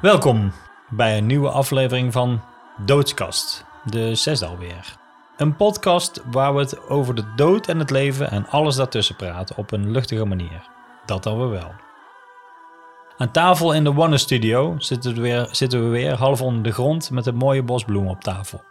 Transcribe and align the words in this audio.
Welkom 0.00 0.52
bij 0.88 1.18
een 1.18 1.26
nieuwe 1.26 1.48
aflevering 1.48 2.12
van 2.12 2.40
Doodskast, 2.84 3.64
de 3.84 4.14
zesde 4.14 4.46
alweer. 4.46 4.96
Een 5.36 5.56
podcast 5.56 6.22
waar 6.30 6.54
we 6.54 6.60
het 6.60 6.88
over 6.88 7.14
de 7.14 7.34
dood 7.36 7.68
en 7.68 7.78
het 7.78 7.90
leven 7.90 8.30
en 8.30 8.48
alles 8.48 8.76
daartussen 8.76 9.16
praten 9.16 9.56
op 9.56 9.72
een 9.72 9.90
luchtige 9.90 10.24
manier. 10.24 10.68
Dat 11.06 11.22
dan 11.22 11.38
we 11.38 11.46
wel. 11.46 11.72
Aan 13.16 13.30
tafel 13.30 13.72
in 13.72 13.84
de 13.84 13.96
One 13.96 14.18
Studio 14.18 14.74
zitten 14.78 15.14
we, 15.14 15.20
weer, 15.20 15.48
zitten 15.50 15.82
we 15.82 15.88
weer 15.88 16.14
half 16.14 16.42
onder 16.42 16.62
de 16.62 16.72
grond 16.72 17.10
met 17.10 17.26
een 17.26 17.36
mooie 17.36 17.62
bosbloem 17.62 18.08
op 18.08 18.20
tafel. 18.20 18.62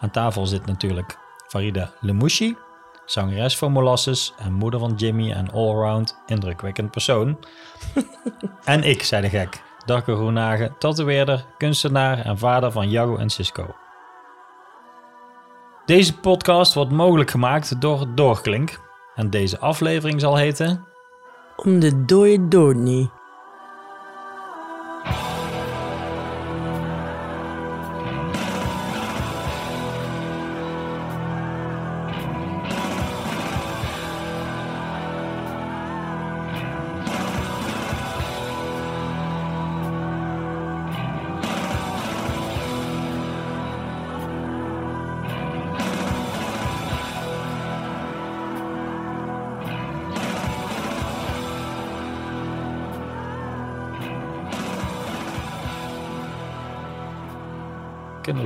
Aan 0.00 0.10
tafel 0.10 0.46
zit 0.46 0.66
natuurlijk 0.66 1.18
Farida 1.48 1.90
Lemouchi, 2.00 2.56
zangeres 3.06 3.58
van 3.58 3.72
Molasses 3.72 4.34
en 4.38 4.52
moeder 4.52 4.80
van 4.80 4.94
Jimmy 4.94 5.32
en 5.32 5.50
allround 5.50 6.18
indrukwekkend 6.26 6.90
persoon. 6.90 7.38
en 8.64 8.82
ik, 8.82 9.02
zei 9.02 9.22
de 9.22 9.28
gek, 9.28 9.62
Darko 9.86 10.16
Groenhagen, 10.16 10.74
tatoeëerder, 10.78 11.44
kunstenaar 11.58 12.18
en 12.18 12.38
vader 12.38 12.72
van 12.72 12.90
Jago 12.90 13.16
en 13.16 13.30
Cisco. 13.30 13.74
Deze 15.84 16.18
podcast 16.18 16.74
wordt 16.74 16.90
mogelijk 16.90 17.30
gemaakt 17.30 17.80
door 17.80 18.06
Doorklink 18.14 18.80
en 19.14 19.30
deze 19.30 19.58
aflevering 19.58 20.20
zal 20.20 20.36
heten... 20.36 20.84
Om 21.56 21.80
de 21.80 22.04
dood 22.48 22.74
niet. 22.74 23.10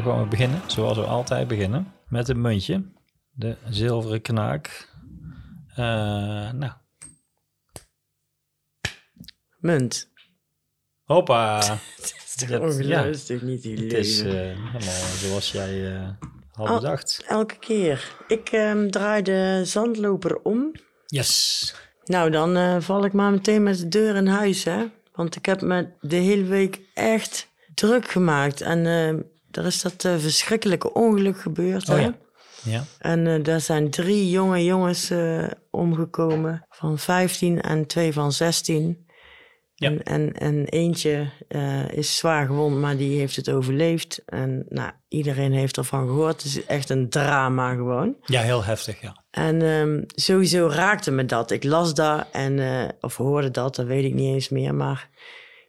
Kunnen 0.06 0.24
we 0.24 0.30
beginnen, 0.30 0.60
zoals 0.66 0.96
we 0.98 1.04
altijd 1.04 1.48
beginnen, 1.48 1.92
met 2.08 2.28
een 2.28 2.40
muntje. 2.40 2.84
De 3.30 3.56
zilveren 3.68 4.22
knaak. 4.22 4.88
Eh, 5.74 5.76
nou, 6.52 6.72
Munt. 9.58 10.08
hoppa. 11.04 11.58
Is 12.38 12.46
Dat- 12.48 12.60
ongelooflijk 12.60 13.42
niet 13.42 13.62
die 13.62 13.78
Het 13.78 13.92
is 13.92 14.22
leven. 14.22 14.50
eh, 14.50 14.56
helemaal 14.72 14.80
zoals 15.18 15.52
jij 15.52 15.94
eh 15.94 16.08
had 16.50 16.68
Oh. 16.68 16.74
bedacht. 16.74 17.24
Elke 17.28 17.58
keer. 17.58 18.14
Ik 18.28 18.48
ehm, 18.48 18.88
draai 18.90 19.22
de 19.22 19.60
zandloper 19.64 20.42
om. 20.42 20.72
Yes. 21.06 21.74
Nou, 22.04 22.30
dan 22.30 22.56
eh, 22.56 22.76
val 22.80 23.04
ik 23.04 23.12
maar 23.12 23.30
meteen 23.30 23.62
met 23.62 23.78
de 23.78 23.88
deur 23.88 24.16
in 24.16 24.26
huis, 24.26 24.64
hè. 24.64 24.84
Want 25.12 25.36
ik 25.36 25.46
heb 25.46 25.60
me 25.60 25.88
de 26.00 26.16
hele 26.16 26.44
week 26.44 26.80
echt 26.94 27.48
druk 27.74 28.10
gemaakt. 28.10 28.60
En 28.60 28.86
er 29.56 29.66
is 29.66 29.82
dat 29.82 30.04
eh, 30.04 30.16
verschrikkelijke 30.18 30.92
ongeluk 30.92 31.40
gebeurd, 31.40 31.88
Oh 31.88 31.94
hè. 31.94 32.00
ja. 32.00 32.14
Ja. 32.62 32.84
En 32.98 33.26
eh, 33.26 33.42
daar 33.42 33.60
zijn 33.60 33.90
drie 33.90 34.30
jonge 34.30 34.64
jongens 34.64 35.10
eh, 35.10 35.46
omgekomen. 35.70 36.66
Van 36.68 36.98
15 36.98 37.60
en 37.60 37.86
twee 37.86 38.12
van 38.12 38.32
16. 38.32 39.04
Ja. 39.74 39.88
En, 39.88 40.02
en, 40.02 40.32
en 40.32 40.64
eentje 40.64 41.30
is 41.90 42.16
zwaar 42.16 42.46
gewond, 42.46 42.76
maar 42.76 42.96
die 42.96 43.18
heeft 43.18 43.36
het 43.36 43.50
overleefd. 43.50 44.22
En 44.26 44.66
nou, 44.68 44.90
iedereen 45.08 45.52
heeft 45.52 45.76
ervan 45.76 46.06
gehoord. 46.06 46.42
Het 46.42 46.44
is 46.44 46.64
echt 46.64 46.90
een 46.90 47.08
drama 47.08 47.74
gewoon. 47.74 48.16
ja, 48.24 48.40
heel 48.40 48.64
heftig, 48.64 49.00
ja. 49.00 49.24
En 49.30 49.62
ehm, 49.62 50.02
sowieso 50.06 50.66
raakte 50.66 51.10
me 51.10 51.24
dat. 51.24 51.50
Ik 51.50 51.64
las 51.64 51.94
dat 51.94 52.26
en, 52.32 52.60
of 53.00 53.16
hoorde 53.16 53.50
dat, 53.50 53.74
dat 53.76 53.86
weet 53.86 54.04
ik 54.04 54.14
niet 54.14 54.34
eens 54.34 54.48
meer. 54.48 54.74
Maar 54.74 55.08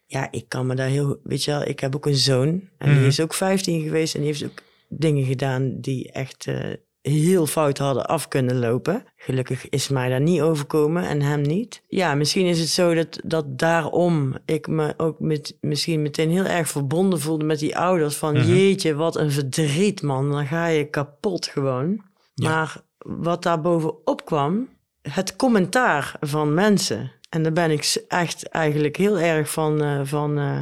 ja, 0.09 0.28
ik 0.31 0.45
kan 0.50 0.66
me 0.68 0.75
daar 0.75 0.88
heel... 0.88 1.19
Weet 1.23 1.44
je 1.44 1.51
wel, 1.51 1.62
ik 1.68 1.79
heb 1.79 1.95
ook 1.95 2.06
een 2.06 2.16
zoon. 2.16 2.62
En 2.78 2.90
Mhm. 2.90 2.97
die 2.97 3.07
is 3.07 3.19
ook 3.19 3.34
15 3.34 3.81
geweest. 3.81 4.13
En 4.16 4.19
die 4.22 4.29
heeft 4.29 4.44
ook 4.45 4.62
dingen 4.90 5.25
gedaan 5.25 5.79
die 5.81 6.12
echt 6.12 6.47
eh, 6.47 6.59
heel 7.01 7.45
fout 7.45 7.78
hadden 7.78 8.07
af 8.07 8.28
kunnen 8.28 8.59
lopen. 8.59 9.03
Gelukkig 9.16 9.69
is 9.69 9.88
mij 9.88 10.09
daar 10.09 10.22
niet 10.22 10.41
overkomen 10.41 11.07
en 11.07 11.22
hem 11.22 11.41
niet. 11.41 11.84
Ja, 11.88 12.16
misschien 12.16 12.46
is 12.46 12.59
het 12.59 12.69
zo 12.69 12.94
dat, 12.94 13.19
dat 13.23 13.59
daarom 13.59 14.35
ik 14.46 14.67
me 14.67 14.94
ook 14.97 15.19
met, 15.19 15.57
misschien 15.62 16.01
meteen 16.01 16.29
heel 16.29 16.46
erg 16.46 16.67
verbonden 16.69 17.19
voelde 17.19 17.46
met 17.46 17.59
die 17.59 17.78
ouders. 17.78 18.16
Van 18.16 18.34
Mhm. 18.34 18.47
jeetje, 18.53 18.96
wat 18.96 19.16
een 19.16 19.31
verdriet 19.31 20.01
man. 20.01 20.31
Dan 20.31 20.46
ga 20.47 20.66
je 20.67 20.90
kapot 20.90 21.46
gewoon. 21.46 22.01
Ja. 22.34 22.50
Maar 22.50 22.81
wat 22.97 23.44
daar 23.44 23.62
bovenop 23.62 24.25
kwam, 24.25 24.69
het 25.01 25.35
commentaar 25.35 26.16
van 26.19 26.53
mensen. 26.53 27.12
En 27.29 27.43
daar 27.43 27.53
ben 27.53 27.71
ik 27.71 28.05
echt 28.07 28.49
eigenlijk 28.49 28.95
heel 28.95 29.19
erg 29.19 29.49
van, 29.49 29.83
eh, 29.83 29.99
van 30.03 30.38
eh, 30.38 30.59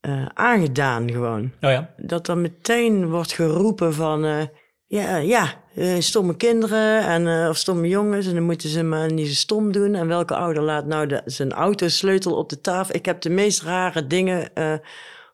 eh, 0.00 0.26
aangedaan 0.34 1.10
gewoon. 1.10 1.52
Oh 1.60 1.70
ja. 1.70 1.94
Dat 1.96 2.28
er 2.28 2.38
meteen 2.38 3.08
wordt 3.10 3.32
geroepen 3.32 3.94
van... 3.94 4.48
ja, 4.86 5.16
ja 5.16 5.62
stomme 5.98 6.36
kinderen 6.36 7.06
en, 7.06 7.48
of 7.48 7.56
stomme 7.56 7.88
jongens... 7.88 8.26
en 8.26 8.34
dan 8.34 8.42
moeten 8.42 8.68
ze 8.68 8.82
maar 8.82 9.12
niet 9.12 9.26
zo 9.26 9.34
stom 9.34 9.72
doen. 9.72 9.94
En 9.94 10.06
welke 10.06 10.34
ouder 10.34 10.62
laat 10.62 10.86
nou 10.86 11.06
de, 11.06 11.22
zijn 11.24 11.52
autosleutel 11.52 12.36
op 12.36 12.48
de 12.48 12.60
tafel? 12.60 12.94
Ik 12.94 13.06
heb 13.06 13.20
de 13.20 13.30
meest 13.30 13.62
rare 13.62 14.06
dingen 14.06 14.50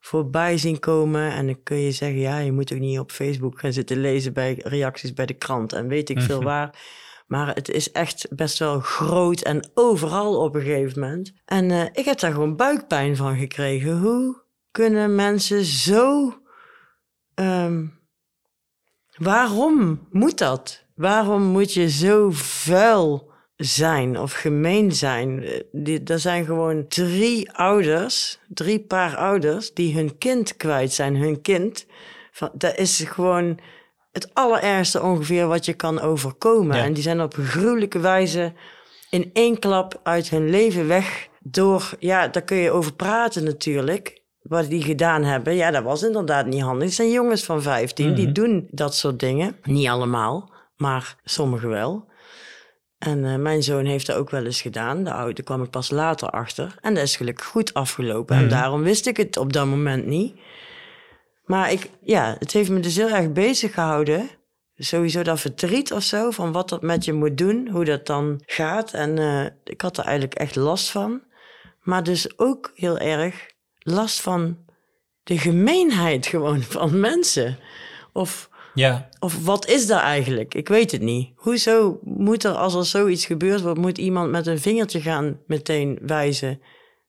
voorbij 0.00 0.58
zien 0.58 0.78
komen. 0.78 1.32
En 1.32 1.46
dan 1.46 1.62
kun 1.62 1.76
je 1.76 1.92
zeggen... 1.92 2.18
ja, 2.18 2.38
je 2.38 2.52
moet 2.52 2.72
ook 2.72 2.78
niet 2.78 2.98
op 2.98 3.10
Facebook 3.10 3.60
gaan 3.60 3.72
zitten 3.72 4.00
lezen... 4.00 4.32
bij 4.32 4.60
reacties 4.62 5.12
bij 5.12 5.26
de 5.26 5.34
krant 5.34 5.72
en 5.72 5.88
weet 5.88 6.08
ik 6.08 6.20
veel 6.20 6.36
Mhm. 6.36 6.46
waar... 6.46 6.70
Maar 7.30 7.54
het 7.54 7.68
is 7.68 7.92
echt 7.92 8.26
best 8.30 8.58
wel 8.58 8.80
groot 8.80 9.41
en 9.41 9.70
overal 9.74 10.36
op 10.42 10.54
een 10.54 10.60
gegeven 10.60 11.00
moment. 11.00 11.32
En 11.44 11.70
eh, 11.70 11.84
ik 11.92 12.04
heb 12.04 12.18
daar 12.18 12.32
gewoon 12.32 12.56
buikpijn 12.56 13.16
van 13.16 13.36
gekregen. 13.38 13.98
Hoe 13.98 14.42
kunnen 14.70 15.14
mensen 15.14 15.64
zo. 15.64 16.34
ehm, 17.34 17.86
waarom 19.16 20.06
moet 20.10 20.38
dat? 20.38 20.84
Waarom 20.94 21.42
moet 21.42 21.72
je 21.72 21.91
zo 21.91 22.30
vuil 22.32 23.30
zijn 23.56 24.18
of 24.18 24.32
gemeen 24.32 24.92
zijn? 24.92 25.42
Eh, 25.84 26.00
Er 26.10 26.18
zijn 26.18 26.44
gewoon 26.44 26.88
drie 26.88 27.52
ouders, 27.52 28.38
drie 28.48 28.80
paar 28.80 29.16
ouders, 29.16 29.74
die 29.74 29.94
hun 29.94 30.18
kind 30.18 30.56
kwijt 30.56 30.92
zijn. 30.92 31.16
Hun 31.16 31.41
kind. 31.41 31.86
Van, 32.32 32.50
dat 32.54 32.76
is 32.78 33.00
gewoon 33.00 33.58
het 34.12 34.34
allerergste 34.34 35.03
ongeveer 35.03 35.47
wat 35.47 35.65
je 35.65 35.75
kan 35.75 36.00
overkomen. 36.00 36.76
Ja. 36.76 36.84
En 36.84 36.93
die 36.93 37.03
zijn 37.03 37.21
op 37.22 37.37
een 37.37 37.44
gruwelijke 37.44 37.98
wijze 37.98 38.53
in 39.10 39.31
één 39.32 39.59
klap 39.59 40.00
uit 40.03 40.31
hun 40.31 40.50
leven 40.50 40.87
weg. 40.87 41.28
Door, 41.43 41.91
ja, 41.98 42.28
daar 42.28 42.43
kun 42.43 42.56
je 42.56 42.71
over 42.71 42.93
praten 42.94 43.44
natuurlijk. 43.44 44.19
Wat 44.43 44.69
die 44.71 44.82
gedaan 44.82 45.22
hebben. 45.25 45.54
Ja, 45.54 45.71
dat 45.71 45.82
was 45.82 46.03
inderdaad 46.03 46.47
niet 46.47 46.62
handig. 46.62 46.84
Het 46.84 46.94
zijn 46.94 47.10
jongens 47.10 47.44
van 47.44 47.62
15, 47.62 48.15
die 48.15 48.25
Mhm. 48.25 48.32
doen 48.34 48.69
dat 48.71 48.94
soort 48.94 49.19
dingen. 49.19 49.56
Niet 49.62 49.88
allemaal, 49.88 50.53
maar 50.77 51.16
sommigen 51.25 51.69
wel. 51.69 52.09
En 52.98 53.25
eh, 53.25 53.37
mijn 53.37 53.62
zoon 53.62 53.84
heeft 53.84 54.06
dat 54.06 54.16
ook 54.16 54.31
wel 54.31 54.44
eens 54.44 54.60
gedaan. 54.62 55.04
De 55.04 55.12
oude 55.12 55.42
kwam 55.42 55.62
ik 55.62 55.71
pas 55.71 55.91
later 55.91 56.31
achter. 56.31 56.75
En 56.81 56.94
dat 56.94 57.03
is 57.03 57.16
gelukkig 57.16 57.47
goed 57.47 57.75
afgelopen. 57.75 58.34
Mhm. 58.37 58.44
En 58.44 58.50
daarom 58.50 58.82
wist 58.82 59.06
ik 59.06 59.16
het 59.16 59.37
op 59.37 59.53
dat 59.53 59.66
moment 59.66 60.06
niet. 60.06 60.34
Maar 61.50 61.72
ik, 61.72 61.90
ja, 62.02 62.36
het 62.38 62.52
heeft 62.52 62.70
me 62.70 62.80
dus 62.80 62.96
heel 62.96 63.08
erg 63.10 63.32
bezig 63.32 63.74
gehouden. 63.74 64.30
Sowieso 64.76 65.22
dat 65.22 65.40
verdriet 65.40 65.92
of 65.92 66.02
zo, 66.02 66.30
van 66.30 66.52
wat 66.52 66.68
dat 66.68 66.82
met 66.82 67.04
je 67.04 67.12
moet 67.12 67.38
doen, 67.38 67.68
hoe 67.68 67.84
dat 67.84 68.06
dan 68.06 68.42
gaat. 68.47 68.92
En 68.92 69.18
eh, 69.18 69.47
ik 69.64 69.80
had 69.80 69.98
er 69.98 70.04
eigenlijk 70.04 70.34
echt 70.34 70.56
last 70.56 70.91
van. 70.91 71.22
Maar 71.82 72.02
dus 72.02 72.38
ook 72.38 72.72
heel 72.74 72.98
erg 72.98 73.47
last 73.78 74.20
van 74.20 74.58
de 75.22 75.38
gemeenheid 75.38 76.26
gewoon 76.26 76.62
van 76.78 77.00
mensen. 77.00 77.58
Of, 78.12 78.50
Ja. 78.74 79.08
of 79.18 79.44
wat 79.44 79.66
is 79.66 79.86
dat 79.86 80.00
eigenlijk? 80.00 80.54
Ik 80.54 80.68
weet 80.68 80.91
het 80.91 81.03
niet. 81.03 81.32
Hoezo 81.34 81.98
moet 82.03 82.44
er, 82.44 82.53
als 82.53 82.74
er 82.74 82.84
zoiets 82.84 83.26
gebeurt, 83.26 83.60
wordt, 83.60 83.78
moet 83.78 83.98
iemand 83.98 84.30
met 84.30 84.46
een 84.46 84.60
vingertje 84.60 85.00
gaan 85.00 85.41
meteen 85.46 85.98
wijzen? 86.03 86.62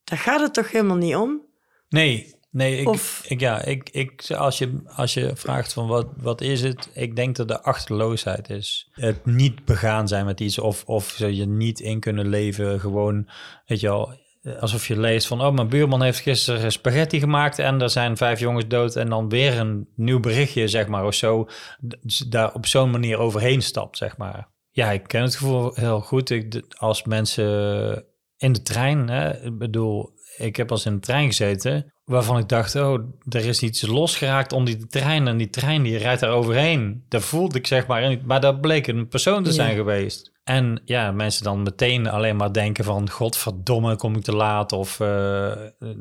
Daar 0.04 0.20
gaat 0.20 0.42
het 0.42 0.54
toch 0.54 0.72
helemaal 0.72 0.98
niet 0.98 1.16
om? 1.16 1.42
Nee, 1.90 2.40
nee, 2.52 2.78
ik, 2.78 2.88
Of- 2.88 3.24
ik, 3.28 3.40
ja, 3.40 3.64
ik, 3.64 3.90
ik, 3.90 4.32
als, 4.32 4.58
je, 4.58 4.82
als 4.96 5.14
je 5.14 5.32
vraagt 5.36 5.74
van 5.74 5.88
wat, 5.88 6.08
wat 6.18 6.42
is 6.42 6.62
het, 6.62 6.90
ik 6.94 7.16
denk 7.16 7.36
dat 7.36 7.48
de 7.48 7.62
achterloosheid 7.62 8.50
is. 8.50 8.90
Het 8.92 9.26
niet 9.26 9.66
begaan 9.66 10.08
zijn 10.08 10.26
met 10.26 10.40
iets 10.40 10.60
of, 10.60 10.84
of 10.86 11.18
je 11.18 11.46
niet 11.48 11.80
in 11.80 12.00
kunnen 12.00 12.28
leven, 12.30 12.80
gewoon, 12.80 13.30
weet 13.66 13.80
je 13.80 13.88
wel, 13.88 14.20
alsof 14.60 14.88
je 14.88 15.00
leest 15.00 15.28
van, 15.28 15.42
oh, 15.42 15.54
mijn 15.54 15.70
buurman 15.70 16.02
heeft 16.02 16.20
gisteren 16.20 16.72
spaghetti 16.72 17.20
gemaakt 17.20 17.60
en 17.60 17.82
er 17.82 17.90
zijn 17.90 18.18
vijf 18.18 18.40
jongens 18.40 18.68
dood 18.68 18.96
en 18.96 19.10
dan 19.10 19.30
weer 19.30 19.60
een 19.60 19.88
nieuw 19.96 20.20
berichtje, 20.20 20.68
zeg 20.68 20.88
maar, 20.88 21.06
of 21.06 21.14
zo, 21.14 21.48
d- 21.88 22.32
daar 22.32 22.54
op 22.54 22.66
zo'n 22.66 22.90
manier 22.92 23.18
overheen 23.18 23.62
stapt, 23.62 23.98
zeg 23.98 24.18
maar. 24.18 24.50
Ja, 24.74 24.92
ik 24.92 25.08
ken 25.08 25.22
het 25.22 25.36
gevoel 25.36 25.72
heel 25.76 26.02
goed. 26.02 26.30
Ik, 26.30 26.62
als 26.78 27.04
mensen 27.04 28.06
in 28.38 28.52
de 28.54 28.62
trein, 28.62 29.10
hè, 29.10 29.44
ik 29.46 29.58
bedoel, 29.58 30.10
ik 30.38 30.56
heb 30.56 30.72
als 30.72 30.86
in 30.86 30.94
de 30.94 31.00
trein 31.00 31.28
gezeten, 31.28 31.94
waarvan 32.12 32.38
ik 32.38 32.50
dacht, 32.50 32.76
oh, 32.76 33.00
er 33.30 33.46
is 33.46 33.62
iets 33.62 33.88
losgeraakt 33.88 34.54
om 34.54 34.66
die 34.66 34.88
trein 34.88 35.28
en 35.28 35.38
die 35.38 35.50
trein 35.50 35.84
die 35.84 35.98
rijdt 35.98 36.22
daar 36.22 36.32
overheen. 36.32 37.04
Dat 37.10 37.24
voelde 37.24 37.58
ik 37.58 37.68
zeg 37.68 37.88
maar, 37.88 38.18
maar 38.26 38.42
dat 38.42 38.62
bleek 38.62 38.88
een 38.88 39.08
persoon 39.08 39.44
te 39.44 39.52
zijn 39.52 39.70
Ja. 39.70 39.76
geweest. 39.76 40.32
En 40.44 40.82
ja, 40.86 41.12
mensen 41.12 41.44
dan 41.44 41.64
meteen 41.64 42.08
alleen 42.08 42.36
maar 42.36 42.54
denken 42.54 42.84
van, 42.84 43.10
godverdomme, 43.10 43.96
kom 43.96 44.16
ik 44.16 44.24
te 44.24 44.36
laat? 44.36 44.72
Of 44.72 45.00
eh, 45.00 45.52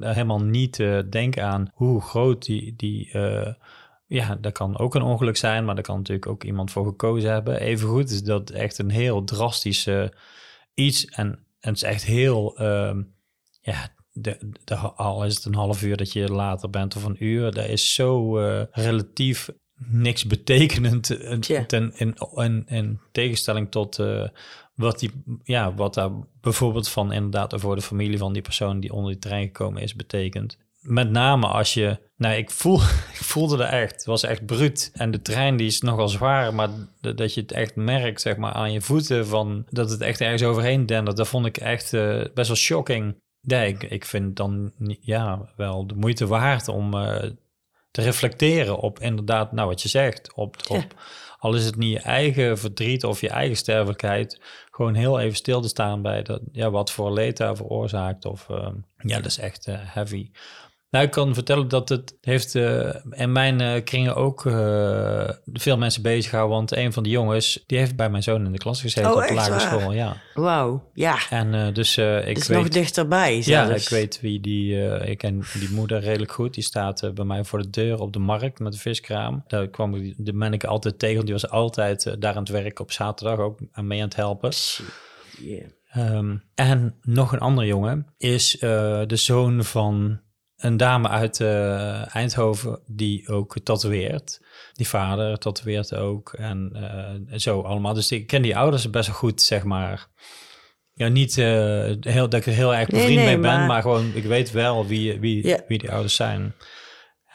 helemaal 0.00 0.40
niet 0.40 0.80
eh, 0.80 0.98
denken 1.10 1.44
aan 1.44 1.70
hoe 1.74 2.00
groot 2.00 2.44
die, 2.44 2.74
die 2.76 3.10
eh, 3.12 3.52
ja, 4.06 4.36
dat 4.40 4.52
kan 4.52 4.78
ook 4.78 4.94
een 4.94 5.02
ongeluk 5.02 5.36
zijn, 5.36 5.64
maar 5.64 5.74
daar 5.74 5.84
kan 5.84 5.96
natuurlijk 5.96 6.26
ook 6.26 6.44
iemand 6.44 6.70
voor 6.70 6.84
gekozen 6.84 7.30
hebben. 7.32 7.60
Evengoed 7.60 8.10
is 8.10 8.22
dat 8.22 8.50
echt 8.50 8.78
een 8.78 8.90
heel 8.90 9.24
drastische 9.24 10.12
iets. 10.74 11.04
En, 11.04 11.26
en 11.60 11.68
het 11.68 11.76
is 11.76 11.82
echt 11.82 12.04
heel, 12.04 12.56
ehm, 12.58 13.02
ja, 13.60 13.88
de, 14.12 14.38
de, 14.64 14.76
al 14.76 15.24
is 15.24 15.34
het 15.34 15.44
een 15.44 15.54
half 15.54 15.82
uur 15.82 15.96
dat 15.96 16.12
je 16.12 16.32
later 16.32 16.70
bent 16.70 16.96
of 16.96 17.04
een 17.04 17.24
uur, 17.24 17.52
dat 17.52 17.66
is 17.66 17.94
zo 17.94 18.38
eh, 18.38 18.62
relatief 18.70 19.50
niks 19.88 20.26
betekenend 20.26 21.06
ten, 21.66 21.92
in, 21.96 22.16
in, 22.34 22.64
in 22.66 23.00
tegenstelling 23.12 23.70
tot 23.70 23.98
eh, 23.98 24.28
wat, 24.74 24.98
die, 24.98 25.10
ja, 25.44 25.74
wat 25.74 25.94
daar 25.94 26.10
bijvoorbeeld 26.40 26.88
van 26.88 27.12
inderdaad 27.12 27.54
voor 27.56 27.74
de 27.74 27.82
familie 27.82 28.18
van 28.18 28.32
die 28.32 28.42
persoon 28.42 28.80
die 28.80 28.92
onder 28.92 29.12
die 29.12 29.20
trein 29.20 29.46
gekomen 29.46 29.82
is 29.82 29.94
betekent. 29.94 30.58
Met 30.80 31.10
name 31.10 31.46
als 31.46 31.74
je, 31.74 31.98
nou 32.16 32.34
ik, 32.34 32.50
voel, 32.50 32.80
ik 33.14 33.24
voelde 33.24 33.56
dat 33.56 33.68
echt, 33.68 33.92
het 33.92 34.04
was 34.04 34.22
echt 34.22 34.46
bruut. 34.46 34.90
En 34.94 35.10
de 35.10 35.22
trein 35.22 35.56
die 35.56 35.66
is 35.66 35.80
nogal 35.80 36.08
zwaar, 36.08 36.54
maar 36.54 36.68
dat 37.00 37.34
je 37.34 37.40
het 37.40 37.52
echt 37.52 37.76
merkt 37.76 38.20
zeg 38.20 38.36
maar 38.36 38.52
aan 38.52 38.72
je 38.72 38.80
voeten 38.80 39.26
van 39.26 39.66
dat 39.70 39.90
het 39.90 40.00
echt 40.00 40.20
ergens 40.20 40.42
overheen 40.42 40.86
dendert, 40.86 41.16
dat 41.16 41.28
vond 41.28 41.46
ik 41.46 41.56
echt 41.56 41.92
eh, 41.92 42.24
best 42.34 42.48
wel 42.48 42.56
shocking. 42.56 43.14
Ja, 43.40 43.60
ik, 43.60 43.82
ik 43.82 44.04
vind 44.04 44.36
dan 44.36 44.72
ja, 45.00 45.52
wel 45.56 45.86
de 45.86 45.94
moeite 45.94 46.26
waard 46.26 46.68
om 46.68 46.94
eh, 46.94 47.30
te 47.90 48.02
reflecteren 48.02 48.78
op 48.78 48.98
inderdaad, 48.98 49.52
nou 49.52 49.68
wat 49.68 49.82
je 49.82 49.88
zegt, 49.88 50.34
op, 50.34 50.56
Ja. 50.68 50.76
op 50.76 50.94
al 51.38 51.54
is 51.54 51.64
het 51.64 51.76
niet 51.76 51.92
je 51.92 51.98
eigen 52.00 52.58
verdriet 52.58 53.04
of 53.04 53.20
je 53.20 53.28
eigen 53.28 53.56
sterfelijkheid, 53.56 54.40
gewoon 54.70 54.94
heel 54.94 55.20
even 55.20 55.36
stil 55.36 55.60
te 55.60 55.68
staan 55.68 56.02
bij 56.02 56.22
dat, 56.22 56.40
ja, 56.52 56.70
wat 56.70 56.90
voor 56.90 57.12
leed 57.12 57.36
daar 57.36 57.56
veroorzaakt. 57.56 58.24
Of 58.24 58.48
ehm, 58.48 58.74
ja, 58.96 59.16
dat 59.16 59.26
is 59.26 59.38
echt 59.38 59.66
eh, 59.66 59.74
heavy. 59.78 60.30
Nou, 60.90 61.04
ik 61.04 61.10
kan 61.10 61.34
vertellen 61.34 61.68
dat 61.68 61.88
het 61.88 62.16
heeft 62.20 62.54
eh, 62.54 62.94
in 63.10 63.32
mijn 63.32 63.60
eh, 63.60 63.84
kringen 63.84 64.16
ook 64.16 64.46
eh, 64.46 65.30
veel 65.52 65.78
mensen 65.78 66.02
bezig 66.02 66.30
gehouden. 66.30 66.56
Want 66.56 66.76
een 66.76 66.92
van 66.92 67.02
de 67.02 67.08
jongens, 67.08 67.64
die 67.66 67.78
heeft 67.78 67.96
bij 67.96 68.10
mijn 68.10 68.22
zoon 68.22 68.44
in 68.44 68.52
de 68.52 68.58
klas 68.58 68.80
gezeten 68.80 69.10
Oh, 69.10 69.16
op 69.22 69.28
de 69.28 69.34
lagere 69.34 69.56
waar? 69.56 69.80
school. 69.80 69.92
Ja. 69.92 70.16
Wauw, 70.34 70.90
ja. 70.94 71.18
En 71.30 71.74
dus 71.74 71.98
ik 71.98 72.44
weet... 72.44 72.48
nog 72.48 72.68
dichterbij 72.68 73.36
Ja, 73.36 73.42
zelfs. 73.42 73.84
ik 73.84 73.88
weet 73.88 74.20
wie 74.20 74.40
die. 74.40 74.98
ik 75.00 75.18
ken 75.18 75.42
die 75.58 75.70
moeder 75.70 76.00
redelijk 76.00 76.32
goed. 76.32 76.54
Die 76.54 76.64
staat 76.64 77.14
bij 77.14 77.24
mij 77.24 77.44
voor 77.44 77.62
de 77.62 77.70
deur 77.70 78.00
op 78.00 78.12
de 78.12 78.18
markt 78.18 78.58
met 78.58 78.72
de 78.72 78.78
viskraam. 78.78 79.44
Daar 79.46 79.68
kwam 79.68 79.94
ik 79.94 80.14
de 80.16 80.32
Manneke 80.32 80.66
altijd 80.66 80.98
tegen. 80.98 81.24
Die 81.24 81.34
was 81.34 81.48
altijd 81.48 82.16
daar 82.18 82.34
aan 82.34 82.42
het 82.42 82.48
werk 82.52 82.78
op 82.78 82.92
zaterdag 82.92 83.38
ook 83.38 83.58
aan 83.72 83.86
mee 83.86 83.98
aan 83.98 84.04
het 84.04 84.16
helpen. 84.16 84.52
Yeah. 85.38 85.64
Ehm, 85.90 86.36
en 86.54 86.94
nog 87.02 87.32
een 87.32 87.38
andere 87.38 87.66
jongen 87.66 88.06
is 88.18 88.56
de 88.60 89.16
zoon 89.16 89.64
van 89.64 90.20
een 90.60 90.76
dame 90.76 91.08
uit 91.08 91.40
eh, 91.40 92.14
Eindhoven 92.16 92.78
die 92.86 93.28
ook 93.28 93.56
tatoeëert. 93.62 94.40
Die 94.72 94.88
vader 94.88 95.38
tatoeëert 95.38 95.94
ook 95.94 96.32
en 96.32 96.70
eh, 96.74 97.38
zo 97.38 97.60
allemaal. 97.60 97.94
Dus 97.94 98.12
ik 98.12 98.26
ken 98.26 98.42
die 98.42 98.56
ouders 98.56 98.90
best 98.90 99.06
wel 99.08 99.16
goed, 99.16 99.42
zeg 99.42 99.64
maar. 99.64 100.06
Ja, 100.92 101.08
niet 101.08 101.38
eh, 101.38 101.44
heel, 102.00 102.28
dat 102.28 102.34
ik 102.40 102.46
er 102.46 102.52
heel 102.52 102.74
erg 102.74 102.88
Nee, 102.88 103.00
bevriend 103.00 103.24
nee, 103.24 103.26
mee 103.36 103.38
ben, 103.38 103.58
maar- 103.58 103.66
maar... 103.66 103.82
gewoon 103.82 104.10
ik 104.14 104.24
weet 104.24 104.50
wel 104.50 104.86
wie, 104.86 105.20
wie, 105.20 105.46
Ja. 105.46 105.58
wie 105.68 105.78
die 105.78 105.90
ouders 105.90 106.14
zijn. 106.14 106.54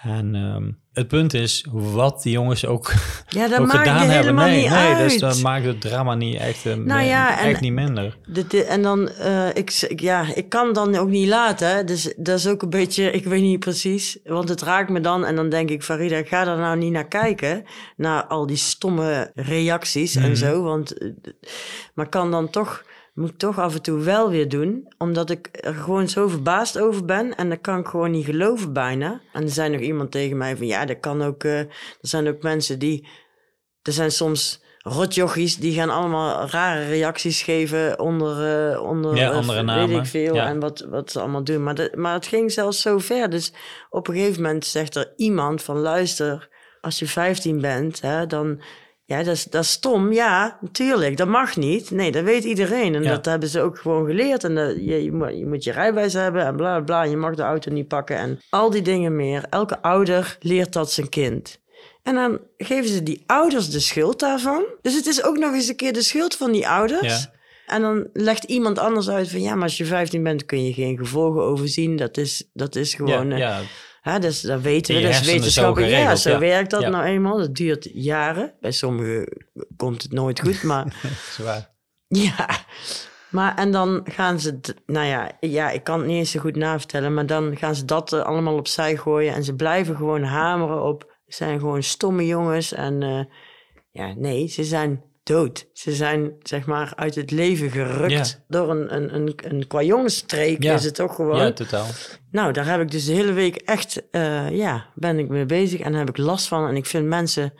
En 0.07 0.35
ehm, 0.35 0.71
het 0.93 1.07
punt 1.07 1.33
is 1.33 1.65
wat 1.71 2.21
die 2.23 2.31
jongens 2.31 2.65
ook, 2.65 2.93
Ja, 3.27 3.47
dat 3.47 3.59
ook 3.59 3.65
maakt 3.67 3.77
gedaan 3.77 3.97
hebben. 3.97 4.15
helemaal 4.17 4.45
Nee, 4.47 4.61
niet 4.61 4.69
nee 4.69 4.77
uit. 4.79 4.97
dus 4.97 5.19
dat 5.19 5.41
maakt 5.41 5.65
het 5.65 5.81
drama 5.81 6.15
niet 6.15 6.35
echt, 6.39 6.65
eh, 6.65 6.73
Nou 6.75 7.01
ja, 7.01 7.39
en- 7.39 7.49
echt 7.49 7.61
niet 7.61 7.73
minder. 7.73 8.17
De- 8.25 8.47
de- 8.47 8.63
en 8.63 8.81
dan, 8.81 9.09
eh, 9.09 9.47
ik, 9.53 9.69
ja, 10.01 10.25
ik 10.35 10.49
kan 10.49 10.73
dan 10.73 10.95
ook 10.95 11.09
niet 11.09 11.27
laten. 11.27 11.75
hè. 11.75 11.83
Dus 11.83 12.13
dat 12.17 12.37
is 12.39 12.47
ook 12.47 12.61
een 12.61 12.69
beetje, 12.69 13.11
ik 13.19 13.25
weet 13.25 13.41
niet 13.41 13.59
precies. 13.59 14.17
Want 14.23 14.49
het 14.49 14.61
raakt 14.61 14.89
me 14.89 14.99
dan 15.01 15.25
en 15.25 15.35
dan 15.35 15.49
denk 15.49 15.69
ik, 15.69 15.83
Farida, 15.83 16.23
ga 16.23 16.43
daar 16.43 16.57
nou 16.57 16.77
niet 16.77 16.91
naar 16.91 17.07
kijken. 17.07 17.63
Naar 17.97 18.23
al 18.25 18.45
die 18.47 18.55
stomme 18.57 19.31
reacties 19.35 20.15
Mhm. 20.15 20.25
en 20.25 20.37
zo. 20.37 20.61
Want, 20.63 20.97
eh, 20.97 21.09
maar 21.93 22.09
kan 22.09 22.31
dan 22.31 22.49
toch, 22.49 22.83
moet 23.15 23.29
ik 23.29 23.37
toch 23.37 23.59
af 23.59 23.73
en 23.75 23.81
toe 23.81 23.99
wel 23.99 24.29
weer 24.29 24.49
doen. 24.49 24.93
Omdat 24.97 25.29
ik 25.29 25.49
er 25.51 25.73
gewoon 25.73 26.09
zo 26.09 26.27
verbaasd 26.27 26.79
over 26.79 27.05
ben. 27.05 27.35
En 27.35 27.49
dat 27.49 27.61
kan 27.61 27.79
ik 27.79 27.87
gewoon 27.87 28.11
niet 28.11 28.25
geloven 28.25 28.73
bijna. 28.73 29.21
En 29.33 29.43
er 29.43 29.49
zei 29.49 29.69
nog 29.69 29.81
iemand 29.81 30.11
tegen 30.11 30.37
mij 30.37 30.57
van, 30.57 30.67
ja, 30.67 30.85
dat 30.85 30.99
kan 30.99 31.21
ook. 31.21 31.43
eh, 31.43 31.59
er 31.59 31.67
zijn 32.01 32.27
ook 32.27 32.41
mensen 32.41 32.79
die, 32.79 33.07
er 33.81 33.91
zijn 33.93 34.11
soms 34.11 34.63
rotjochies 34.79 35.57
die 35.57 35.73
gaan 35.73 35.89
allemaal 35.89 36.49
rare 36.49 36.85
reacties 36.87 37.41
geven 37.41 37.99
onder, 37.99 38.71
eh, 38.71 38.81
onder 38.81 39.15
Ja, 39.15 39.29
andere 39.31 39.57
weet 39.57 39.65
namen. 39.65 39.99
ik 39.99 40.05
veel 40.05 40.33
Ja. 40.35 40.47
en 40.47 40.59
wat, 40.59 40.85
wat 40.89 41.11
ze 41.11 41.19
allemaal 41.19 41.43
doen. 41.43 41.63
Maar, 41.63 41.75
de, 41.75 41.91
maar 41.95 42.13
het 42.13 42.27
ging 42.27 42.51
zelfs 42.51 42.81
zo 42.81 42.97
ver. 42.97 43.29
Dus 43.29 43.53
op 43.89 44.07
een 44.07 44.13
gegeven 44.15 44.41
moment 44.41 44.65
zegt 44.65 44.95
er 44.95 45.13
iemand 45.15 45.63
van 45.63 45.77
luister, 45.79 46.49
als 46.81 46.99
je 46.99 47.07
15 47.07 47.61
bent, 47.61 48.01
hè, 48.01 48.27
dan 48.27 48.61
ja, 49.05 49.17
dat 49.23 49.35
is, 49.35 49.43
dat 49.43 49.63
is 49.63 49.69
stom. 49.71 50.11
Ja, 50.13 50.57
natuurlijk, 50.61 51.17
dat 51.17 51.27
mag 51.27 51.55
niet. 51.55 51.91
Nee, 51.91 52.11
dat 52.11 52.23
weet 52.23 52.43
iedereen. 52.43 52.95
En 52.95 53.03
Ja. 53.03 53.09
dat 53.09 53.25
hebben 53.25 53.49
ze 53.49 53.61
ook 53.61 53.77
gewoon 53.79 54.05
geleerd. 54.05 54.43
En 54.43 54.55
dat, 54.55 54.75
je, 54.75 55.03
je, 55.03 55.11
moet, 55.11 55.37
je 55.37 55.45
moet 55.45 55.63
je 55.63 55.71
rijbewijs 55.71 56.13
hebben 56.13 56.45
en 56.45 56.55
bla 56.55 56.79
bla. 56.79 57.03
Je 57.03 57.17
mag 57.17 57.35
de 57.35 57.41
auto 57.43 57.71
niet 57.71 57.87
pakken 57.87 58.17
en 58.17 58.39
al 58.49 58.69
die 58.69 58.81
dingen 58.81 59.15
meer. 59.15 59.45
Elke 59.49 59.81
ouder 59.81 60.37
leert 60.39 60.73
dat 60.73 60.91
zijn 60.91 61.09
kind. 61.09 61.59
En 62.03 62.15
dan 62.15 62.39
geven 62.57 62.89
ze 62.89 63.03
die 63.03 63.23
ouders 63.25 63.69
de 63.69 63.79
schuld 63.79 64.19
daarvan. 64.19 64.63
Dus 64.81 64.95
het 64.95 65.05
is 65.05 65.23
ook 65.23 65.37
nog 65.37 65.53
eens 65.53 65.67
een 65.67 65.75
keer 65.75 65.93
de 65.93 66.01
schuld 66.01 66.35
van 66.35 66.51
die 66.51 66.67
ouders. 66.67 67.23
Ja. 67.23 67.33
En 67.65 67.81
dan 67.81 68.07
legt 68.13 68.43
iemand 68.43 68.79
anders 68.79 69.09
uit 69.09 69.29
van 69.29 69.41
ja, 69.41 69.53
maar 69.53 69.63
als 69.63 69.77
je 69.77 69.85
15 69.85 70.23
bent 70.23 70.45
kun 70.45 70.63
je 70.65 70.73
geen 70.73 70.97
gevolgen 70.97 71.41
overzien. 71.41 71.95
Dat 71.95 72.17
is, 72.17 72.49
dat 72.53 72.75
is 72.75 72.93
gewoon. 72.93 73.27
ja, 73.27 73.33
eh, 73.33 73.39
ja, 73.39 73.61
Hè, 74.05 74.19
dus 74.19 74.41
dat 74.41 74.61
weten 74.61 74.95
we, 74.95 75.01
dat 75.01 75.09
is 75.09 75.17
zo 75.17 75.31
wetenschappelijk. 75.31 75.91
Ja, 75.91 76.15
zo 76.15 76.29
ja. 76.29 76.39
werkt 76.39 76.69
dat 76.69 76.81
Ja. 76.81 76.89
nou 76.89 77.03
eenmaal. 77.05 77.37
Dat 77.37 77.55
duurt 77.55 77.89
jaren. 77.93 78.53
Bij 78.59 78.71
sommigen 78.71 79.27
komt 79.77 80.01
het 80.01 80.11
nooit 80.11 80.39
goed, 80.39 80.63
maar 80.71 80.95
zwaar. 81.31 81.69
ja. 82.07 82.65
Maar 83.29 83.57
en 83.57 83.71
dan 83.71 84.01
gaan 84.03 84.39
ze, 84.39 84.59
nou 84.85 85.05
ja, 85.07 85.31
ja, 85.39 85.69
ik 85.71 85.83
kan 85.83 85.99
het 85.99 86.07
niet 86.07 86.17
eens 86.17 86.31
zo 86.31 86.39
goed 86.39 86.55
navertellen, 86.55 87.13
maar 87.13 87.25
dan 87.25 87.57
gaan 87.57 87.75
ze 87.75 87.85
dat 87.85 88.13
eh, 88.13 88.21
allemaal 88.21 88.55
opzij 88.55 88.97
gooien 88.97 89.33
en 89.33 89.43
ze 89.43 89.55
blijven 89.55 89.95
gewoon 89.95 90.23
hameren 90.23 90.83
op. 90.83 91.17
Ze 91.27 91.35
zijn 91.35 91.59
gewoon 91.59 91.83
stomme 91.83 92.25
jongens 92.25 92.73
en 92.73 93.03
eh, 93.03 93.23
ja, 93.91 94.13
nee, 94.15 94.47
ze 94.47 94.63
zijn 94.63 95.03
dood. 95.25 95.67
Ze 95.73 95.91
zijn 95.95 96.33
zeg 96.43 96.65
maar 96.65 96.93
uit 96.95 97.15
het 97.15 97.31
leven 97.31 97.71
gerukt 97.71 98.11
Ja. 98.11 98.25
door 98.47 98.69
een, 98.69 98.95
een, 98.95 99.15
een, 99.15 99.33
een 99.43 99.67
kwajongensstreek 99.67 100.63
Ja. 100.63 100.73
is 100.73 100.83
het 100.83 100.95
toch 100.95 101.15
gewoon. 101.15 101.39
Ja, 101.39 101.51
totaal. 101.51 101.85
Nou, 102.31 102.51
daar 102.53 102.65
heb 102.65 102.81
ik 102.81 102.91
dus 102.91 103.05
de 103.05 103.13
hele 103.13 103.31
week 103.33 103.55
echt, 103.55 104.09
eh, 104.11 104.49
ja, 104.51 104.85
ben 104.95 105.19
ik 105.19 105.27
mee 105.27 105.45
bezig 105.45 105.79
en 105.79 105.91
daar 105.91 105.99
heb 105.99 106.09
ik 106.09 106.17
last 106.17 106.47
van. 106.47 106.67
En 106.67 106.75
ik 106.75 106.85
vind 106.85 107.05
mensen 107.05 107.53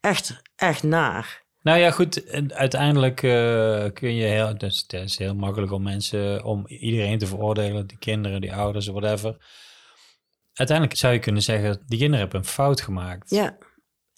echt, 0.00 0.40
echt 0.56 0.82
naar. 0.82 1.46
Nou 1.62 1.78
ja, 1.78 1.90
goed. 1.90 2.32
Uiteindelijk 2.52 3.22
eh, 3.22 3.84
kun 3.92 4.14
je 4.14 4.24
heel... 4.24 4.58
Dus 4.58 4.84
het 4.86 4.92
is 4.92 5.18
heel 5.18 5.34
makkelijk 5.34 5.72
om 5.72 5.82
mensen... 5.82 6.44
Om 6.44 6.66
iedereen 6.66 7.18
te 7.18 7.26
veroordelen. 7.26 7.86
Die 7.86 7.98
kinderen, 7.98 8.40
die 8.40 8.54
ouders, 8.54 8.86
whatever. 8.86 9.36
Uiteindelijk 10.52 10.98
zou 10.98 11.12
je 11.12 11.18
kunnen 11.18 11.42
zeggen... 11.42 11.82
Die 11.86 11.98
kinderen 11.98 12.20
hebben 12.20 12.38
een 12.40 12.46
fout 12.46 12.80
gemaakt. 12.80 13.30
Ja. 13.30 13.56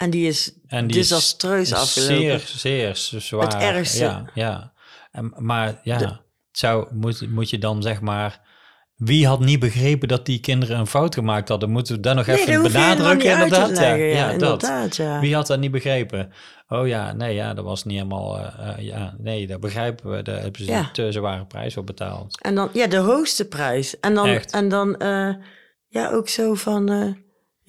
En 0.01 0.11
die 0.11 0.29
is 0.29 0.53
En 0.67 0.87
die 0.87 0.97
desastreus 0.97 1.73
afgelopen. 1.73 2.41
Zeer, 2.41 2.97
zeer 2.97 3.21
zwaar. 3.23 3.43
Het 3.43 3.55
ergste. 3.55 4.05
Ja, 4.05 4.31
ja. 4.35 4.73
En, 5.13 5.35
maar 5.37 5.81
ja, 5.83 5.99
het 5.99 6.19
zou, 6.53 6.95
moet, 6.95 7.31
moet 7.31 7.51
je 7.51 7.59
dan 7.59 7.83
zeg 7.83 8.01
maar... 8.01 8.49
Wie 8.97 9.27
had 9.27 9.41
niet 9.41 9.59
begrepen 9.59 10.09
dat 10.09 10.27
die 10.27 10.41
kinderen 10.41 10.79
een 10.79 10.87
fout 10.87 11.15
gemaakt 11.15 11.49
hadden? 11.49 11.71
Moeten 11.71 11.95
we 11.95 12.01
dat 12.01 12.15
nog 12.15 12.27
Nee, 12.27 12.37
even 12.37 12.63
dat 12.63 12.73
benadrukken? 12.73 13.31
inderdaad, 13.31 13.69
leggen. 13.71 14.07
Ja, 14.07 14.25
dat. 14.27 14.33
inderdaad, 14.33 14.97
ja. 14.97 15.21
Wie 15.21 15.35
had 15.35 15.47
dat 15.47 15.59
niet 15.59 15.71
begrepen? 15.71 16.33
Oh 16.69 16.87
ja, 16.87 17.13
nee, 17.13 17.35
ja, 17.35 17.55
dat 17.55 17.65
was 17.65 17.85
niet 17.85 17.97
helemaal... 17.97 18.39
eh, 18.39 18.69
eh, 18.69 18.85
ja, 18.85 19.15
nee, 19.19 19.47
dat 19.47 19.61
begrijpen 19.61 20.11
we. 20.11 20.23
Daar 20.23 20.41
hebben 20.41 20.65
ze 20.65 20.73
een 20.73 20.93
te 20.93 21.13
zware 21.13 21.47
prijs 21.47 21.75
voor 21.75 21.85
betaald. 21.85 22.41
En 22.41 22.55
dan, 22.55 22.69
ja, 22.73 22.87
de 22.87 22.97
hoogste 22.97 23.49
prijs. 23.49 24.01
En 24.01 24.15
dan, 24.15 24.27
Echt. 24.27 24.53
en 24.53 24.69
dan 24.69 24.97
eh, 24.97 25.35
ja, 25.89 26.11
ook 26.11 26.29
zo 26.29 26.55
van, 26.55 27.17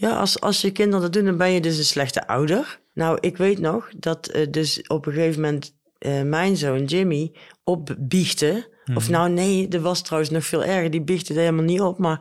ja, 0.02 0.20
als, 0.20 0.40
als 0.40 0.62
je 0.62 0.72
kinderen 0.72 1.02
dat 1.02 1.14
doen, 1.14 1.26
dan 1.26 1.38
ben 1.38 1.52
je 1.52 1.62
dus 1.62 1.78
een 1.78 1.84
slechte 1.84 2.28
ouder. 2.28 2.80
Nou, 2.94 3.18
ik 3.20 3.38
weet 3.38 3.60
nog 3.60 3.90
dat 3.98 4.28
eh, 4.28 4.48
dus 4.52 4.82
op 4.88 5.06
een 5.06 5.14
gegeven 5.14 5.42
moment 5.42 5.76
eh, 5.98 6.22
mijn 6.22 6.58
zoon 6.58 6.86
Jimmy 6.86 7.32
opbiechte. 7.64 8.70
Of 8.96 9.10
nou, 9.10 9.30
nee, 9.30 9.68
er 9.68 9.82
was 9.82 10.02
trouwens 10.02 10.32
nog 10.32 10.46
veel 10.46 10.64
erger. 10.64 10.92
Die 10.92 11.02
biechte 11.02 11.34
er 11.34 11.40
helemaal 11.40 11.64
niet 11.64 11.82
op, 11.82 11.98
maar 11.98 12.20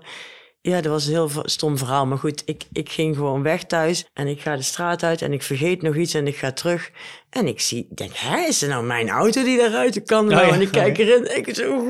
ja, 0.63 0.81
dat 0.81 0.93
was 0.93 1.07
een 1.07 1.13
heel 1.13 1.31
stom 1.43 1.79
verhaal. 1.79 2.07
Maar 2.07 2.19
goed, 2.19 2.43
ik, 2.45 2.65
ik 2.73 2.89
ging 2.89 3.17
gewoon 3.17 3.43
weg 3.43 3.65
thuis 3.65 4.07
en 4.13 4.27
ik 4.27 4.41
ga 4.41 4.57
de 4.57 4.63
straat 4.63 5.03
uit 5.03 5.23
en 5.23 5.33
ik 5.33 5.43
vergeet 5.43 5.83
nog 5.83 5.97
iets 5.97 6.15
en 6.15 6.27
ik 6.27 6.37
ga 6.37 6.53
terug. 6.53 6.91
En 7.31 7.47
ik 7.47 7.61
zie, 7.61 7.89
denk, 7.95 8.11
hè, 8.15 8.47
is 8.49 8.61
het 8.61 8.71
nou 8.71 8.85
mijn 8.85 9.09
auto 9.09 9.45
die 9.45 9.59
daaruit 9.59 10.03
kan? 10.03 10.27
Nou, 10.27 10.47
ja. 10.47 10.53
en 10.53 10.61
ik 10.61 10.71
kijk 10.71 10.99
erin 10.99 11.27
en 11.27 11.37
ik 11.37 11.55
zo, 11.55 11.85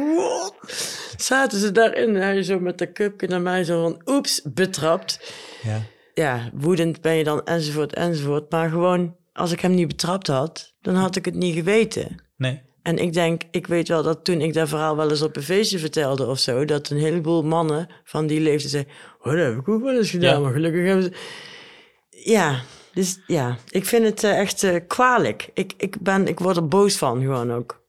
zaten 1.16 1.58
ze 1.58 1.72
daarin 1.72 2.16
en 2.16 2.22
hij 2.22 2.42
zo 2.42 2.60
met 2.60 2.78
de 2.78 2.92
cupje 2.92 3.28
naar 3.28 3.40
mij 3.40 3.64
zo 3.64 3.82
van 3.82 4.14
oeps, 4.14 4.42
betrapt. 4.44 5.32
Ja. 5.62 5.82
Ja, 6.14 6.50
woedend 6.54 7.00
ben 7.00 7.14
je 7.14 7.24
dan 7.24 7.44
enzovoort 7.44 7.94
enzovoort. 7.94 8.50
Maar 8.50 8.70
gewoon, 8.70 9.16
als 9.32 9.52
ik 9.52 9.60
hem 9.60 9.74
niet 9.74 9.88
betrapt 9.88 10.26
had, 10.26 10.74
dan 10.80 10.94
had 10.94 11.16
ik 11.16 11.24
het 11.24 11.34
niet 11.34 11.54
geweten. 11.54 12.24
Nee. 12.36 12.62
En 12.82 12.98
ik 12.98 13.12
denk, 13.12 13.42
ik 13.50 13.66
weet 13.66 13.88
wel 13.88 14.02
dat 14.02 14.24
toen 14.24 14.40
ik 14.40 14.54
dat 14.54 14.68
verhaal 14.68 14.96
wel 14.96 15.10
eens 15.10 15.22
op 15.22 15.36
een 15.36 15.42
feestje 15.42 15.78
vertelde 15.78 16.26
of 16.26 16.38
zo, 16.38 16.64
dat 16.64 16.90
een 16.90 16.98
heleboel 16.98 17.42
mannen 17.42 17.88
van 18.04 18.26
die 18.26 18.40
leeftijd 18.40 18.70
zeiden, 18.70 18.92
oh, 19.18 19.32
dat 19.32 19.46
heb 19.46 19.58
ik 19.58 19.68
ook 19.68 19.82
wel 19.82 19.96
eens 19.96 20.10
gedaan, 20.10 20.34
Ja. 20.34 20.38
maar 20.38 20.52
gelukkig 20.52 20.86
hebben 20.86 21.04
ze... 21.04 21.12
Ja, 22.10 22.62
dus 22.94 23.18
ja, 23.26 23.56
ik 23.70 23.84
vind 23.84 24.04
het 24.04 24.24
eh, 24.24 24.38
echt 24.38 24.62
eh, 24.62 24.76
kwalijk. 24.86 25.50
Ik, 25.54 25.72
ik, 25.76 26.00
ben, 26.00 26.26
ik 26.26 26.38
word 26.38 26.56
er 26.56 26.68
boos 26.68 26.96
van 26.96 27.20
gewoon 27.20 27.52
ook. 27.52 27.79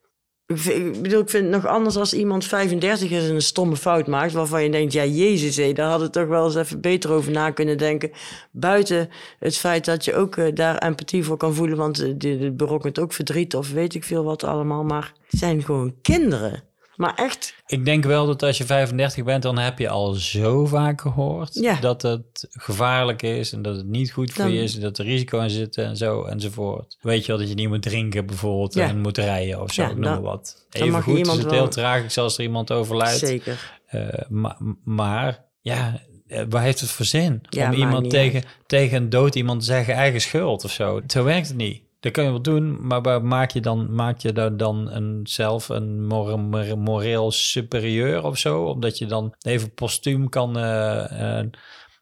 Ik, 0.53 1.01
bedoel, 1.01 1.21
ik 1.21 1.29
vind 1.29 1.43
het 1.43 1.53
nog 1.53 1.65
anders 1.65 1.95
als 1.95 2.13
iemand 2.13 2.45
35 2.45 3.09
is 3.09 3.27
en 3.29 3.35
een 3.35 3.41
stomme 3.41 3.75
fout 3.75 4.07
maakt, 4.07 4.33
waarvan 4.33 4.63
je 4.63 4.69
denkt, 4.69 4.93
ja, 4.93 5.05
jezus, 5.05 5.55
hé, 5.55 5.73
daar 5.73 5.89
hadden 5.89 6.07
we 6.07 6.13
toch 6.13 6.27
wel 6.27 6.45
eens 6.45 6.55
even 6.55 6.81
beter 6.81 7.11
over 7.11 7.31
na 7.31 7.51
kunnen 7.51 7.77
denken. 7.77 8.11
Buiten 8.51 9.09
het 9.39 9.57
feit 9.57 9.85
dat 9.85 10.05
je 10.05 10.15
ook 10.15 10.37
eh, 10.37 10.53
daar 10.53 10.77
empathie 10.77 11.23
voor 11.23 11.37
kan 11.37 11.53
voelen, 11.53 11.77
want 11.77 12.01
uh, 12.01 12.13
dit 12.17 12.57
berokkent 12.57 12.99
ook 12.99 13.13
verdriet 13.13 13.55
of 13.55 13.71
weet 13.71 13.95
ik 13.95 14.03
veel 14.03 14.23
wat 14.23 14.43
allemaal, 14.43 14.83
maar 14.83 15.13
het 15.29 15.39
zijn 15.39 15.63
gewoon 15.63 15.93
kinderen. 16.01 16.70
Maar 16.95 17.15
echt, 17.15 17.55
Ik 17.67 17.85
denk 17.85 18.03
wel 18.03 18.25
dat 18.25 18.43
als 18.43 18.57
je 18.57 18.65
35 18.65 19.23
bent, 19.23 19.43
dan 19.43 19.57
heb 19.57 19.79
je 19.79 19.89
al 19.89 20.13
zo 20.13 20.65
vaak 20.65 21.01
gehoord 21.01 21.53
Ja. 21.53 21.79
dat 21.79 22.01
het 22.01 22.47
gevaarlijk 22.49 23.21
is 23.21 23.53
en 23.53 23.61
dat 23.61 23.75
het 23.75 23.85
niet 23.87 24.11
goed 24.11 24.31
voor 24.31 24.43
Dan- 24.43 24.53
je 24.53 24.61
is 24.63 24.75
en 24.75 24.81
dat 24.81 24.97
er 24.97 25.05
risico 25.05 25.39
in 25.39 25.49
zit 25.49 25.77
en 25.77 25.97
zo 25.97 26.23
enzovoort. 26.23 26.97
Weet 27.01 27.21
je 27.21 27.27
wel 27.31 27.37
dat 27.41 27.49
je 27.49 27.55
niet 27.55 27.67
moet 27.67 27.81
drinken 27.81 28.25
bijvoorbeeld 28.25 28.73
Ja. 28.73 28.87
en 28.87 28.99
moet 28.99 29.17
rijden 29.17 29.61
of 29.61 29.73
zo, 29.73 29.81
Ja, 29.81 29.87
ik 29.87 29.93
noem 29.93 30.03
dan- 30.03 30.13
maar 30.13 30.21
wat. 30.21 30.65
dan 30.69 30.81
Even 30.87 31.01
goed 31.03 31.17
is 31.19 31.27
het 31.27 31.43
wel- 31.43 31.51
heel 31.53 31.67
tragisch 31.69 32.17
als 32.17 32.37
er 32.37 32.43
iemand 32.43 32.71
overlijdt. 32.71 33.17
zeker. 33.19 33.79
Eh, 33.85 34.07
ma- 34.29 34.57
maar 34.83 35.45
ja, 35.61 36.01
eh, 36.27 36.43
waar 36.49 36.63
heeft 36.63 36.79
het 36.79 36.89
voor 36.91 37.05
zin? 37.05 37.41
Om 37.65 37.71
iemand 37.73 38.09
tegen, 38.09 38.43
tegen 38.67 38.97
een 38.97 39.09
dood 39.09 39.35
iemand 39.35 39.59
te 39.59 39.65
zeggen 39.65 39.93
eigen 39.93 40.21
schuld 40.21 40.63
of 40.63 40.71
zo. 40.71 41.01
Zo 41.07 41.23
werkt 41.23 41.47
het 41.47 41.57
niet. 41.57 41.83
Dat 42.01 42.11
kun 42.11 42.23
je 42.23 42.29
wel 42.29 42.41
doen, 42.41 42.87
maar 42.87 43.01
waar 43.01 43.23
maak 43.23 43.51
je 43.51 43.59
dan, 43.61 43.93
maak 43.93 44.19
je 44.19 44.33
daar 44.33 44.57
dan 44.57 44.91
een, 44.91 45.19
zelf 45.23 45.69
een 45.69 46.05
mor- 46.07 46.39
mor- 46.39 46.77
moreel 46.77 47.31
superieur 47.31 48.23
of 48.23 48.37
zo? 48.37 48.63
Omdat 48.63 48.97
je 48.97 49.05
dan 49.05 49.33
even 49.41 49.73
postuum 49.73 50.29
kan... 50.29 50.57
eh, 50.57 51.39
eh, 51.39 51.45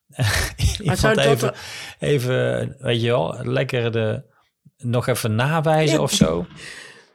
iemand 0.79 1.00
zou 1.00 1.15
dat 1.15 1.25
even, 1.25 1.53
even, 2.00 2.75
weet 2.79 3.01
je 3.01 3.08
wel, 3.08 3.36
lekker 3.44 3.91
de, 3.91 4.24
nog 4.77 5.08
even 5.08 5.36
nawijzen 5.36 5.96
Ja. 5.98 6.01
of 6.03 6.12
zo. 6.12 6.46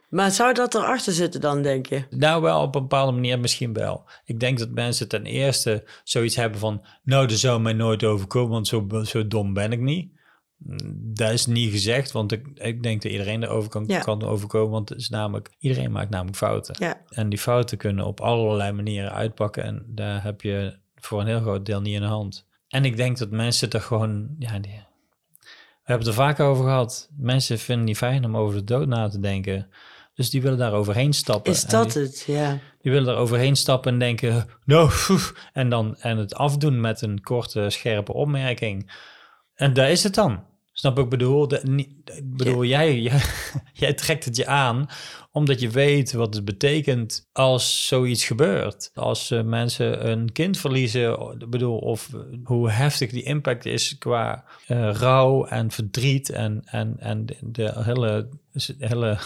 Maar 0.09 0.31
zou 0.31 0.53
dat 0.53 0.75
erachter 0.75 1.13
zitten 1.13 1.41
dan, 1.41 1.61
denk 1.61 1.85
je? 1.85 2.03
Nou, 2.09 2.41
wel 2.41 2.61
op 2.61 2.75
een 2.75 2.81
bepaalde 2.81 3.11
manier 3.11 3.39
misschien 3.39 3.73
wel. 3.73 4.03
Ik 4.25 4.39
denk 4.39 4.59
dat 4.59 4.69
mensen 4.69 5.07
ten 5.07 5.25
eerste 5.25 5.83
zoiets 6.03 6.35
hebben 6.35 6.59
van... 6.59 6.85
nou, 7.03 7.27
dat 7.27 7.37
zou 7.37 7.61
mij 7.61 7.73
nooit 7.73 8.03
overkomen, 8.03 8.51
want 8.51 8.67
zo, 8.67 8.87
zo 9.03 9.27
dom 9.27 9.53
ben 9.53 9.71
ik 9.71 9.79
niet. 9.79 10.11
Mm, 10.57 10.77
Dat 11.13 11.31
is 11.31 11.45
niet 11.45 11.71
gezegd, 11.71 12.11
want 12.11 12.31
ik, 12.31 12.47
ik 12.53 12.83
denk 12.83 13.01
dat 13.01 13.11
iedereen 13.11 13.43
erover 13.43 13.69
kan, 13.69 13.83
Ja. 13.87 13.99
kan 13.99 14.23
overkomen. 14.23 14.71
Want 14.71 14.89
het 14.89 14.99
is 14.99 15.09
namelijk, 15.09 15.49
iedereen 15.59 15.91
maakt 15.91 16.09
namelijk 16.09 16.37
fouten. 16.37 16.75
Ja, 16.79 17.01
En 17.09 17.29
die 17.29 17.39
fouten 17.39 17.77
kunnen 17.77 18.05
op 18.05 18.19
allerlei 18.21 18.71
manieren 18.71 19.11
uitpakken. 19.11 19.63
En 19.63 19.83
daar 19.87 20.23
heb 20.23 20.41
je 20.41 20.77
voor 20.95 21.19
een 21.21 21.27
heel 21.27 21.39
groot 21.41 21.65
deel 21.65 21.81
niet 21.81 21.95
in 21.95 22.01
de 22.01 22.07
hand. 22.07 22.45
En 22.67 22.85
ik 22.85 22.97
denk 22.97 23.17
dat 23.17 23.29
mensen 23.31 23.69
er 23.69 23.81
gewoon... 23.81 24.35
Ja, 24.39 24.59
die, 24.59 24.83
we 25.41 25.91
hebben 25.91 26.07
het 26.07 26.17
er 26.17 26.23
vaak 26.23 26.39
over 26.39 26.63
gehad. 26.63 27.09
Mensen 27.17 27.57
vinden 27.59 27.77
het 27.77 27.87
niet 27.87 27.97
fijn 27.97 28.25
om 28.25 28.37
over 28.37 28.55
de 28.57 28.63
dood 28.63 28.87
na 28.87 29.07
te 29.09 29.19
denken. 29.19 29.69
Dus 30.13 30.29
die 30.29 30.41
willen 30.41 30.57
daar 30.57 30.73
overheen 30.73 31.13
stappen. 31.13 31.51
is 31.51 31.63
dat 31.63 31.91
die, 31.91 32.01
het? 32.01 32.23
Ja. 32.27 32.57
die 32.81 32.91
willen 32.91 33.13
er 33.13 33.19
overheen 33.19 33.55
stappen 33.55 33.93
en 33.93 33.99
denken... 33.99 34.45
Nou, 34.65 34.87
pff, 34.89 35.49
en, 35.53 35.69
dan, 35.69 35.95
en 35.97 36.17
het 36.17 36.35
afdoen 36.35 36.81
met 36.81 37.01
een 37.01 37.21
korte, 37.21 37.69
scherpe 37.69 38.13
opmerking. 38.13 38.91
En 39.55 39.73
daar 39.73 39.91
is 39.91 40.03
het 40.03 40.15
dan. 40.15 40.43
Snap 40.71 40.99
ik 40.99 41.09
bedoel? 41.09 41.47
De, 41.47 41.87
bedoel, 42.23 42.63
jij, 42.65 42.99
jij, 42.99 43.21
jij 43.73 43.93
trekt 43.93 44.25
het 44.25 44.35
je 44.35 44.45
aan 44.47 44.87
omdat 45.31 45.59
je 45.59 45.69
weet 45.69 46.13
wat 46.13 46.33
het 46.33 46.45
betekent 46.45 47.29
als 47.31 47.87
zoiets 47.87 48.25
gebeurt. 48.25 48.91
Als 48.93 49.31
eh, 49.31 49.43
mensen 49.43 50.09
een 50.09 50.31
kind 50.31 50.57
verliezen, 50.57 51.35
bedoel, 51.49 51.77
of 51.77 52.09
eh, 52.13 52.19
hoe 52.43 52.69
heftig 52.71 53.11
die 53.11 53.23
impact 53.23 53.65
is 53.65 53.97
qua 53.97 54.43
eh, 54.67 54.91
rouw 54.93 55.45
en 55.45 55.71
verdriet 55.71 56.29
en, 56.29 56.61
en, 56.65 56.95
en 56.99 57.25
de, 57.41 57.71
hele, 57.75 58.29
hele 58.77 59.17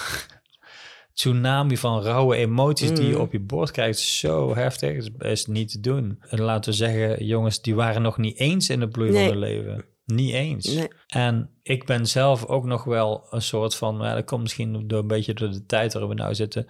tsunami 1.14 1.78
van 1.78 2.02
rauwe 2.02 2.36
emoties 2.36 2.90
die 2.92 3.06
je 3.08 3.12
Mhm. 3.14 3.22
op 3.22 3.32
je 3.32 3.40
bord 3.40 3.72
krijgt, 3.72 4.00
zo 4.00 4.56
heftig. 4.56 4.92
is, 4.96 5.10
is 5.20 5.46
niet 5.46 5.72
te 5.72 5.80
doen. 5.80 6.20
En 6.30 6.42
laten 6.42 6.72
we 6.72 6.78
zeggen, 6.78 7.26
jongens, 7.26 7.62
die 7.62 7.76
waren 7.76 8.02
nog 8.02 8.18
niet 8.18 8.38
eens 8.38 8.70
in 8.70 8.80
de 8.80 8.88
bloei 8.88 9.12
Nee. 9.12 9.20
van 9.28 9.30
hun 9.32 9.40
leven. 9.40 9.86
Niet 10.14 10.34
eens. 10.34 10.66
Nee. 10.66 10.88
En 11.08 11.50
ik 11.64 11.86
ben 11.86 12.06
zelf 12.08 12.46
ook 12.46 12.66
nog 12.66 12.84
wel 12.84 13.28
een 13.30 13.42
soort 13.42 13.76
van, 13.76 13.98
ja, 14.02 14.14
dat 14.16 14.26
komt 14.26 14.42
misschien 14.42 14.88
door 14.88 15.00
een 15.00 15.08
beetje 15.08 15.34
door 15.34 15.52
de 15.52 15.66
tijd 15.66 15.94
waarin 15.94 16.12
we 16.12 16.18
nou 16.18 16.36
zitten, 16.36 16.66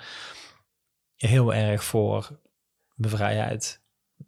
heel 1.15 1.53
erg 1.53 1.83
voor 1.83 2.39
vrijheid 2.97 3.81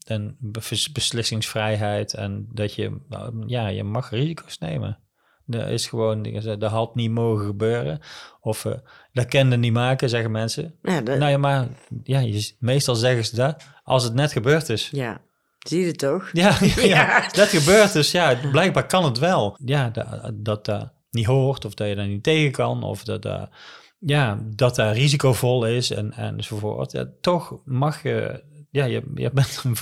en 0.05 0.35
bes- 0.39 0.91
beslissingsvrijheid 0.91 2.13
en 2.13 2.47
dat 2.53 2.73
je, 2.73 2.97
nou, 3.09 3.43
ja, 3.47 3.67
je 3.67 3.83
mag 3.83 4.09
risico's 4.09 4.57
nemen. 4.57 4.99
Dat 5.45 5.67
is 5.67 5.87
gewoon, 5.87 6.23
dat 6.59 6.71
had 6.71 6.95
niet 6.95 7.11
mogen 7.11 7.45
gebeuren. 7.45 7.99
Of 8.41 8.65
eh, 8.65 8.73
dat 9.13 9.25
kende 9.25 9.57
niet 9.57 9.73
maken, 9.73 10.09
zeggen 10.09 10.31
mensen. 10.31 10.75
Ja, 10.81 11.01
dat- 11.01 11.17
Nou 11.17 11.31
ja, 11.31 11.37
maar 11.37 11.67
ja, 12.03 12.19
je, 12.19 12.55
meestal 12.59 12.95
zeggen 12.95 13.25
ze 13.25 13.35
dat 13.35 13.63
als 13.83 14.03
het 14.03 14.13
net 14.13 14.31
gebeurd 14.31 14.69
is. 14.69 14.89
ja. 14.89 15.21
Zie 15.67 15.79
je 15.79 15.87
het 15.87 15.97
toch? 15.97 16.29
Ja, 16.33 16.57
ja, 16.59 16.83
Ja. 16.83 17.29
dat 17.31 17.47
gebeurt 17.47 17.93
dus. 17.93 18.11
Ja, 18.11 18.35
blijkbaar 18.51 18.85
kan 18.85 19.03
het 19.03 19.19
wel. 19.19 19.57
Ja, 19.65 19.91
dat 20.33 20.65
dat, 20.65 20.91
niet 21.11 21.25
hoort 21.25 21.65
of 21.65 21.73
dat 21.73 21.87
je 21.87 21.95
daar 21.95 22.07
niet 22.07 22.23
tegen 22.23 22.51
kan 22.51 22.83
of 22.83 23.03
dat 23.03 23.49
ja, 24.05 24.39
dat 24.55 24.75
dat 24.75 24.95
risicovol 24.95 25.65
is 25.65 25.91
en, 25.91 26.13
enzovoort. 26.13 26.91
Ja, 26.91 27.07
toch 27.21 27.57
mag 27.65 28.03
je, 28.03 28.43
ja, 28.69 28.85
je, 28.85 29.03
je 29.15 29.31
bent 29.33 29.61
een, 29.63 29.75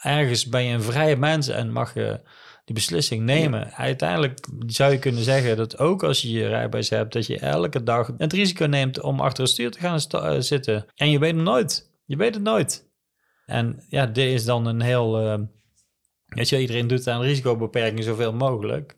ergens 0.00 0.48
ben 0.48 0.64
je 0.64 0.74
een 0.74 0.82
vrije 0.82 1.16
mens 1.16 1.48
en 1.48 1.72
mag 1.72 1.94
je 1.94 2.20
die 2.64 2.74
beslissing 2.74 3.22
nemen. 3.24 3.72
Uiteindelijk 3.72 4.38
zou 4.66 4.92
je 4.92 4.98
kunnen 4.98 5.22
zeggen 5.22 5.56
dat 5.56 5.78
ook 5.78 6.02
als 6.02 6.22
je 6.22 6.30
je 6.30 6.46
rijbewijs 6.46 6.90
hebt, 6.90 7.12
dat 7.12 7.26
je 7.26 7.38
elke 7.38 7.82
dag 7.82 8.10
het 8.18 8.32
risico 8.32 8.66
neemt 8.66 9.00
om 9.00 9.20
achter 9.20 9.42
het 9.42 9.52
stuur 9.52 9.70
te 9.70 9.78
gaan 9.78 9.98
eh, 9.98 10.40
zitten. 10.40 10.86
En 10.94 11.10
je 11.10 11.18
weet 11.18 11.34
het 11.34 11.44
nooit. 11.44 11.90
Je 12.04 12.16
weet 12.16 12.34
het 12.34 12.42
nooit. 12.42 12.88
En 13.46 13.84
ja, 13.88 14.06
dit 14.06 14.32
is 14.32 14.44
dan 14.44 14.66
een 14.66 14.80
heel... 14.80 15.18
eh, 15.20 15.38
weet 16.26 16.48
je, 16.48 16.60
iedereen 16.60 16.86
doet 16.86 17.08
aan 17.08 17.20
risicobeperking 17.22 18.04
zoveel 18.04 18.32
mogelijk. 18.32 18.96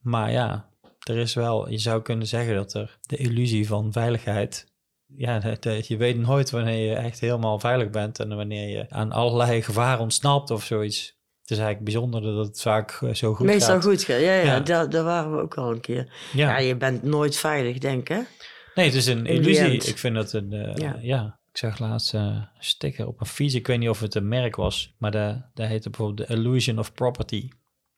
Maar 0.00 0.30
ja, 0.30 0.68
er 1.08 1.16
is 1.16 1.34
wel... 1.34 1.68
Je 1.70 1.78
zou 1.78 2.02
kunnen 2.02 2.26
zeggen 2.26 2.54
dat 2.54 2.74
er 2.74 2.98
de 3.00 3.16
illusie 3.16 3.66
van 3.66 3.92
veiligheid... 3.92 4.70
Ja, 5.16 5.38
dat- 5.38 5.62
dat 5.62 5.86
je 5.86 5.96
weet 5.96 6.18
nooit 6.18 6.50
wanneer 6.50 6.88
je 6.88 6.94
echt 6.94 7.20
helemaal 7.20 7.58
veilig 7.58 7.90
bent... 7.90 8.18
en 8.20 8.36
wanneer 8.36 8.68
je 8.68 8.90
aan 8.90 9.12
allerlei 9.12 9.62
gevaar 9.62 9.98
ontsnapt 10.00 10.50
of 10.50 10.64
zoiets. 10.64 11.20
Het 11.40 11.50
is 11.50 11.56
eigenlijk 11.64 11.84
bijzonder 11.84 12.22
dat 12.22 12.46
het 12.46 12.60
vaak 12.60 12.98
eh, 13.02 13.14
zo 13.14 13.34
goed 13.34 13.46
Meestal 13.46 13.74
gaat. 13.74 13.84
goed 13.84 14.02
gaat. 14.04 14.20
Ja, 14.20 14.34
ja, 14.34 14.42
Ja. 14.42 14.60
Daar, 14.60 14.90
daar 14.90 15.04
waren 15.04 15.36
we 15.36 15.42
ook 15.42 15.54
al 15.54 15.70
een 15.70 15.80
keer. 15.80 16.12
Ja. 16.32 16.48
Ja. 16.50 16.58
je 16.58 16.76
bent 16.76 17.02
nooit 17.02 17.36
veilig, 17.36 17.78
denk 17.78 18.08
ik. 18.08 18.26
Nee, 18.74 18.86
het 18.86 18.94
is 18.94 19.06
een 19.06 19.26
In 19.26 19.34
illusie. 19.34 19.72
Ik 19.90 19.98
vind 19.98 20.14
dat 20.14 20.32
een... 20.32 20.52
eh, 20.52 20.74
ja. 20.74 20.96
Ja. 21.00 21.40
Ik 21.52 21.58
zag 21.58 21.78
laatst 21.78 22.14
eh, 22.14 22.20
een 22.20 22.48
sticker 22.58 23.06
op 23.06 23.20
een 23.20 23.26
fiets. 23.26 23.54
Ik 23.54 23.66
weet 23.66 23.78
niet 23.78 23.88
of 23.88 24.00
het 24.00 24.14
een 24.14 24.28
merk 24.28 24.56
was, 24.56 24.94
maar 24.98 25.10
dat 25.10 25.66
heette 25.66 25.90
bijvoorbeeld 25.90 26.28
The 26.28 26.34
Illusion 26.34 26.78
of 26.78 26.94
Property. 26.94 27.50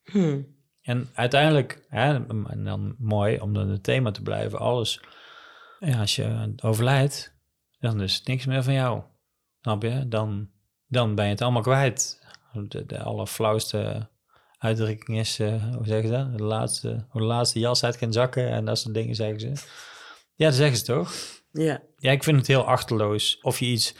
Hm. 0.03 0.41
En 0.81 1.09
uiteindelijk, 1.13 1.85
hè, 1.89 2.25
en 2.47 2.63
dan 2.63 2.95
mooi 2.97 3.39
om 3.39 3.53
dan 3.53 3.69
het 3.69 3.83
thema 3.83 4.11
te 4.11 4.21
blijven, 4.21 4.59
alles. 4.59 5.01
Ja, 5.79 5.99
als 5.99 6.15
je 6.15 6.53
overlijdt, 6.63 7.37
dan 7.79 8.01
is 8.01 8.15
het 8.15 8.27
niks 8.27 8.45
meer 8.45 8.63
van 8.63 8.73
jou. 8.73 9.01
Snap 9.61 9.81
je? 9.81 10.07
Dan, 10.07 10.49
dan 10.87 11.15
ben 11.15 11.25
je 11.25 11.31
het 11.31 11.41
allemaal 11.41 11.61
kwijt. 11.61 12.23
De, 12.53 12.85
de 12.85 12.99
allerflauwste 12.99 14.09
uitdrukking 14.57 15.19
is, 15.19 15.39
eh, 15.39 15.73
hoe 15.75 15.85
zeggen 15.85 16.07
ze 16.07 16.15
dat? 16.15 16.37
De 16.37 16.43
laatste, 16.43 17.05
hoe 17.09 17.21
de 17.21 17.27
laatste 17.27 17.59
jas 17.59 17.83
uit 17.83 17.97
kan 17.97 18.13
zakken 18.13 18.49
en 18.49 18.65
dat 18.65 18.79
soort 18.79 18.93
dingen 18.93 19.15
zeggen 19.15 19.39
ze. 19.39 19.47
Ja, 20.33 20.45
dat 20.45 20.55
zeggen 20.55 20.77
ze 20.77 20.83
toch? 20.83 21.13
Ja. 21.63 21.81
Ja, 21.97 22.11
ik 22.11 22.23
vind 22.23 22.37
het 22.37 22.47
heel 22.47 22.65
achterloos. 22.65 23.39
Of 23.41 23.59
je 23.59 23.65
iets 23.65 23.95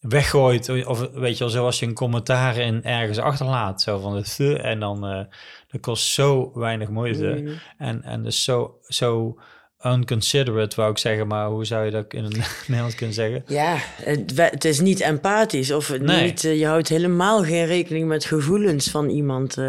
weggooit, 0.00 0.86
of 0.86 1.08
weet 1.12 1.32
je 1.38 1.44
wel, 1.44 1.52
zoals 1.52 1.78
je 1.78 1.86
een 1.86 1.94
commentaar 1.94 2.56
in 2.56 2.82
ergens 2.84 3.18
achterlaat. 3.18 3.82
Zo 3.82 3.98
van 3.98 4.16
het 4.16 4.36
"Thuh", 4.36 4.64
en 4.64 4.80
dan, 4.80 5.06
eh 5.06 5.24
dat 5.68 5.80
kost 5.80 6.06
zo 6.12 6.50
weinig 6.54 6.88
moeite. 6.88 7.40
Mm. 7.40 7.48
En, 7.78 8.02
en 8.02 8.22
dus 8.22 8.44
zo, 8.44 8.78
zo 8.82 9.38
unconsiderate, 9.86 10.76
wou 10.76 10.90
ik 10.90 10.98
zeggen, 10.98 11.26
maar 11.26 11.48
hoe 11.48 11.64
zou 11.64 11.84
je 11.84 11.90
dat 11.90 12.12
in 12.12 12.24
het 12.24 12.36
Nederlands 12.66 12.94
kunnen 12.94 13.14
zeggen? 13.14 13.42
Ja, 13.46 13.76
het, 14.02 14.32
het 14.36 14.64
is 14.64 14.80
niet 14.80 15.00
empathisch. 15.00 15.72
Of 15.72 15.88
het 15.88 16.02
Nee. 16.02 16.24
niet, 16.24 16.44
eh, 16.44 16.58
je 16.58 16.66
houdt 16.66 16.88
helemaal 16.88 17.42
geen 17.44 17.66
rekening 17.66 18.08
met 18.08 18.24
gevoelens 18.24 18.90
van 18.90 19.08
iemand. 19.08 19.56
eh, 19.58 19.64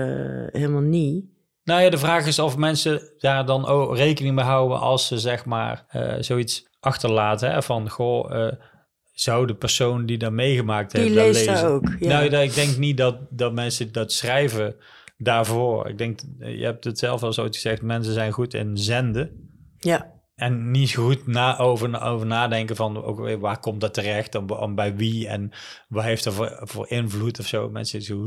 helemaal 0.52 0.82
niet. 0.82 1.26
Nou 1.64 1.82
ja, 1.82 1.90
de 1.90 1.98
vraag 1.98 2.26
is 2.26 2.40
of 2.40 2.58
mensen 2.58 3.02
daar 3.18 3.46
dan 3.46 3.66
ook 3.66 3.96
rekening 3.98 4.36
mee 4.36 4.46
houden 4.46 4.80
als 4.80 5.08
ze 5.08 5.20
zeg 5.20 5.46
maar 5.46 5.86
zoiets 6.20 6.66
achterlaten. 6.88 7.52
Hè? 7.52 7.64
Van, 7.64 7.90
goh, 7.90 8.46
eh, 8.46 8.54
zou 9.14 9.48
de 9.48 9.56
persoon 9.56 10.06
die 10.06 10.18
dat 10.18 10.32
meegemaakt 10.32 10.92
Die 10.92 11.02
heeft 11.02 11.16
dat 11.16 11.26
leest 11.26 11.46
lezen? 11.50 11.68
ook, 11.68 11.96
ja. 12.00 12.08
Nou, 12.08 12.42
ik 12.42 12.54
denk 12.54 12.78
niet 12.78 12.98
dat, 12.98 13.18
dat 13.30 13.54
mensen 13.54 13.92
dat 13.92 14.12
schrijven 14.12 14.76
daarvoor. 15.18 15.90
Ik 15.90 15.98
denk, 15.98 16.20
je 16.40 16.64
hebt 16.64 16.84
het 16.84 17.00
zelf 17.00 17.24
al 17.24 17.34
zo 17.34 17.44
gezegd, 17.44 17.82
mensen 17.82 18.14
zijn 18.14 18.32
goed 18.32 18.54
in 18.54 18.78
zenden. 18.78 19.50
Ja, 19.80 20.14
En 20.36 20.72
niet 20.72 20.96
goed 20.96 21.28
na, 21.28 21.58
over, 21.58 22.02
over 22.02 22.28
nadenken 22.28 22.76
van 22.76 23.04
ook 23.04 23.20
weer, 23.20 23.40
waar 23.40 23.60
komt 23.60 23.82
dat 23.82 23.94
terecht, 23.94 24.36
om 24.36 24.76
bij 24.76 24.96
wie 24.96 25.28
en 25.28 25.52
wat 25.88 26.04
heeft 26.04 26.26
er 26.26 26.34
voor, 26.34 26.60
voor 26.62 26.90
invloed 26.90 27.40
of 27.40 27.48
zo. 27.48 27.70
Mensen 27.70 28.02
zo. 28.02 28.26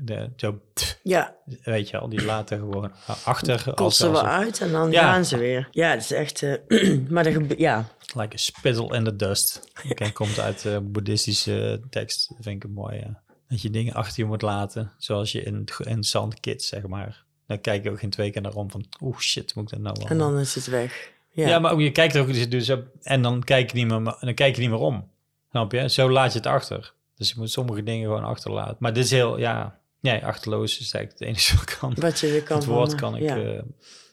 De, 0.00 0.30
zo 0.36 0.60
ja. 1.02 1.34
weet 1.62 1.88
je 1.90 1.98
al, 1.98 2.08
die 2.08 2.24
laten 2.24 2.58
gewoon 2.58 2.92
achter. 3.24 3.62
als- 3.64 3.74
Kotsen 3.74 4.12
we 4.12 4.22
uit 4.22 4.60
en 4.60 4.72
dan 4.72 4.90
Ja. 4.90 5.12
gaan 5.12 5.24
ze 5.24 5.36
weer. 5.38 5.68
Ja, 5.70 5.90
het 5.90 6.00
is 6.02 6.10
echt... 6.12 6.42
eh, 6.42 6.98
maar 7.08 7.24
dat 7.24 7.58
ja, 7.58 7.88
Like 8.14 8.34
a 8.34 8.38
spittle 8.38 8.96
in 8.96 9.04
the 9.04 9.16
dust. 9.16 9.60
Oké, 9.90 10.10
komt 10.12 10.38
uit 10.40 10.62
de 10.62 10.80
boeddhistische 10.82 11.80
tekst. 11.90 12.28
Dat 12.28 12.38
vind 12.40 12.56
ik 12.56 12.64
een 12.64 12.74
mooie. 12.74 13.16
Dat 13.48 13.62
je 13.62 13.70
dingen 13.70 13.94
achter 13.94 14.22
je 14.22 14.28
moet 14.28 14.42
laten. 14.42 14.92
Zoals 14.98 15.32
je 15.32 15.42
in, 15.42 15.64
in 15.84 16.02
Sand 16.04 16.40
Kids, 16.40 16.68
zeg 16.68 16.86
maar. 16.86 17.24
Dan 17.46 17.60
kijk 17.60 17.82
je 17.84 17.90
ook 17.90 17.98
geen 17.98 18.10
twee 18.10 18.30
keer 18.30 18.42
naar 18.42 18.54
om 18.54 18.70
van... 18.70 18.84
Oeh, 19.00 19.18
shit, 19.18 19.54
moet 19.54 19.64
ik 19.64 19.70
dat 19.70 19.80
nou 19.80 19.96
wel... 19.98 20.08
en 20.08 20.18
dan 20.18 20.38
is 20.38 20.54
het 20.54 20.66
weg. 20.66 21.10
ja. 21.30 21.48
Ja, 21.48 21.58
maar 21.58 21.72
ook, 21.72 21.80
je 21.80 21.92
kijkt 21.92 22.14
er 22.14 22.20
ook... 22.22 22.50
Dus, 22.50 22.72
en 23.02 23.22
dan 23.22 23.42
kijk, 23.44 23.70
je 23.72 23.76
niet 23.76 23.86
meer, 23.86 24.16
dan 24.20 24.34
kijk 24.34 24.54
je 24.54 24.60
niet 24.60 24.70
meer 24.70 24.78
om. 24.78 25.10
Snap 25.50 25.72
je? 25.72 25.88
Zo 25.88 26.10
laat 26.10 26.32
je 26.32 26.38
het 26.38 26.46
achter. 26.46 26.92
Dus 27.20 27.28
je 27.28 27.34
moet 27.38 27.50
sommige 27.50 27.82
dingen 27.82 28.04
gewoon 28.08 28.24
achterlaten. 28.24 28.76
Maar 28.78 28.92
dit 28.92 29.04
is 29.04 29.10
heel... 29.10 29.38
Ja, 29.38 29.78
nee, 30.00 30.24
achterloos 30.26 30.80
is 30.80 30.92
eigenlijk 30.92 31.18
het 31.18 31.28
enige 31.28 31.56
wat 31.64 31.76
kan. 31.78 31.94
wat 31.98 32.18
je 32.20 32.42
kan 32.42 32.56
het 32.56 32.66
woord 32.66 32.94
kan 32.94 33.16
ik... 33.16 33.22
Ja, 33.22 33.36
eh, 33.36 33.62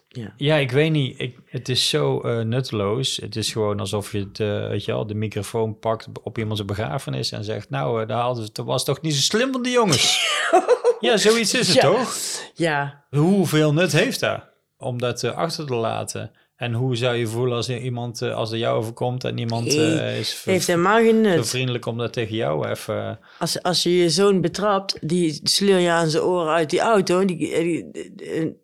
ja. 0.07 0.33
ja, 0.37 0.55
ik 0.55 0.71
weet 0.71 0.91
niet. 0.91 1.19
Ik, 1.19 1.37
het 1.45 1.69
is 1.69 1.89
zo 1.89 2.21
eh, 2.21 2.39
nutteloos. 2.45 3.17
Het 3.17 3.35
is 3.35 3.51
gewoon 3.51 3.79
alsof 3.79 4.11
je 4.11 4.19
het, 4.19 4.39
eh, 4.39 4.67
weet 4.67 4.85
je 4.85 4.91
wel, 4.91 5.07
de 5.07 5.13
microfoon 5.13 5.79
pakt 5.79 6.07
op 6.23 6.37
iemands 6.37 6.65
begrafenis 6.65 7.31
en 7.31 7.43
zegt: 7.43 7.69
Nou, 7.69 8.05
daar 8.05 8.21
hadden 8.21 8.45
ze- 8.45 8.51
dat 8.53 8.65
was 8.65 8.85
toch 8.85 9.01
niet 9.01 9.15
zo 9.15 9.21
slim 9.21 9.51
van 9.51 9.61
die 9.63 9.71
jongens? 9.73 10.27
ja, 10.99 11.17
zoiets 11.17 11.53
is 11.53 11.67
het 11.67 11.75
Ja. 11.75 11.81
toch? 11.81 12.15
ja, 12.53 13.05
Hoeveel 13.09 13.73
nut 13.73 13.91
heeft 13.91 14.19
dat 14.19 14.43
om 14.77 14.99
dat 14.99 15.23
achter 15.23 15.65
te 15.65 15.75
laten? 15.75 16.31
En 16.57 16.73
hoe 16.73 16.95
zou 16.95 17.15
je 17.15 17.27
voelen 17.27 17.55
als 17.55 17.67
er 17.67 17.77
iemand, 17.79 18.21
eh, 18.21 18.35
als 18.35 18.51
er 18.51 18.57
jou 18.57 18.77
overkomt 18.77 19.23
en 19.23 19.37
iemand 19.37 19.67
eh, 19.67 20.19
is 20.19 20.41
heeft 20.45 20.67
helemaal 20.67 20.97
geen 20.97 21.23
zo 21.23 21.29
nut. 21.29 21.49
vriendelijk 21.49 21.85
om 21.85 21.97
dat 21.97 22.13
tegen 22.13 22.35
jou 22.35 22.67
even. 22.67 23.19
Als, 23.39 23.61
als 23.63 23.83
je 23.83 23.97
je 23.97 24.09
zoon 24.09 24.41
betrapt, 24.41 24.97
die 25.09 25.39
sleur 25.43 25.79
je 25.79 25.89
aan 25.91 26.09
zijn 26.09 26.23
oren 26.23 26.53
uit 26.53 26.69
die 26.69 26.79
auto. 26.79 27.25
Die, 27.25 27.37
die- 27.37 27.91
die- 27.91 28.13
die- 28.15 28.57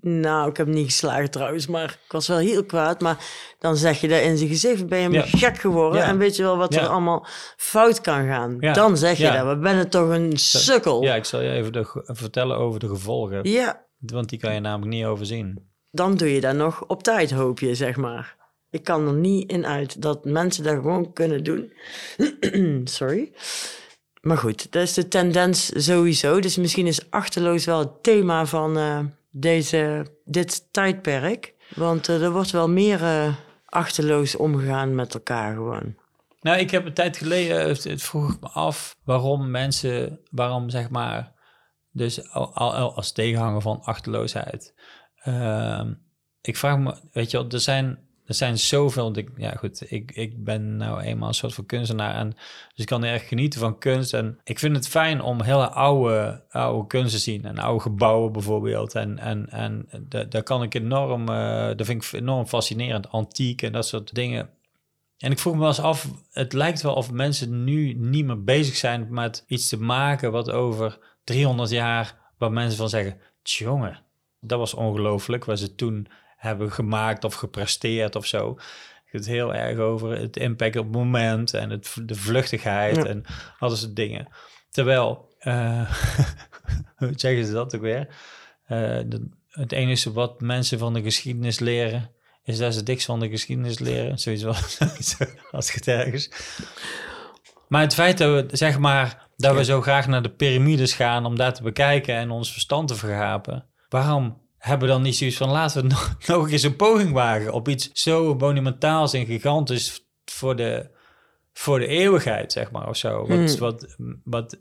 nou, 0.00 0.50
ik 0.50 0.56
heb 0.56 0.66
hem 0.66 0.74
niet 0.74 0.84
geslagen 0.84 1.30
trouwens, 1.30 1.66
maar 1.66 1.98
ik 2.04 2.12
was 2.12 2.28
wel 2.28 2.36
heel 2.38 2.64
kwaad. 2.64 3.00
Maar 3.00 3.24
dan 3.58 3.76
zeg 3.76 4.00
je 4.00 4.08
dat 4.08 4.20
in 4.20 4.36
zijn 4.36 4.48
gezicht, 4.50 4.86
ben 4.86 4.98
je 4.98 5.10
Ja. 5.10 5.22
gek 5.22 5.58
geworden. 5.58 6.00
Ja. 6.00 6.06
En 6.08 6.18
weet 6.18 6.36
je 6.36 6.42
wel 6.42 6.56
wat 6.56 6.74
Ja. 6.74 6.80
er 6.80 6.86
allemaal 6.88 7.26
fout 7.56 8.00
kan 8.00 8.26
gaan. 8.26 8.58
Dan 8.60 8.96
zeg 8.96 9.18
je 9.18 9.30
dat, 9.32 9.46
we 9.46 9.56
benen 9.58 9.88
toch 9.90 10.08
een 10.08 10.32
sukkel. 10.36 11.02
Ja, 11.02 11.14
ik 11.14 11.24
zal 11.24 11.40
je 11.40 11.50
even 11.50 11.72
de, 11.72 12.02
vertellen 12.04 12.56
over 12.56 12.80
de 12.80 12.88
gevolgen. 12.88 13.50
ja, 13.50 13.84
Want 13.98 14.28
die 14.28 14.38
kan 14.38 14.54
je 14.54 14.60
namelijk 14.60 14.92
niet 14.96 15.04
overzien. 15.04 15.72
Dan 15.94 16.16
doe 16.16 16.34
je 16.34 16.40
dat 16.40 16.54
nog 16.54 16.84
op 16.86 17.02
tijd, 17.02 17.30
hoop 17.30 17.58
je, 17.58 17.74
zeg 17.74 17.96
maar. 17.96 18.36
Ik 18.70 18.84
kan 18.84 19.06
er 19.06 19.14
niet 19.14 19.50
in 19.50 19.66
uit 19.66 20.02
dat 20.02 20.24
mensen 20.24 20.64
dat 20.64 20.74
gewoon 20.74 21.12
kunnen 21.12 21.44
doen. 21.44 21.72
Sorry. 22.98 23.32
Maar 24.20 24.38
goed, 24.38 24.72
dat 24.72 24.82
is 24.82 24.94
de 24.94 25.08
tendens 25.08 25.84
sowieso. 25.84 26.40
Dus 26.40 26.56
misschien 26.56 26.86
is 26.86 27.10
achterloos 27.10 27.64
wel 27.64 27.78
het 27.78 28.02
thema 28.02 28.46
van 28.46 28.78
eh, 28.78 29.00
deze, 29.30 30.06
dit 30.24 30.68
tijdperk. 30.70 31.54
Want 31.74 32.08
eh, 32.08 32.22
er 32.22 32.32
wordt 32.32 32.50
wel 32.50 32.68
meer 32.68 33.02
eh, 33.02 33.34
achterloos 33.64 34.36
omgegaan 34.36 34.94
met 34.94 35.14
elkaar 35.14 35.54
gewoon. 35.54 35.94
Nou, 36.40 36.58
ik 36.58 36.70
heb 36.70 36.86
een 36.86 36.94
tijd 36.94 37.16
geleden, 37.16 37.68
het, 37.68 38.02
vroeg 38.02 38.40
me 38.40 38.48
af 38.48 38.96
waarom 39.04 39.50
mensen, 39.50 40.20
waarom 40.30 40.70
zeg 40.70 40.90
maar, 40.90 41.32
dus 41.92 42.30
al 42.32 42.94
als 42.94 43.12
tegenhanger 43.12 43.60
van 43.60 43.80
achterloosheid. 43.82 44.74
Ehm, 45.24 45.92
ik 46.40 46.56
vraag 46.56 46.78
me, 46.78 46.94
weet 47.12 47.30
je 47.30 47.46
er 47.48 47.60
zijn, 47.60 47.98
er 48.26 48.34
zijn 48.34 48.58
zoveel, 48.58 49.14
ja 49.36 49.50
goed, 49.50 49.90
ik, 49.90 50.10
ik 50.10 50.44
ben 50.44 50.76
nou 50.76 51.00
eenmaal 51.00 51.28
een 51.28 51.34
soort 51.34 51.54
van 51.54 51.66
kunstenaar 51.66 52.14
en 52.14 52.30
dus 52.30 52.72
ik 52.74 52.86
kan 52.86 53.04
erg 53.04 53.28
genieten 53.28 53.60
van 53.60 53.78
kunst 53.78 54.14
en 54.14 54.38
ik 54.44 54.58
vind 54.58 54.76
het 54.76 54.88
fijn 54.88 55.20
om 55.22 55.42
hele 55.42 55.68
oude, 55.70 56.42
oude 56.50 56.86
kunst 56.86 57.12
te 57.12 57.18
zien 57.20 57.44
en 57.44 57.58
oude 57.58 57.80
gebouwen 57.80 58.32
bijvoorbeeld 58.32 58.94
en, 58.94 59.18
en, 59.18 59.50
en 59.50 59.88
da- 60.08 60.24
daar 60.24 60.42
kan 60.42 60.62
ik 60.62 60.74
enorm, 60.74 61.28
eh 61.28 61.76
dat 61.76 61.86
vind 61.86 62.04
ik 62.04 62.12
enorm 62.12 62.46
fascinerend, 62.46 63.10
antiek 63.10 63.62
en 63.62 63.72
dat 63.72 63.86
soort 63.86 64.14
dingen. 64.14 64.50
En 65.18 65.30
ik 65.30 65.38
vroeg 65.38 65.52
me 65.54 65.58
wel 65.58 65.68
eens 65.68 65.80
af, 65.80 66.08
het 66.32 66.52
lijkt 66.52 66.82
wel 66.82 66.94
of 66.94 67.12
mensen 67.12 67.64
nu 67.64 67.92
niet 67.92 68.24
meer 68.24 68.44
bezig 68.44 68.76
zijn 68.76 69.06
met 69.10 69.44
iets 69.46 69.68
te 69.68 69.80
maken 69.80 70.32
wat 70.32 70.50
over 70.50 70.98
300 71.24 71.70
jaar, 71.70 72.16
waar 72.38 72.52
mensen 72.52 72.78
van 72.78 72.88
zeggen, 72.88 73.16
jongen, 73.42 74.03
dat 74.46 74.58
was 74.58 74.74
ongelooflijk 74.74 75.44
wat 75.44 75.58
ze 75.58 75.74
toen 75.74 76.06
hebben 76.36 76.72
gemaakt 76.72 77.24
of 77.24 77.34
gepresteerd 77.34 78.16
of 78.16 78.26
zo. 78.26 78.58
Het 79.04 79.26
heel 79.26 79.54
erg 79.54 79.78
over 79.78 80.18
het 80.18 80.36
impact 80.36 80.76
op 80.76 80.84
het 80.84 80.94
moment 80.94 81.54
en 81.54 81.70
het, 81.70 81.96
de 82.02 82.14
vluchtigheid 82.14 82.96
Ja. 82.96 83.04
en 83.04 83.24
al 83.58 83.68
dat 83.68 83.78
soort 83.78 83.96
dingen. 83.96 84.28
Terwijl, 84.70 85.34
eh, 85.38 85.90
hoe 86.96 87.12
zeggen 87.16 87.46
ze 87.46 87.52
dat 87.52 87.74
ook 87.74 87.80
weer? 87.82 88.08
Eh, 88.66 88.78
de- 89.06 89.28
het 89.48 89.72
enige 89.72 90.12
wat 90.12 90.40
mensen 90.40 90.78
van 90.78 90.94
de 90.94 91.02
geschiedenis 91.02 91.58
leren, 91.58 92.10
is 92.44 92.58
dat 92.58 92.74
ze 92.74 92.80
niks 92.84 93.04
van 93.04 93.20
de 93.20 93.28
geschiedenis 93.28 93.78
leren. 93.78 94.18
Zoiets 94.18 94.42
was 94.42 94.78
als 95.50 95.72
het 95.72 95.88
ergens. 95.88 96.30
Maar 97.68 97.80
het 97.82 97.94
feit 97.94 98.18
dat 98.18 98.50
we, 98.50 98.56
zeg 98.56 98.78
maar, 98.78 99.28
dat 99.36 99.54
we 99.56 99.64
zo 99.64 99.80
graag 99.80 100.06
naar 100.06 100.22
de 100.22 100.30
piramides 100.30 100.92
gaan 100.94 101.26
om 101.26 101.36
daar 101.36 101.54
te 101.54 101.62
bekijken 101.62 102.14
en 102.14 102.30
ons 102.30 102.52
verstand 102.52 102.88
te 102.88 102.94
vergapen. 102.94 103.66
Waarom 103.94 104.40
hebben 104.58 104.88
we 104.88 104.94
dan 104.94 105.02
niet 105.02 105.16
zoiets 105.16 105.36
van 105.36 105.50
laten 105.50 105.82
we 105.82 105.88
nog, 105.88 106.16
nog 106.26 106.50
eens 106.50 106.62
een 106.62 106.76
poging 106.76 107.12
wagen 107.12 107.52
op 107.52 107.68
iets 107.68 107.90
zo 107.92 108.34
monumentaals 108.34 109.12
en 109.12 109.26
gigantisch 109.26 110.06
voor 110.24 110.56
de, 110.56 110.90
voor 111.52 111.78
de 111.78 111.86
eeuwigheid, 111.86 112.52
zeg 112.52 112.70
maar, 112.70 112.88
of 112.88 112.96
zo. 112.96 113.26
Wat, 113.26 113.28
Hmm. 113.28 113.58
wat, 113.58 113.96
wat 114.24 114.58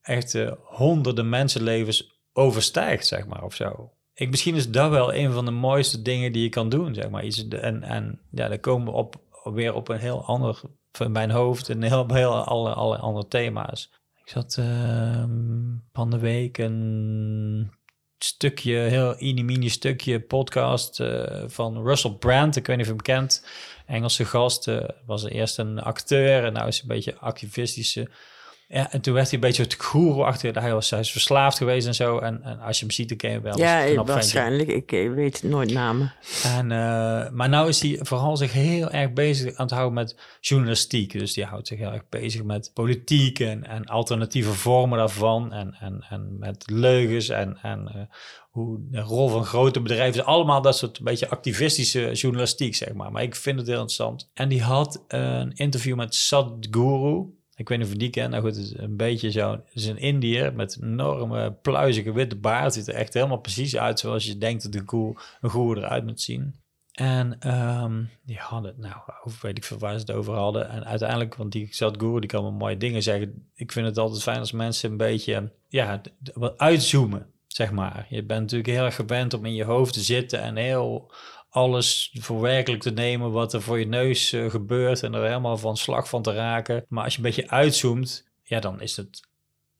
echt 0.00 0.34
eh, 0.34 0.52
honderden 0.62 1.28
mensenlevens 1.28 2.20
overstijgt, 2.32 3.06
zeg 3.06 3.26
maar, 3.26 3.42
of 3.42 3.54
zo. 3.54 3.92
Ik, 4.14 4.30
misschien 4.30 4.54
is 4.54 4.70
dat 4.70 4.90
wel 4.90 5.14
een 5.14 5.32
van 5.32 5.44
de 5.44 5.50
mooiste 5.50 6.02
dingen 6.02 6.32
die 6.32 6.42
je 6.42 6.48
kan 6.48 6.68
doen, 6.68 6.94
zeg 6.94 7.10
maar. 7.10 7.24
Iets, 7.24 7.48
en, 7.48 7.82
en 7.82 8.20
ja, 8.30 8.48
dan 8.48 8.60
komen 8.60 8.92
we 8.92 8.98
op, 8.98 9.16
weer 9.44 9.74
op 9.74 9.88
een 9.88 9.98
heel 9.98 10.24
ander, 10.24 10.60
van 10.92 11.12
mijn 11.12 11.30
hoofd, 11.30 11.68
een 11.68 11.82
heel, 11.82 12.06
heel 12.14 12.44
alle, 12.44 12.72
alle 12.72 12.96
andere 12.96 13.28
thema's. 13.28 13.92
Ik 14.24 14.28
zat 14.28 14.56
ehm, 14.58 15.76
van 15.92 16.10
de 16.10 16.18
week 16.18 16.58
een 16.58 17.80
stukje, 18.24 18.76
heel 18.76 19.14
mini 19.42 19.68
stukje 19.68 20.20
podcast 20.20 21.00
eh, 21.00 21.42
van 21.46 21.84
Russell 21.84 22.10
Brand. 22.10 22.56
Ik 22.56 22.66
weet 22.66 22.76
niet 22.76 22.86
of 22.86 22.92
je 22.92 22.96
hem 22.96 23.18
kent. 23.18 23.46
Engelse 23.86 24.24
gast. 24.24 24.68
eh, 24.68 24.88
was 25.06 25.24
eerst 25.24 25.58
een 25.58 25.78
acteur 25.80 26.44
en 26.44 26.52
nou 26.52 26.68
is 26.68 26.80
een 26.80 26.88
beetje 26.88 27.16
activistische. 27.18 28.08
Ja, 28.74 28.92
en 28.92 29.00
toen 29.00 29.14
werd 29.14 29.26
hij 29.26 29.34
een 29.34 29.40
beetje 29.40 29.62
het 29.62 29.74
goeroe 29.74 30.24
achter. 30.24 30.60
Hij 30.60 30.72
was, 30.72 30.90
hij 30.90 31.00
is 31.00 31.12
verslaafd 31.12 31.56
geweest 31.56 31.86
en 31.86 31.94
zo. 31.94 32.18
En, 32.18 32.42
en 32.42 32.60
als 32.60 32.78
je 32.78 32.84
hem 32.84 32.94
ziet, 32.94 33.08
dan 33.08 33.16
ken 33.16 33.30
je 33.30 33.40
wel. 33.40 33.58
ja, 33.58 33.80
ventje. 33.80 34.04
waarschijnlijk. 34.04 34.68
Ik 34.68 34.90
weet 34.90 35.42
nooit 35.42 35.72
namen. 35.72 36.12
En, 36.44 36.72
eh, 36.72 37.30
maar 37.30 37.48
nou 37.48 37.68
is 37.68 37.82
hij 37.82 37.98
vooral 38.02 38.36
zich 38.36 38.52
heel 38.52 38.90
erg 38.90 39.12
bezig 39.12 39.54
aan 39.54 39.66
het 39.66 39.74
houden 39.74 39.94
met 39.94 40.16
journalistiek. 40.40 41.12
Dus 41.12 41.32
die 41.32 41.44
houdt 41.44 41.68
zich 41.68 41.78
heel 41.78 41.92
erg 41.92 42.08
bezig 42.08 42.42
met 42.42 42.70
politiek 42.74 43.38
en, 43.38 43.66
en 43.66 43.84
alternatieve 43.84 44.52
vormen 44.52 44.98
daarvan. 44.98 45.52
En, 45.52 45.76
en, 45.80 46.04
en 46.08 46.38
met 46.38 46.64
leugens 46.70 47.28
en, 47.28 47.58
en 47.62 47.88
eh, 47.94 48.02
hoe 48.50 48.78
de 48.90 49.00
rol 49.00 49.28
van 49.28 49.44
grote 49.44 49.80
bedrijven. 49.80 50.24
Allemaal 50.24 50.62
dat 50.62 50.76
soort 50.76 51.02
beetje 51.02 51.28
activistische 51.28 52.12
journalistiek, 52.12 52.74
zeg 52.74 52.92
maar. 52.92 53.12
Maar 53.12 53.22
ik 53.22 53.36
vind 53.36 53.58
het 53.58 53.66
heel 53.66 53.76
interessant. 53.76 54.30
En 54.34 54.48
die 54.48 54.62
had 54.62 55.04
een 55.08 55.52
interview 55.54 55.96
met 55.96 56.14
Sadhguru. 56.14 57.40
Ik 57.62 57.68
weet 57.68 57.78
niet 57.78 57.86
of 57.86 57.92
je 57.92 57.98
die 57.98 58.10
kent. 58.10 58.30
Nou 58.30 58.42
goed, 58.42 58.56
het 58.56 58.64
is 58.64 58.76
een 58.76 58.96
beetje 58.96 59.30
zo. 59.30 59.50
Het 59.50 59.74
is 59.74 59.86
een 59.86 59.98
Indiër 59.98 60.54
met 60.54 60.78
een 60.80 60.88
enorme 60.88 61.52
pluizige 61.52 62.12
witte 62.12 62.36
baard. 62.36 62.72
Ziet 62.72 62.88
er 62.88 62.94
echt 62.94 63.14
helemaal 63.14 63.40
precies 63.40 63.76
uit 63.76 64.00
zoals 64.00 64.24
je 64.24 64.38
denkt 64.38 64.62
dat 64.62 64.74
een 64.74 64.84
koe, 64.84 65.16
een 65.40 65.50
goer 65.50 65.78
eruit 65.78 66.04
moet 66.04 66.20
zien. 66.20 66.54
En 66.92 67.36
ehm, 67.40 68.04
die 68.24 68.38
hadden, 68.38 68.74
nou, 68.76 68.94
hoe 69.20 69.32
weet 69.40 69.56
ik 69.56 69.64
veel 69.64 69.78
waar 69.78 69.92
ze 69.92 69.98
het 69.98 70.10
over 70.10 70.34
hadden. 70.34 70.68
En 70.68 70.84
uiteindelijk, 70.84 71.34
want 71.34 71.52
die 71.52 71.68
Sadhguru, 71.70 72.20
die 72.20 72.28
kan 72.28 72.42
wel 72.42 72.52
mooie 72.52 72.76
dingen 72.76 73.02
zeggen. 73.02 73.48
Ik 73.54 73.72
vind 73.72 73.86
het 73.86 73.98
altijd 73.98 74.22
fijn 74.22 74.38
als 74.38 74.52
mensen 74.52 74.90
een 74.90 74.96
beetje, 74.96 75.52
ja, 75.68 76.00
wat 76.34 76.58
uitzoomen, 76.58 77.26
zeg 77.46 77.70
maar. 77.70 78.06
Je 78.08 78.24
bent 78.24 78.40
natuurlijk 78.40 78.70
heel 78.70 78.84
erg 78.84 78.94
gewend 78.94 79.34
om 79.34 79.44
in 79.44 79.54
je 79.54 79.64
hoofd 79.64 79.92
te 79.92 80.00
zitten 80.00 80.40
en 80.40 80.56
heel 80.56 81.12
alles 81.54 82.16
voor 82.20 82.40
werkelijk 82.40 82.82
te 82.82 82.90
nemen 82.90 83.30
wat 83.30 83.52
er 83.52 83.62
voor 83.62 83.78
je 83.78 83.86
neus 83.86 84.32
eh, 84.32 84.50
gebeurt 84.50 85.02
en 85.02 85.14
er 85.14 85.24
helemaal 85.26 85.56
van 85.56 85.76
slag 85.76 86.08
van 86.08 86.22
te 86.22 86.32
raken. 86.32 86.84
Maar 86.88 87.04
als 87.04 87.12
je 87.12 87.18
een 87.18 87.24
beetje 87.24 87.50
uitzoomt, 87.50 88.28
ja, 88.42 88.60
dan 88.60 88.80
is 88.80 88.96
het 88.96 89.20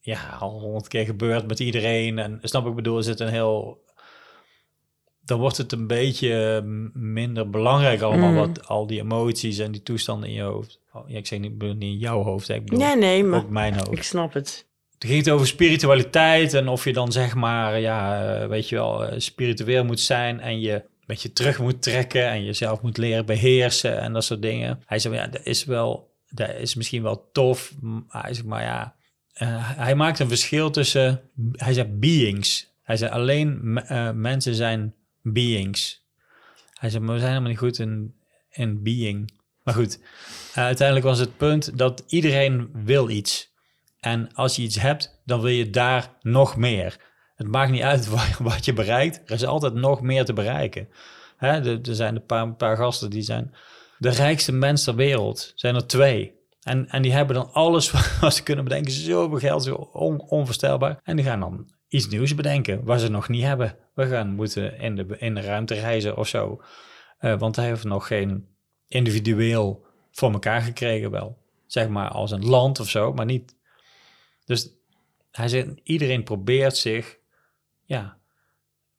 ja, 0.00 0.36
al 0.40 0.60
honderd 0.60 0.88
keer 0.88 1.04
gebeurd 1.04 1.46
met 1.46 1.60
iedereen. 1.60 2.18
En 2.18 2.38
snap 2.42 2.66
ik 2.66 2.74
bedoel, 2.74 2.98
is 2.98 3.06
het 3.06 3.20
een 3.20 3.28
heel 3.28 3.80
dan 5.24 5.38
wordt 5.40 5.56
het 5.56 5.72
een 5.72 5.86
beetje 5.86 6.60
m- 6.64 6.90
minder 7.12 7.50
belangrijk 7.50 8.00
allemaal, 8.00 8.30
Mm. 8.30 8.36
wat 8.36 8.68
al 8.68 8.86
die 8.86 9.00
emoties 9.00 9.58
en 9.58 9.72
die 9.72 9.82
toestanden 9.82 10.28
in 10.28 10.34
je 10.34 10.42
hoofd. 10.42 10.80
Oh, 10.92 11.08
ja, 11.08 11.16
ik 11.18 11.26
zeg 11.26 11.38
niet, 11.38 11.62
niet 11.62 11.82
in 11.82 11.98
jouw 11.98 12.22
hoofd, 12.22 12.48
ik 12.48 12.64
bedoel 12.64 12.78
Nee, 12.86 12.96
nee, 12.96 13.24
maar 13.24 13.40
ook 13.40 13.50
mijn 13.50 13.74
hoofd. 13.74 13.92
ik 13.92 14.02
snap 14.02 14.32
het. 14.32 14.66
Het 14.98 15.04
ging 15.10 15.24
het 15.24 15.30
over 15.34 15.46
spiritualiteit 15.46 16.54
en 16.54 16.68
of 16.68 16.84
je 16.84 16.92
dan 16.92 17.12
zeg 17.12 17.34
maar, 17.34 17.80
ja, 17.80 18.24
eh, 18.40 18.48
weet 18.48 18.68
je 18.68 18.74
wel, 18.74 19.04
eh, 19.04 19.18
spiritueel 19.18 19.84
moet 19.84 20.00
zijn 20.00 20.40
en 20.40 20.60
je 20.60 20.82
een 21.02 21.08
beetje 21.14 21.32
terug 21.32 21.58
moet 21.58 21.82
trekken 21.82 22.28
en 22.28 22.44
jezelf 22.44 22.82
moet 22.82 22.96
leren 22.96 23.26
beheersen 23.26 24.00
en 24.00 24.12
dat 24.12 24.24
soort 24.24 24.42
dingen. 24.42 24.82
Hij 24.86 24.98
zei, 24.98 25.14
ja, 25.14 25.26
dat 25.26 25.46
is 25.46 25.64
wel, 25.64 26.14
dat 26.28 26.54
is 26.54 26.74
misschien 26.74 27.02
wel 27.02 27.30
tof, 27.32 27.72
hij 28.08 28.34
zegt, 28.34 28.46
maar 28.46 28.62
ja, 28.62 28.96
eh, 29.32 29.48
hij 29.76 29.94
maakt 29.94 30.18
een 30.18 30.28
verschil 30.28 30.70
tussen, 30.70 31.20
hij 31.52 31.72
zei 31.72 31.88
beings. 31.88 32.70
Hij 32.82 32.96
zei 32.96 33.10
alleen 33.10 33.78
eh, 33.78 34.10
mensen 34.10 34.54
zijn 34.54 34.94
beings. 35.22 36.06
Hij 36.72 36.90
zei, 36.90 37.04
we 37.04 37.18
zijn 37.18 37.28
helemaal 37.28 37.48
niet 37.48 37.58
goed 37.58 37.78
in, 37.78 38.14
in 38.50 38.82
being. 38.82 39.40
Maar 39.62 39.74
goed, 39.74 39.98
eh, 40.54 40.64
uiteindelijk 40.64 41.06
was 41.06 41.18
het 41.18 41.36
punt 41.36 41.78
dat 41.78 42.04
iedereen 42.06 42.70
wil 42.72 43.08
iets. 43.08 43.50
En 44.00 44.34
als 44.34 44.56
je 44.56 44.62
iets 44.62 44.80
hebt, 44.80 45.20
dan 45.24 45.40
wil 45.40 45.50
je 45.50 45.70
daar 45.70 46.10
nog 46.20 46.56
meer. 46.56 46.96
Het 47.36 47.46
maakt 47.46 47.70
niet 47.70 47.82
uit 47.82 48.08
wa- 48.14 48.36
wat 48.38 48.64
je 48.64 48.72
bereikt. 48.72 49.22
Er 49.24 49.34
is 49.34 49.44
altijd 49.44 49.74
nog 49.74 50.00
meer 50.00 50.24
te 50.24 50.32
bereiken. 50.32 50.88
Hè, 51.36 51.78
er, 51.78 51.94
zijn 51.94 52.16
een 52.16 52.26
paar, 52.26 52.54
paar 52.54 52.76
gasten 52.76 53.10
die 53.10 53.22
zijn 53.22 53.54
de 53.98 54.10
rijkste 54.10 54.52
mens 54.52 54.84
ter 54.84 54.94
wereld. 54.94 55.52
Zijn 55.54 55.74
er 55.74 55.86
twee. 55.86 56.40
En, 56.62 56.88
en 56.88 57.02
die 57.02 57.12
hebben 57.12 57.34
dan 57.34 57.52
alles 57.52 57.90
wat 58.20 58.34
ze 58.34 58.42
kunnen 58.42 58.64
bedenken. 58.64 58.92
Zoveel 58.92 59.38
geld, 59.38 59.64
zo 59.64 59.74
on, 59.74 60.20
onvoorstelbaar. 60.20 61.00
En 61.02 61.16
die 61.16 61.24
gaan 61.24 61.40
dan 61.40 61.70
iets 61.88 62.08
nieuws 62.08 62.34
bedenken 62.34 62.84
wat 62.84 63.00
ze 63.00 63.08
nog 63.08 63.28
niet 63.28 63.42
hebben. 63.42 63.76
We 63.94 64.06
gaan 64.06 64.34
moeten 64.34 64.78
in 64.78 64.96
de, 64.96 65.06
in 65.18 65.34
de 65.34 65.40
ruimte 65.40 65.74
reizen 65.74 66.16
of 66.16 66.28
zo. 66.28 66.62
Eh, 67.18 67.38
want 67.38 67.56
hij 67.56 67.64
heeft 67.64 67.84
nog 67.84 68.06
geen 68.06 68.46
individueel 68.88 69.86
voor 70.10 70.32
elkaar 70.32 70.62
gekregen 70.62 71.10
wel. 71.10 71.38
Zeg 71.66 71.88
maar 71.88 72.08
als 72.08 72.30
een 72.30 72.44
land 72.44 72.80
of 72.80 72.88
zo, 72.88 73.12
maar 73.12 73.24
niet. 73.24 73.54
Dus 74.44 74.70
hij 75.30 75.48
zegt, 75.48 75.68
iedereen 75.82 76.22
probeert 76.22 76.76
zich, 76.76 77.18
ja, 77.84 78.18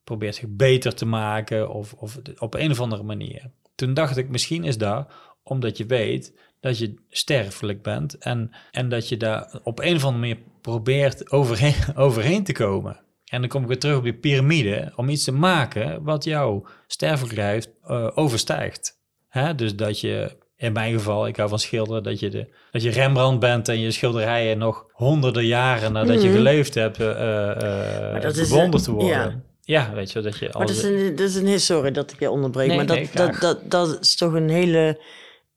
probeert 0.03 0.35
zich 0.35 0.49
beter 0.49 0.95
te 0.95 1.05
maken 1.05 1.69
of, 1.69 1.93
of 1.93 2.19
op 2.37 2.53
een 2.53 2.71
of 2.71 2.79
andere 2.79 3.03
manier. 3.03 3.51
Toen 3.75 3.93
dacht 3.93 4.17
ik, 4.17 4.29
misschien 4.29 4.63
is 4.63 4.77
dat 4.77 5.11
omdat 5.43 5.77
je 5.77 5.85
weet 5.85 6.33
dat 6.59 6.77
je 6.77 6.93
sterfelijk 7.09 7.81
bent 7.81 8.17
en, 8.17 8.51
en 8.71 8.89
dat 8.89 9.09
je 9.09 9.17
daar 9.17 9.59
op 9.63 9.79
een 9.79 9.95
of 9.95 10.03
andere 10.03 10.19
manier 10.19 10.37
probeert 10.61 11.31
overheen, 11.31 11.95
overheen 12.05 12.43
te 12.43 12.53
komen. 12.53 12.99
En 13.25 13.39
dan 13.39 13.49
kom 13.49 13.61
ik 13.61 13.67
weer 13.67 13.79
terug 13.79 13.97
op 13.97 14.03
die 14.03 14.13
piramide 14.13 14.93
om 14.95 15.09
iets 15.09 15.23
te 15.23 15.31
maken 15.31 16.03
wat 16.03 16.23
jouw 16.23 16.65
sterfelijkheid 16.87 17.69
eh, 17.83 18.09
overstijgt. 18.13 19.01
Hè? 19.27 19.55
Dus 19.55 19.75
dat 19.75 19.99
je, 19.99 20.37
in 20.63 20.73
mijn 20.73 20.93
geval, 20.93 21.27
ik 21.27 21.35
hou 21.35 21.49
van 21.49 21.59
schilderen, 21.59 22.03
dat 22.03 22.19
je, 22.19 22.29
de, 22.29 22.47
dat 22.71 22.83
je 22.83 22.89
Rembrandt 22.89 23.39
bent 23.39 23.69
en 23.69 23.79
je 23.79 23.91
schilderijen 23.91 24.57
nog 24.57 24.85
honderden 24.91 25.45
jaren 25.45 25.91
nadat 25.93 26.21
je 26.21 26.27
Mhm. 26.27 26.37
geleefd 26.37 26.73
hebt, 26.73 26.97
bewonderd 26.97 28.83
te 28.83 28.91
worden. 28.91 29.07
ja. 29.09 29.41
Ja. 29.65 29.93
weet 29.93 30.11
je, 30.11 30.21
dat 30.21 30.37
je 30.37 30.49
Maar 30.53 30.67
dat 30.67 30.75
is 30.75 30.83
een, 30.83 31.15
dat 31.15 31.27
is 31.29 31.35
een 31.35 31.59
sorry 31.59 31.91
dat 31.91 32.11
ik 32.11 32.19
je 32.19 32.29
onderbreek, 32.29 32.67
Nee, 32.67 32.75
maar 32.77 32.85
dat, 32.85 32.95
nee, 32.95 33.09
dat, 33.13 33.35
dat, 33.39 33.59
dat 33.71 33.97
is 34.01 34.15
toch 34.15 34.33
een 34.33 34.49
hele, 34.49 34.99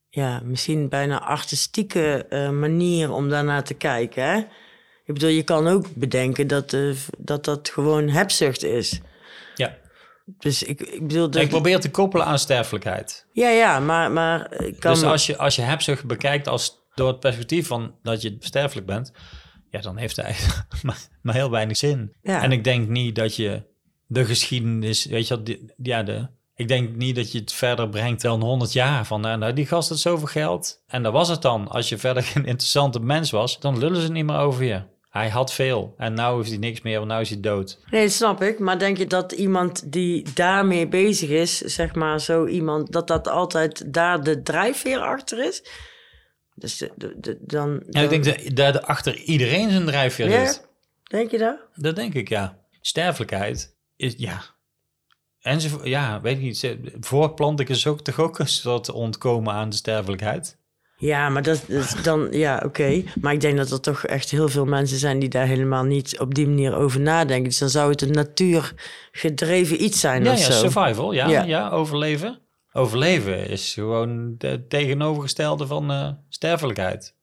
ja, 0.08 0.40
misschien 0.44 0.88
bijna 0.88 1.22
artistieke 1.22 2.26
eh, 2.28 2.50
manier 2.50 3.12
om 3.12 3.28
daarnaar 3.28 3.64
te 3.64 3.74
kijken. 3.74 4.24
Hè? 4.24 4.36
Ik 5.04 5.14
bedoel, 5.14 5.28
je 5.30 5.42
kan 5.42 5.66
ook 5.68 5.86
bedenken 5.94 6.46
dat 6.46 6.76
dat, 7.18 7.44
dat 7.44 7.70
gewoon 7.72 8.08
hebzucht 8.08 8.64
is. 8.64 9.00
Dus 10.38 10.62
ik, 10.62 10.80
ik 10.80 11.06
bedoel, 11.06 11.30
dat, 11.30 11.42
Ik 11.42 11.48
probeer 11.48 11.80
te 11.80 11.90
koppelen 11.90 12.26
aan 12.26 12.38
sterfelijkheid. 12.38 13.26
ja, 13.32 13.48
ja, 13.48 13.80
maar, 13.80 14.10
maar 14.10 14.62
ik 14.62 14.80
kan 14.80 14.92
dus 14.92 15.02
als 15.02 15.26
je, 15.26 15.36
als 15.36 15.56
je 15.56 15.62
hebzucht 15.62 16.04
bekijkt 16.04 16.48
als 16.48 16.84
door 16.94 17.08
het 17.08 17.20
perspectief 17.20 17.66
van 17.66 17.94
dat 18.02 18.22
je 18.22 18.36
sterfelijk 18.38 18.86
bent, 18.86 19.12
ja, 19.70 19.80
dan 19.80 19.96
heeft 19.96 20.18
eigenlijk 20.18 20.66
maar, 20.82 21.08
maar 21.22 21.34
heel 21.34 21.50
weinig 21.50 21.76
zin. 21.76 22.12
Ja. 22.22 22.42
En 22.42 22.52
ik 22.52 22.64
denk 22.64 22.88
niet 22.88 23.14
dat 23.14 23.36
je 23.36 23.62
de 24.06 24.24
geschiedenis, 24.24 25.04
weet 25.04 25.28
je 25.28 25.74
ja, 25.76 26.02
de, 26.02 26.28
ik 26.54 26.68
denk 26.68 26.96
niet 26.96 27.16
dat 27.16 27.32
je 27.32 27.38
het 27.38 27.52
verder 27.52 27.88
brengt 27.88 28.22
dan 28.22 28.42
100 28.42 28.72
jaar. 28.72 29.06
Van 29.06 29.20
nou, 29.20 29.38
nou, 29.38 29.52
die 29.52 29.66
gast 29.66 29.88
had 29.88 29.98
zoveel 29.98 30.26
geld. 30.26 30.82
En 30.86 31.02
dat 31.02 31.12
was 31.12 31.28
het 31.28 31.42
dan. 31.42 31.68
Als 31.68 31.88
je 31.88 31.98
verder 31.98 32.22
geen 32.22 32.44
interessante 32.44 33.00
mens 33.00 33.30
was, 33.30 33.60
dan 33.60 33.78
lullen 33.78 34.00
ze 34.02 34.12
niet 34.12 34.24
meer 34.24 34.38
over 34.38 34.64
je. 34.64 34.82
Hij 35.16 35.28
had 35.28 35.52
veel 35.52 35.94
en 35.96 36.14
nou 36.14 36.36
heeft 36.36 36.48
hij 36.48 36.58
niks 36.58 36.82
meer, 36.82 36.96
want 36.96 37.08
nou 37.08 37.20
is 37.20 37.30
hij 37.30 37.40
dood. 37.40 37.80
Nee, 37.90 38.02
dat 38.02 38.12
snap 38.12 38.42
ik. 38.42 38.58
Maar 38.58 38.78
denk 38.78 38.96
je 38.96 39.06
dat 39.06 39.32
iemand 39.32 39.92
die 39.92 40.26
daarmee 40.34 40.88
bezig 40.88 41.28
is, 41.28 41.58
zeg 41.58 41.94
maar 41.94 42.20
zo 42.20 42.46
iemand, 42.46 42.92
dat 42.92 43.06
dat 43.08 43.28
altijd 43.28 43.92
daar 43.94 44.22
de 44.24 44.42
drijfveer 44.42 44.98
achter 44.98 45.44
is? 45.46 45.62
Dus 46.54 46.78
de, 46.78 46.92
de, 46.96 47.14
de- 47.20 47.38
dan, 47.40 47.82
Ja, 47.90 48.00
ik 48.00 48.08
denk 48.22 48.24
dat 48.56 48.56
daar 48.56 48.80
achter 48.80 49.16
iedereen 49.16 49.70
zijn 49.70 49.84
drijfveer 49.86 50.28
Ja? 50.30 50.46
zit. 50.46 50.68
Denk 51.02 51.30
je 51.30 51.38
dat? 51.38 51.58
Dat 51.74 51.96
denk 51.96 52.14
ik, 52.14 52.28
ja. 52.28 52.58
Sterfelijkheid 52.80 53.76
is, 53.96 54.14
ja. 54.16 54.42
En 55.40 55.60
ze, 55.60 55.78
ja, 55.82 56.20
weet 56.20 56.36
ik 56.36 56.42
niet. 56.42 56.76
Voortplanting 57.00 57.68
is 57.68 57.86
ook 57.86 58.00
toch 58.00 58.20
ook 58.20 58.38
een 58.38 58.48
soort 58.48 58.88
ontkomen 58.90 59.52
aan 59.54 59.68
de 59.68 59.76
sterfelijkheid. 59.76 60.58
Ja, 60.98 61.28
maar 61.28 61.42
dat 61.42 61.68
is 61.68 61.94
dan, 62.02 62.28
ja, 62.30 62.62
oké. 62.64 63.02
Maar 63.20 63.32
ik 63.32 63.40
denk 63.40 63.56
dat 63.56 63.70
er 63.70 63.80
toch 63.80 64.04
echt 64.04 64.30
heel 64.30 64.48
veel 64.48 64.64
mensen 64.64 64.98
zijn 64.98 65.18
die 65.18 65.28
daar 65.28 65.46
helemaal 65.46 65.84
niet 65.84 66.18
op 66.18 66.34
die 66.34 66.46
manier 66.46 66.76
over 66.76 67.00
nadenken. 67.00 67.44
Dus 67.48 67.58
dan 67.58 67.68
zou 67.70 67.90
het 67.90 68.02
een 68.02 68.10
natuurgedreven 68.12 69.84
iets 69.84 70.00
zijn 70.00 70.24
Ja, 70.24 70.32
of 70.32 70.38
ja, 70.38 70.44
zo. 70.52 70.68
survival, 70.68 71.12
ja, 71.12 71.28
ja. 71.28 71.42
Ja. 71.44 71.70
overleven. 71.70 72.38
Overleven 72.72 73.48
is 73.48 73.72
gewoon 73.72 74.34
het 74.38 74.70
tegenovergestelde 74.70 75.66
van 75.66 75.90
eh, 75.90 76.08
sterfelijkheid. 76.28 77.14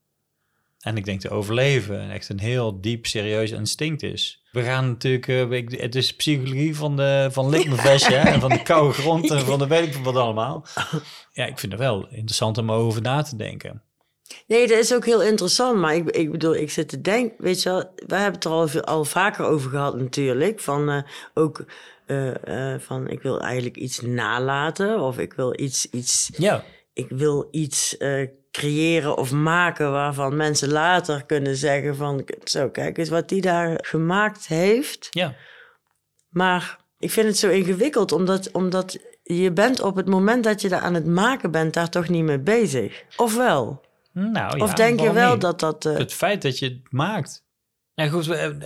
En 0.79 0.97
ik 0.97 1.05
denk 1.05 1.21
dat 1.21 1.31
overleven 1.31 2.09
echt 2.11 2.29
een 2.29 2.39
heel 2.39 2.81
diep, 2.81 3.05
serieus 3.05 3.51
instinct 3.51 4.03
is. 4.03 4.42
We 4.53 4.63
gaan 4.63 4.87
natuurlijk, 4.87 5.27
eh, 5.27 5.79
het 5.81 5.95
is 5.95 6.15
psychologie 6.15 6.75
van 6.75 6.95
de 6.95 7.29
van 7.31 7.53
hè, 7.53 8.17
en 8.17 8.39
van 8.39 8.49
de 8.49 8.63
koude 8.63 8.93
grond 8.93 9.31
en 9.31 9.39
van 9.39 9.59
de 9.59 9.67
weet 9.67 9.95
ik 9.95 10.03
wat 10.03 10.15
allemaal. 10.15 10.65
Ja, 11.31 11.45
ik 11.45 11.59
vind 11.59 11.71
het 11.71 11.81
wel 11.81 12.07
interessant 12.09 12.57
om 12.57 12.71
over 12.71 13.01
na 13.01 13.21
te 13.21 13.35
denken. 13.35 13.81
Nee, 14.47 14.67
dat 14.67 14.77
is 14.77 14.93
ook 14.93 15.05
heel 15.05 15.23
interessant. 15.23 15.79
Maar 15.79 15.95
ik, 15.95 16.09
ik 16.09 16.31
bedoel, 16.31 16.55
ik 16.55 16.71
zit 16.71 16.89
te 16.89 17.01
denken, 17.01 17.35
weet 17.37 17.63
je 17.63 17.69
wel, 17.69 17.93
wij 18.07 18.21
hebben 18.21 18.39
het 18.39 18.45
er 18.45 18.51
al, 18.51 18.81
al 18.81 19.05
vaker 19.05 19.45
over 19.45 19.69
gehad 19.69 19.97
natuurlijk. 19.97 20.59
Van 20.59 20.89
eh, 20.89 21.01
ook 21.33 21.65
eh, 22.05 22.75
van 22.79 23.07
ik 23.07 23.21
wil 23.21 23.41
eigenlijk 23.41 23.77
iets 23.77 24.01
nalaten 24.01 24.99
of 24.99 25.17
ik 25.17 25.33
wil 25.33 25.59
iets, 25.59 25.89
iets, 25.89 26.29
Ja, 26.37 26.63
ik 26.93 27.09
wil 27.09 27.47
iets 27.51 27.97
creëren 28.57 29.17
of 29.17 29.31
maken 29.31 29.91
waarvan 29.91 30.35
mensen 30.35 30.69
later 30.71 31.25
kunnen 31.25 31.55
zeggen 31.55 31.95
van 31.95 32.25
zo, 32.43 32.69
kijk 32.69 32.97
eens 32.97 33.09
wat 33.09 33.29
die 33.29 33.41
daar 33.41 33.77
gemaakt 33.81 34.47
heeft. 34.47 35.07
ja. 35.09 35.35
Maar 36.29 36.77
ik 36.99 37.11
vind 37.11 37.27
het 37.27 37.37
zo 37.37 37.49
ingewikkeld, 37.49 38.11
omdat, 38.11 38.51
omdat 38.51 38.97
je 39.23 39.51
bent 39.51 39.81
op 39.81 39.95
het 39.95 40.07
moment 40.07 40.43
dat 40.43 40.61
je 40.61 40.69
daar 40.69 40.81
aan 40.81 40.93
het 40.93 41.05
maken 41.05 41.51
bent, 41.51 41.73
daar 41.73 41.89
toch 41.89 42.09
niet 42.09 42.23
mee 42.23 42.39
bezig. 42.39 43.03
Of 43.17 43.35
wel? 43.35 43.81
Nou, 44.13 44.59
of 44.59 44.69
ja, 44.69 44.73
denk 44.75 44.99
je 44.99 45.11
wel 45.13 45.31
niet? 45.31 45.41
dat 45.41 45.59
dat... 45.59 45.85
eh, 45.85 45.97
Het 45.97 46.13
feit 46.13 46.41
dat 46.41 46.59
je 46.59 46.65
het 46.65 46.81
maakt. 46.89 47.43
Ja, 47.93 48.07
goed, 48.07 48.25
we- 48.25 48.57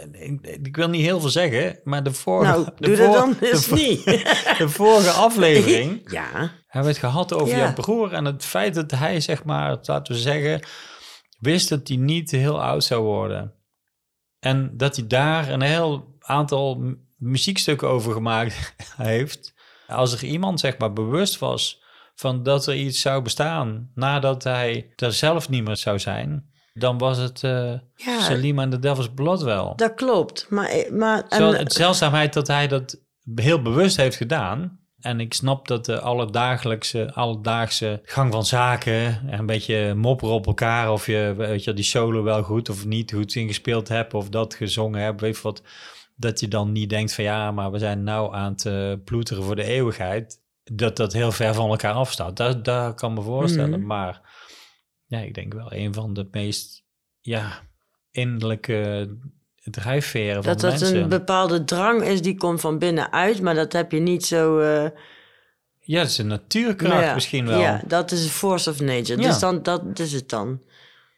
ik, 0.61 0.75
wil 0.75 0.89
niet 0.89 1.01
heel 1.05 1.19
veel 1.19 1.29
zeggen, 1.29 1.79
maar 1.83 2.03
de 2.03 2.13
vorige... 2.13 2.51
nou, 2.51 2.65
de 2.77 2.87
doe 2.87 2.95
dat 2.95 3.05
vor- 3.05 3.15
dan 3.15 3.35
eens 3.39 3.69
niet. 3.69 4.03
De 4.57 4.69
vorige 4.69 5.09
aflevering 5.09 6.01
ja, 6.11 6.51
hebben 6.77 6.93
we 6.93 6.99
het 6.99 7.09
gehad 7.11 7.33
over 7.33 7.55
Ja. 7.57 7.63
jouw 7.63 7.73
broer 7.73 8.13
en 8.13 8.25
het 8.25 8.45
feit 8.45 8.73
dat 8.73 8.91
hij, 8.91 9.19
zeg 9.19 9.43
maar, 9.43 9.77
laten 9.81 10.13
we 10.13 10.19
zeggen, 10.19 10.61
wist 11.39 11.69
dat 11.69 11.87
hij 11.87 11.97
niet 11.97 12.31
heel 12.31 12.61
oud 12.61 12.83
zou 12.83 13.03
worden. 13.03 13.53
En 14.39 14.77
dat 14.77 14.95
hij 14.95 15.07
daar 15.07 15.49
een 15.49 15.61
heel 15.61 16.15
aantal 16.19 16.75
mu- 16.75 16.95
muziekstukken 17.17 17.87
over 17.87 18.13
gemaakt 18.13 18.75
heeft. 18.97 19.53
Als 19.87 20.13
er 20.13 20.23
iemand, 20.23 20.59
zeg 20.59 20.77
maar, 20.77 20.93
bewust 20.93 21.37
was 21.39 21.83
van 22.15 22.43
dat 22.43 22.67
er 22.67 22.75
iets 22.75 23.01
zou 23.01 23.21
bestaan 23.21 23.91
nadat 23.95 24.43
hij 24.43 24.91
er 24.95 25.13
zelf 25.13 25.49
niet 25.49 25.63
meer 25.63 25.77
zou 25.77 25.99
zijn, 25.99 26.49
dan 26.73 26.97
was 26.97 27.17
het 27.17 27.43
eh 27.43 27.73
Ja. 27.95 28.21
Salim 28.21 28.59
en 28.59 28.69
de 28.69 28.79
Devil's 28.79 29.09
Blood 29.15 29.41
wel. 29.41 29.75
dat 29.75 29.93
klopt. 29.93 30.49
Maar, 30.49 30.67
eh, 30.67 30.91
maar 30.91 31.23
en, 31.27 31.37
Zo, 31.37 31.53
het 31.53 31.73
zeldzaamheid 31.73 32.33
dat 32.33 32.47
hij 32.47 32.67
dat 32.67 33.01
heel 33.35 33.61
bewust 33.61 33.97
heeft 33.97 34.15
gedaan. 34.15 34.79
En 34.97 35.19
ik 35.19 35.33
snap 35.33 35.67
dat 35.67 35.85
de 35.85 35.99
alledagelijkse, 35.99 37.13
alledaagse 37.13 37.99
gang 38.03 38.31
van 38.31 38.45
zaken... 38.45 39.29
en 39.29 39.39
een 39.39 39.45
beetje 39.45 39.93
mopperen 39.93 40.33
op 40.33 40.47
elkaar... 40.47 40.91
of 40.91 41.05
je 41.05 41.33
weet 41.37 41.63
je, 41.63 41.73
die 41.73 41.83
solo 41.83 42.23
wel 42.23 42.43
goed 42.43 42.69
of 42.69 42.85
niet 42.85 43.13
goed 43.13 43.35
ingespeeld 43.35 43.87
hebt... 43.87 44.13
of 44.13 44.29
dat 44.29 44.55
gezongen 44.55 45.01
hebt, 45.01 45.21
weet 45.21 45.35
je 45.35 45.41
wat... 45.41 45.63
dat 46.15 46.39
je 46.39 46.47
dan 46.47 46.71
niet 46.71 46.89
denkt 46.89 47.13
van 47.13 47.23
ja, 47.23 47.51
maar 47.51 47.71
we 47.71 47.77
zijn 47.77 48.03
nou 48.03 48.35
aan 48.35 48.51
het 48.51 48.65
eh, 48.65 48.93
ploeteren 49.03 49.43
voor 49.43 49.55
de 49.55 49.63
eeuwigheid... 49.63 50.41
dat 50.63 50.97
dat 50.97 51.13
heel 51.13 51.31
ver 51.31 51.53
van 51.53 51.69
elkaar 51.69 51.93
afstaat. 51.93 52.37
Dat, 52.37 52.65
dat 52.65 52.95
kan 52.95 53.13
me 53.13 53.21
voorstellen. 53.21 53.79
Mhm. 53.79 53.87
Maar 53.87 54.21
ja, 55.05 55.19
ik 55.19 55.33
denk 55.33 55.53
wel 55.53 55.73
een 55.73 55.93
van 55.93 56.13
de 56.13 56.27
meest 56.31 56.85
ja, 57.19 57.67
innerlijke 58.11 59.09
drijfveren 59.69 60.43
van 60.43 60.51
Dat 60.51 60.61
de 60.61 60.67
dat 60.69 60.79
mensen. 60.79 61.01
een 61.01 61.09
bepaalde 61.09 61.63
drang 61.63 62.03
is 62.03 62.21
die 62.21 62.37
komt 62.37 62.61
van 62.61 62.79
binnenuit, 62.79 63.41
maar 63.41 63.55
dat 63.55 63.73
heb 63.73 63.91
je 63.91 63.99
niet 63.99 64.25
zo. 64.25 64.59
eh, 64.59 64.89
Ja, 65.79 66.01
dat 66.01 66.09
is 66.09 66.17
een 66.17 66.27
natuurkracht 66.27 67.03
ja, 67.03 67.13
misschien 67.13 67.47
wel. 67.47 67.59
Ja, 67.59 67.81
dat 67.87 68.11
is 68.11 68.23
een 68.23 68.29
force 68.29 68.69
of 68.69 68.79
nature. 68.79 69.21
Ja. 69.21 69.27
Dus 69.27 69.39
dan, 69.39 69.63
dat 69.63 69.99
is 69.99 70.11
het 70.13 70.29
dan. 70.29 70.61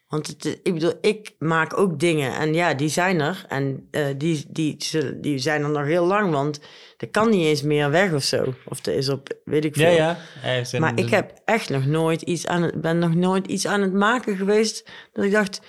Want 0.08 0.28
het, 0.28 0.60
ik 0.64 0.74
bedoel, 0.74 0.94
ik 1.02 1.34
maak 1.40 1.78
ook 1.78 2.00
dingen 2.00 2.34
en 2.34 2.54
ja, 2.54 2.74
die 2.74 2.90
zijn 2.90 3.20
er. 3.20 3.46
En 3.48 3.88
eh, 3.92 4.06
die, 4.18 4.46
die, 4.50 4.76
zullen- 4.78 5.22
die 5.22 5.38
zijn 5.40 5.64
er 5.64 5.70
nog 5.70 5.86
heel 5.86 6.06
lang, 6.06 6.32
want 6.32 6.60
er 6.98 7.08
kan 7.10 7.30
niet 7.30 7.46
eens 7.46 7.62
meer 7.62 7.90
weg 7.92 8.14
of 8.14 8.24
zo. 8.24 8.54
Of 8.66 8.86
er 8.86 8.94
is 8.94 9.10
op, 9.10 9.30
weet 9.46 9.66
ik 9.66 9.76
veel. 9.76 9.92
Ja, 9.92 10.18
ja. 10.72 10.80
Maar 10.80 10.92
ik 11.00 11.10
heb 11.10 11.32
echt 11.46 11.70
nog 11.70 11.86
nooit 11.86 12.22
iets 12.22 12.48
aan 12.48 12.62
het, 12.62 12.82
ben 12.82 13.00
nog 13.00 13.16
nooit 13.16 13.48
iets 13.48 13.68
aan 13.68 13.82
het 13.82 13.94
maken 13.94 14.38
geweest 14.38 14.90
dat 15.14 15.26
ik 15.26 15.32
dacht, 15.32 15.62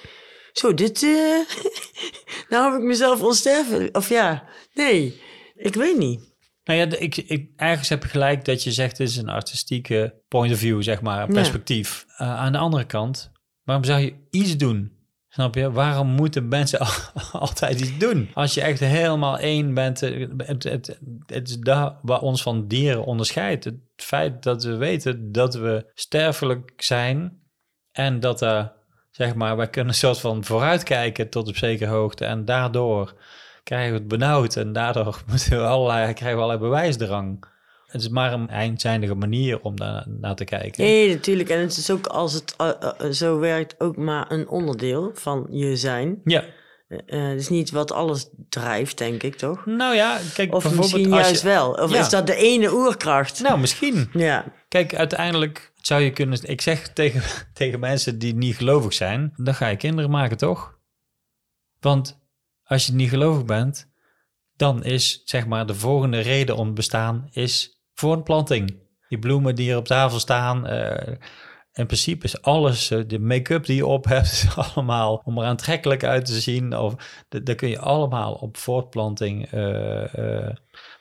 zo, 0.53 0.75
dit, 0.75 1.03
eh, 1.03 1.11
nou 2.51 2.71
heb 2.73 2.81
ik 2.81 2.87
mezelf 2.87 3.23
onsterfelijk. 3.23 3.97
Of 3.97 4.09
ja, 4.09 4.45
nee, 4.75 5.21
ik 5.55 5.75
weet 5.75 5.99
niet. 5.99 6.29
Nou 6.65 6.79
ja, 6.79 6.97
ik, 6.99 7.17
ik, 7.17 7.51
ergens 7.57 7.89
heb 7.89 8.03
je 8.03 8.09
gelijk 8.09 8.45
dat 8.45 8.63
je 8.63 8.73
zegt, 8.73 8.99
het 8.99 9.09
is 9.09 9.17
een 9.17 9.29
artistieke 9.29 10.15
point 10.29 10.53
of 10.53 10.59
view, 10.59 10.83
zeg 10.83 11.01
maar, 11.03 11.19
Ja. 11.19 11.27
perspectief. 11.27 12.05
Eh, 12.17 12.37
aan 12.39 12.53
de 12.53 12.59
andere 12.59 12.85
kant, 12.85 13.33
waarom 13.65 13.85
zou 13.85 14.01
je 14.01 14.15
iets 14.31 14.57
doen? 14.57 14.99
Snap 15.29 15.55
je? 15.55 15.71
Waarom 15.73 16.09
moeten 16.09 16.49
mensen 16.49 16.79
al- 16.87 17.21
altijd 17.33 17.81
iets 17.81 17.99
doen? 17.99 18.31
Als 18.35 18.55
je 18.55 18.61
echt 18.61 18.81
helemaal 18.81 19.39
één 19.39 19.75
bent, 19.75 20.03
eh, 20.03 20.29
het, 20.37 20.63
het, 20.63 20.99
het 21.27 21.49
is 21.49 21.59
daar 21.59 21.99
waar 22.03 22.21
ons 22.21 22.43
van 22.43 22.67
dieren 22.69 23.05
onderscheidt. 23.05 23.65
Het 23.65 23.79
feit 23.97 24.43
dat 24.43 24.65
we 24.65 24.77
weten 24.77 25.33
dat 25.33 25.55
we 25.55 25.91
sterfelijk 25.95 26.73
zijn 26.77 27.43
en 27.93 28.21
dat 28.21 28.41
er, 28.41 28.73
zeg 29.21 29.35
maar, 29.35 29.57
wij 29.57 29.71
kunnen 29.71 29.93
een 29.93 29.99
soort 29.99 30.21
van 30.21 30.45
vooruitkijken 30.45 31.29
tot 31.29 31.49
op 31.49 31.57
zekere 31.57 31.91
hoogte 31.91 32.25
en 32.25 32.45
daardoor 32.45 33.15
krijgen 33.65 33.93
we 33.93 33.99
het 33.99 34.09
benauwd 34.09 34.57
en 34.57 34.73
daardoor 34.73 35.23
moeten 35.31 35.51
we 35.51 35.65
allerlei, 35.65 36.13
krijgen 36.13 36.39
we 36.39 36.45
allerlei 36.45 36.71
bewijsdrang. 36.71 37.45
Het 37.87 38.01
is 38.01 38.09
maar 38.09 38.33
een 38.33 38.49
eindzijdige 38.49 39.15
manier 39.15 39.61
om 39.61 39.77
daar 39.77 40.07
naar 40.09 40.35
te 40.35 40.45
kijken. 40.45 40.85
Nee, 40.85 41.15
natuurlijk. 41.15 41.49
En 41.49 41.61
het 41.61 41.77
is 41.77 41.91
ook 41.91 42.07
als 42.07 42.33
het 42.33 42.55
eh, 42.57 42.71
eh, 42.81 43.11
zo 43.11 43.39
werkt, 43.39 43.75
ook 43.81 43.97
maar 43.97 44.33
een 44.33 44.49
onderdeel 44.49 45.11
van 45.15 45.47
je 45.51 45.77
zijn. 45.77 46.21
Ja, 46.25 46.45
Eh, 46.91 46.99
eh, 47.07 47.29
het 47.29 47.41
is 47.41 47.49
niet 47.49 47.71
wat 47.71 47.93
alles 47.93 48.29
drijft, 48.49 48.99
denk 48.99 49.23
ik, 49.23 49.37
toch? 49.37 49.67
nou 49.67 49.95
ja, 49.95 50.19
kijk 50.35 50.55
Of 50.55 50.63
bijvoorbeeld 50.63 50.93
misschien 50.93 51.13
als 51.13 51.23
juist 51.23 51.43
je, 51.43 51.49
wel. 51.49 51.73
Of 51.73 51.91
Ja. 51.93 52.01
is 52.01 52.09
dat 52.09 52.27
de 52.27 52.35
ene 52.35 52.73
oerkracht? 52.73 53.41
Nou, 53.41 53.59
misschien. 53.59 54.09
Ja, 54.13 54.45
Kijk, 54.69 54.95
uiteindelijk 54.95 55.73
zou 55.81 56.01
je 56.03 56.11
kunnen... 56.11 56.39
Ik 56.43 56.61
zeg 56.61 56.89
tegen, 56.89 57.23
tegen 57.55 57.81
mensen 57.81 58.19
die 58.19 58.35
niet 58.35 58.57
gelovig 58.57 58.93
zijn... 58.93 59.33
dan 59.37 59.55
ga 59.55 59.67
je 59.67 59.77
kinderen 59.77 60.11
maken, 60.11 60.37
toch? 60.37 60.79
Want 61.81 62.19
als 62.65 62.87
je 62.87 62.93
niet 62.93 63.09
gelovig 63.09 63.45
bent... 63.45 63.89
dan 64.57 64.85
is, 64.85 65.23
zeg 65.25 65.47
maar, 65.47 65.67
de 65.67 65.75
volgende 65.75 66.21
reden 66.21 66.57
om 66.57 66.67
te 66.67 66.73
bestaan... 66.73 67.29
is 67.33 67.83
voortplanting. 67.95 68.79
Die 69.09 69.19
bloemen 69.19 69.55
die 69.55 69.71
er 69.71 69.77
op 69.77 69.87
tafel 69.87 70.19
staan... 70.21 70.67
eh, 70.67 71.17
in 71.81 71.87
principe 71.87 72.25
is 72.25 72.43
alles, 72.43 72.91
eh, 72.91 72.99
de 73.07 73.19
make-up 73.19 73.65
die 73.67 73.77
je 73.77 73.87
op 73.87 74.05
hebt, 74.05 74.47
allemaal 74.75 75.23
om 75.25 75.39
er 75.39 75.45
aantrekkelijk 75.45 76.05
uit 76.05 76.25
te 76.25 76.41
zien. 76.41 76.77
Of 76.77 76.95
daar 77.29 77.55
kun 77.55 77.69
je 77.69 77.79
allemaal 77.79 78.33
op 78.33 78.57
voortplanting 78.57 79.51
eh, 79.51 80.49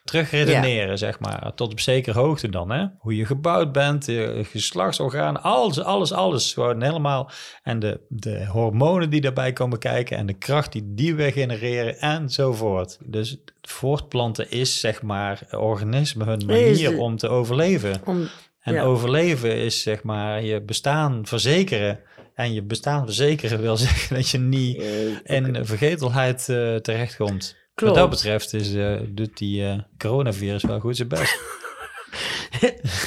terugredeneren, 0.04 0.98
zeg 0.98 1.20
maar. 1.20 1.52
Tot 1.56 1.72
op 1.72 1.80
zekere 1.80 2.20
hoogte 2.20 2.50
dan, 2.50 2.72
hè. 2.72 2.86
Hoe 2.98 3.16
je 3.16 3.26
gebouwd 3.26 3.72
bent, 3.72 4.06
je 4.06 4.42
geslachtsorganen, 4.44 5.42
alles, 5.42 5.80
alles, 5.80 6.12
alles. 6.12 6.54
Gewoon 6.54 6.82
helemaal. 6.82 7.32
En 7.64 7.80
de, 7.80 8.00
de 8.08 8.46
hormonen 8.46 9.10
die 9.10 9.22
daarbij 9.22 9.54
komen 9.54 9.80
kijken 9.80 10.18
en 10.18 10.26
de 10.26 10.34
kracht 10.34 10.72
die 10.72 10.84
die 10.86 11.16
weer 11.16 11.32
genereren 11.32 12.00
enzovoort. 12.00 12.98
Dus 13.06 13.38
voortplanten 13.62 14.52
is, 14.52 14.80
zeg 14.80 15.02
maar, 15.02 15.42
organismen 15.52 16.28
hun 16.28 16.46
manier 16.46 16.98
om 16.98 17.18
te 17.18 17.28
overleven. 17.28 18.02
om, 18.06 18.28
En 18.70 18.76
Ja. 18.76 18.84
overleven 18.84 19.56
is 19.56 19.82
zeg 19.82 20.04
maar 20.04 20.44
je 20.44 20.62
bestaan 20.62 21.26
verzekeren. 21.26 22.00
En 22.34 22.54
je 22.54 22.64
bestaan 22.64 23.06
verzekeren 23.06 23.62
wil 23.62 23.78
zeggen 23.88 24.16
dat 24.16 24.30
je 24.30 24.38
niet 24.38 24.78
eh, 24.82 25.36
in 25.38 25.66
vergetelheid 25.66 26.50
eh, 26.50 26.76
terechtkomt. 26.76 27.56
Klopt. 27.74 27.94
Wat 27.94 28.02
dat 28.04 28.10
betreft 28.10 28.54
is, 28.54 28.74
eh, 28.74 28.96
doet 29.10 29.38
die 29.38 29.86
coronavirus 29.98 30.64
wel 30.64 30.80
goed 30.80 30.96
zijn 30.96 31.08
best. 31.08 31.40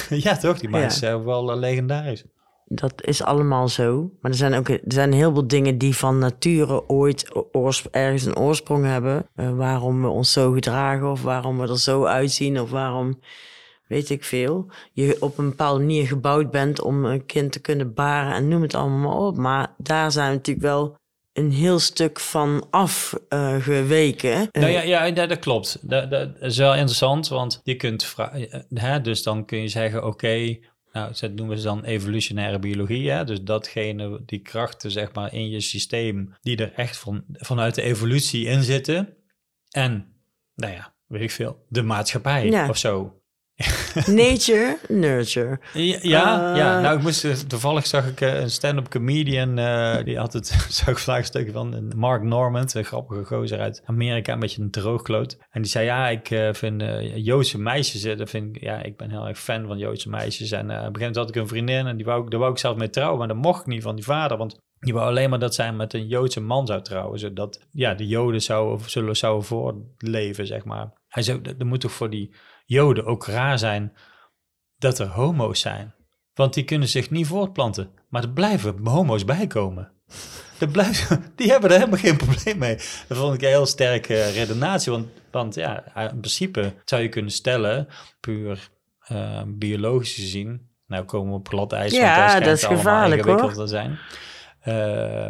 ja, 0.25 0.37
toch? 0.37 0.59
Die 0.59 0.69
Ja. 0.69 0.79
zichzelf 0.89 1.23
wel 1.23 1.57
legendarisch. 1.59 2.23
dat 2.65 2.93
is 3.05 3.23
allemaal 3.23 3.67
zo. 3.67 4.11
Maar 4.21 4.31
er 4.31 4.37
zijn 4.37 4.53
ook 4.53 4.69
er 4.69 4.79
zijn 4.87 5.13
heel 5.13 5.33
veel 5.33 5.47
dingen 5.47 5.77
die 5.77 5.95
van 5.95 6.17
nature 6.17 6.89
ooit 6.89 7.31
ergens 7.91 8.25
een 8.25 8.37
oorsprong 8.37 8.85
hebben. 8.85 9.27
Waarom 9.35 10.01
we 10.01 10.07
ons 10.07 10.31
zo 10.31 10.51
gedragen 10.51 11.11
of 11.11 11.21
waarom 11.23 11.59
we 11.59 11.67
er 11.67 11.79
zo 11.79 12.05
uitzien 12.05 12.59
of 12.59 12.69
waarom, 12.69 13.19
weet 13.93 14.09
ik 14.09 14.23
veel. 14.23 14.71
Je 14.91 15.17
op 15.19 15.37
een 15.37 15.49
bepaalde 15.49 15.79
manier 15.79 16.07
gebouwd 16.07 16.51
bent 16.51 16.81
om 16.81 17.05
een 17.05 17.25
kind 17.25 17.51
te 17.51 17.59
kunnen 17.59 17.93
baren 17.93 18.33
en 18.33 18.47
noem 18.47 18.61
het 18.61 18.75
allemaal 18.75 18.99
maar 18.99 19.27
op. 19.27 19.37
Maar 19.37 19.73
daar 19.77 20.11
zijn 20.11 20.29
we 20.29 20.35
natuurlijk 20.35 20.65
wel 20.65 20.95
een 21.33 21.51
heel 21.51 21.79
stuk 21.79 22.19
van 22.19 22.67
afgeweken. 22.69 24.47
Nou 24.51 24.71
ja, 24.71 24.81
ja, 24.81 25.11
dat, 25.11 25.39
klopt. 25.39 25.77
Dat, 25.81 26.09
dat 26.09 26.29
is 26.39 26.57
wel 26.57 26.73
interessant, 26.73 27.27
want 27.27 27.61
je 27.63 27.75
kunt 27.75 28.03
vragen, 28.03 28.65
hè, 28.73 29.01
dus 29.01 29.23
dan 29.23 29.45
kun 29.45 29.61
je 29.61 29.67
zeggen, 29.67 30.05
oké, 30.05 30.57
nou, 30.91 31.13
dat 31.19 31.31
noemen 31.31 31.57
ze 31.57 31.63
dan 31.63 31.83
evolutionaire 31.83 32.59
biologie, 32.59 33.09
hè, 33.09 33.23
dus 33.23 33.41
datgene, 33.41 34.21
die 34.25 34.39
krachten, 34.39 34.91
zeg 34.91 35.13
maar, 35.13 35.33
in 35.33 35.49
je 35.49 35.61
systeem, 35.61 36.35
die 36.41 36.57
er 36.57 36.73
echt 36.73 36.97
van, 36.97 37.23
vanuit 37.31 37.75
de 37.75 37.81
evolutie 37.81 38.45
in 38.45 38.63
zitten. 38.63 39.17
En, 39.71 40.15
nou 40.55 40.73
ja, 40.73 40.93
weet 41.07 41.21
ik 41.21 41.31
veel, 41.31 41.65
de 41.69 41.81
maatschappij 41.81 42.45
Ja. 42.49 42.69
of 42.69 42.77
zo. 42.77 43.21
Nature, 44.07 44.77
nurture. 44.87 45.59
Ja, 45.73 45.97
ja, 46.01 46.51
Eh. 46.51 46.57
ja. 46.57 46.81
nou, 46.81 46.97
ik 46.97 47.03
moest, 47.03 47.25
eh, 47.25 47.31
toevallig 47.33 47.85
zag 47.87 48.07
ik 48.07 48.21
eh, 48.21 48.39
een 48.41 48.49
stand-up 48.49 48.89
comedian, 48.89 49.55
die 50.05 50.17
had 50.17 50.33
het, 50.33 50.47
zag 50.69 50.87
ik 50.87 50.97
vandaag 50.97 51.21
een 51.21 51.27
stukje 51.27 51.51
van, 51.51 51.91
Mark 51.95 52.23
Normand, 52.23 52.73
een 52.73 52.83
grappige 52.85 53.23
gozer 53.25 53.59
uit 53.59 53.81
Amerika, 53.85 54.33
een 54.33 54.39
beetje 54.39 54.61
een 54.61 54.71
droogkloot. 54.71 55.37
En 55.49 55.61
die 55.61 55.71
zei, 55.71 55.85
ja, 55.85 56.09
ik 56.09 56.27
vind 56.51 56.83
Joodse 57.15 57.59
meisjes, 57.59 58.17
dat 58.17 58.29
vind 58.29 58.55
ik, 58.55 58.61
ja, 58.63 58.81
ik 58.83 58.97
ben 58.97 59.09
heel 59.09 59.27
erg 59.27 59.39
fan 59.39 59.67
van 59.67 59.77
Joodse 59.77 60.09
meisjes. 60.09 60.51
En 60.51 60.59
op 60.63 60.69
een 60.69 60.75
gegeven 60.75 60.91
moment 60.99 61.15
had 61.15 61.29
ik 61.29 61.35
een 61.35 61.47
vriendin 61.47 61.87
en 61.87 61.95
die 61.97 62.05
wou, 62.05 62.23
ik- 62.23 62.29
daar 62.31 62.39
wou 62.39 62.51
ik 62.51 62.57
zelf 62.57 62.77
mee 62.77 62.89
trouwen, 62.89 63.17
maar 63.19 63.27
dat 63.27 63.37
mocht 63.37 63.59
ik 63.61 63.67
niet 63.67 63.83
van 63.83 63.95
die 63.95 64.05
vader, 64.05 64.37
want 64.37 64.57
die 64.79 64.93
wou 64.93 65.07
alleen 65.07 65.29
maar 65.29 65.39
dat 65.39 65.55
zij 65.55 65.73
met 65.73 65.93
een 65.93 66.07
Joodse 66.07 66.41
man 66.41 66.65
zou 66.67 66.81
trouwen, 66.81 67.19
zodat 67.19 67.59
ja, 67.71 67.93
de 67.93 68.07
Joden 68.07 68.41
zouden, 68.41 68.89
zullen, 68.89 69.15
zouden 69.15 69.45
voortleven, 69.45 70.47
zeg 70.47 70.63
maar. 70.65 70.91
Hij 71.07 71.23
zei, 71.23 71.41
dat 71.41 71.57
dat 71.59 71.67
moet 71.67 71.81
toch 71.81 71.91
voor 71.91 72.09
die 72.09 72.33
Joden 72.65 73.05
ook 73.05 73.25
raar 73.25 73.59
zijn 73.59 73.93
dat 74.77 74.99
er 74.99 75.07
homo's 75.07 75.59
zijn. 75.59 75.93
Want 76.33 76.53
die 76.53 76.63
kunnen 76.63 76.87
zich 76.87 77.09
niet 77.09 77.27
voortplanten. 77.27 77.89
Maar 78.09 78.23
er 78.23 78.29
blijven 78.29 78.85
homo's 78.87 79.25
bijkomen. 79.25 79.91
Er 80.59 80.67
blijven, 80.67 81.23
die 81.35 81.51
hebben 81.51 81.69
er 81.69 81.77
helemaal 81.77 81.99
geen 81.99 82.17
probleem 82.17 82.57
mee. 82.57 82.75
Dat 83.07 83.17
vond 83.17 83.33
ik 83.33 83.41
een 83.41 83.47
heel 83.47 83.65
sterke 83.65 84.29
redenatie. 84.29 84.91
Want, 84.91 85.07
want 85.31 85.55
ja, 85.55 85.95
in 86.09 86.19
principe 86.19 86.73
zou 86.85 87.01
je 87.01 87.09
kunnen 87.09 87.31
stellen, 87.31 87.87
puur 88.19 88.69
eh, 88.99 89.41
biologisch 89.47 90.13
gezien. 90.13 90.71
Nou 90.87 91.05
komen 91.05 91.31
we 91.31 91.37
op 91.37 91.47
glad 91.47 91.73
ijs. 91.73 91.91
Ja, 91.93 92.39
dat 92.39 92.57
is 92.57 92.63
gevaarlijk, 92.63 93.25
hoor. 93.25 93.67
zijn. 93.67 93.99
Eh, 94.59 95.29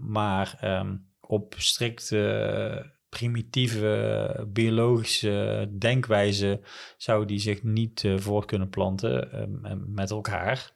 maar 0.00 0.56
ehm, 0.60 0.96
op 1.20 1.54
strikt 1.56 2.12
eh, 2.12 2.76
primitieve 3.18 4.46
biologische 4.48 5.68
denkwijze 5.78 6.60
zou 6.96 7.24
die 7.24 7.38
zich 7.38 7.62
niet 7.62 8.04
eh, 8.04 8.18
voort 8.18 8.44
kunnen 8.46 8.68
planten 8.68 9.32
ehm, 9.32 9.78
met 9.94 10.10
elkaar. 10.10 10.72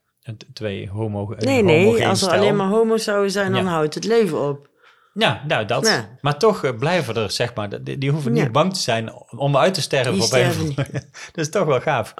Twee 0.52 0.88
homo 0.88 1.34
Nee, 1.38 1.62
nee, 1.62 2.06
als 2.06 2.22
er 2.22 2.32
alleen 2.32 2.56
maar 2.56 2.68
homo's 2.68 3.04
zouden 3.04 3.30
zijn, 3.30 3.52
dan 3.52 3.64
Ja. 3.64 3.70
houdt 3.70 3.94
het 3.94 4.04
leven 4.04 4.48
op. 4.48 4.68
Ja, 5.12 5.42
nou 5.46 5.64
dat. 5.64 5.86
Ja. 5.86 6.16
Maar 6.20 6.38
toch 6.38 6.64
eh, 6.64 6.78
blijven 6.78 7.14
er, 7.14 7.30
zeg 7.30 7.54
maar, 7.54 7.84
die, 7.84 7.98
die 7.98 8.10
hoeven 8.10 8.34
Ja. 8.34 8.42
niet 8.42 8.52
bang 8.52 8.74
te 8.74 8.80
zijn 8.80 9.12
om 9.36 9.56
uit 9.56 9.74
te 9.74 9.80
sterven. 9.80 10.12
Die 10.12 10.20
op 10.22 10.26
sterven 10.26 10.74
dat 11.32 11.44
is 11.44 11.50
toch 11.50 11.66
wel 11.66 11.80
gaaf. 11.80 12.14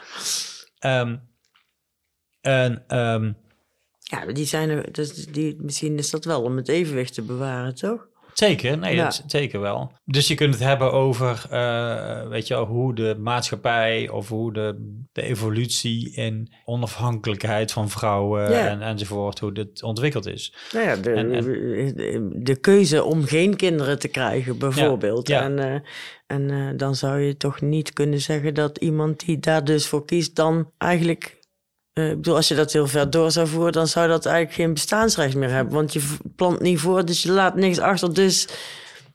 Ehm, 0.78 1.16
en 2.40 2.84
ehm, 2.86 3.32
Ja, 3.98 4.26
die 4.32 4.46
zijn 4.46 4.70
er, 4.70 4.92
dus 4.92 5.26
die, 5.26 5.56
misschien 5.60 5.98
is 5.98 6.10
dat 6.10 6.24
wel 6.24 6.42
om 6.42 6.56
het 6.56 6.68
evenwicht 6.68 7.14
te 7.14 7.22
bewaren, 7.22 7.74
toch? 7.74 8.06
Zeker, 8.38 8.78
nee, 8.78 8.94
Ja. 8.94 9.04
dat 9.04 9.22
zeker 9.26 9.60
wel. 9.60 9.92
Dus 10.04 10.28
je 10.28 10.34
kunt 10.34 10.54
het 10.54 10.62
hebben 10.62 10.92
over, 10.92 11.46
eh, 11.50 12.28
weet 12.28 12.46
je 12.46 12.54
wel, 12.54 12.64
hoe 12.66 12.94
de 12.94 13.16
maatschappij 13.18 14.08
of 14.08 14.28
hoe 14.28 14.52
de, 14.52 14.94
de 15.12 15.22
evolutie 15.22 16.10
in 16.14 16.52
onafhankelijkheid 16.64 17.72
van 17.72 17.88
vrouwen 17.90 18.50
Ja. 18.50 18.68
en, 18.68 18.82
enzovoort, 18.82 19.38
hoe 19.38 19.52
dit 19.52 19.82
ontwikkeld 19.82 20.26
is. 20.26 20.54
Nou 20.72 20.86
ja, 20.86 20.96
de, 20.96 21.10
En- 21.12 21.28
de, 21.94 22.30
de 22.34 22.56
keuze 22.56 23.04
om 23.04 23.24
geen 23.24 23.56
kinderen 23.56 23.98
te 23.98 24.08
krijgen, 24.08 24.58
bijvoorbeeld. 24.58 25.28
ja. 25.28 25.42
En, 25.42 25.58
eh, 25.58 25.80
en 26.26 26.50
eh, 26.50 26.68
dan 26.76 26.94
zou 26.94 27.20
je 27.20 27.36
toch 27.36 27.60
niet 27.60 27.92
kunnen 27.92 28.20
zeggen 28.20 28.54
dat 28.54 28.78
iemand 28.78 29.26
die 29.26 29.38
daar 29.38 29.64
dus 29.64 29.86
voor 29.86 30.04
kiest, 30.04 30.36
dan 30.36 30.70
eigenlijk. 30.78 31.35
Eh, 31.96 32.10
ik 32.10 32.16
bedoel, 32.16 32.34
als 32.36 32.48
je 32.48 32.54
dat 32.54 32.72
heel 32.72 32.86
ver 32.86 33.10
door 33.10 33.30
zou 33.30 33.46
voeren, 33.46 33.72
dan 33.72 33.86
zou 33.86 34.08
dat 34.08 34.26
eigenlijk 34.26 34.56
geen 34.56 34.72
bestaansrecht 34.72 35.34
meer 35.34 35.50
hebben. 35.50 35.74
Want 35.74 35.92
je 35.92 36.14
plant 36.36 36.60
niet 36.60 36.78
voor, 36.80 37.04
dus 37.04 37.22
je 37.22 37.32
laat 37.32 37.54
niks 37.54 37.78
achter. 37.78 38.14
Dus 38.14 38.48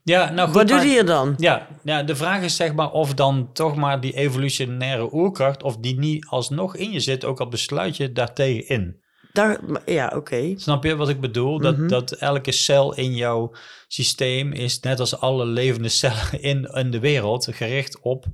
Ja, 0.03 0.31
nou 0.31 0.47
goed, 0.49 0.55
Wat 0.69 0.69
hij 0.69 0.97
er 0.97 1.05
dan? 1.05 1.33
Ja, 1.37 1.67
ja, 1.83 2.03
de 2.03 2.15
vraag 2.15 2.41
is 2.43 2.55
zeg 2.55 2.73
maar 2.73 2.91
of 2.91 3.13
dan 3.13 3.49
toch 3.53 3.75
maar 3.75 4.01
die 4.01 4.13
evolutionaire 4.15 5.13
oerkracht, 5.13 5.63
of 5.63 5.77
die 5.77 5.99
niet 5.99 6.25
alsnog 6.29 6.75
in 6.75 6.91
je 6.91 6.99
zit, 6.99 7.25
ook 7.25 7.39
al 7.39 7.47
besluit 7.47 7.97
je 7.97 8.11
daartegen 8.11 8.67
in. 8.67 8.99
Daar, 9.33 9.59
ja, 9.85 10.11
oké. 10.15 10.53
Snap 10.55 10.83
je 10.83 10.95
wat 10.95 11.09
ik 11.09 11.19
bedoel? 11.19 11.59
Dat, 11.59 11.77
Mhm. 11.77 11.87
dat 11.87 12.11
elke 12.11 12.51
cel 12.51 12.95
in 12.95 13.15
jouw 13.15 13.51
systeem 13.87 14.51
is, 14.51 14.79
net 14.79 14.99
als 14.99 15.19
alle 15.19 15.45
levende 15.45 15.89
cellen 15.89 16.41
in, 16.51 16.63
in 16.73 16.91
de 16.91 16.99
wereld, 16.99 17.47
gericht 17.51 17.99
op 18.01 18.25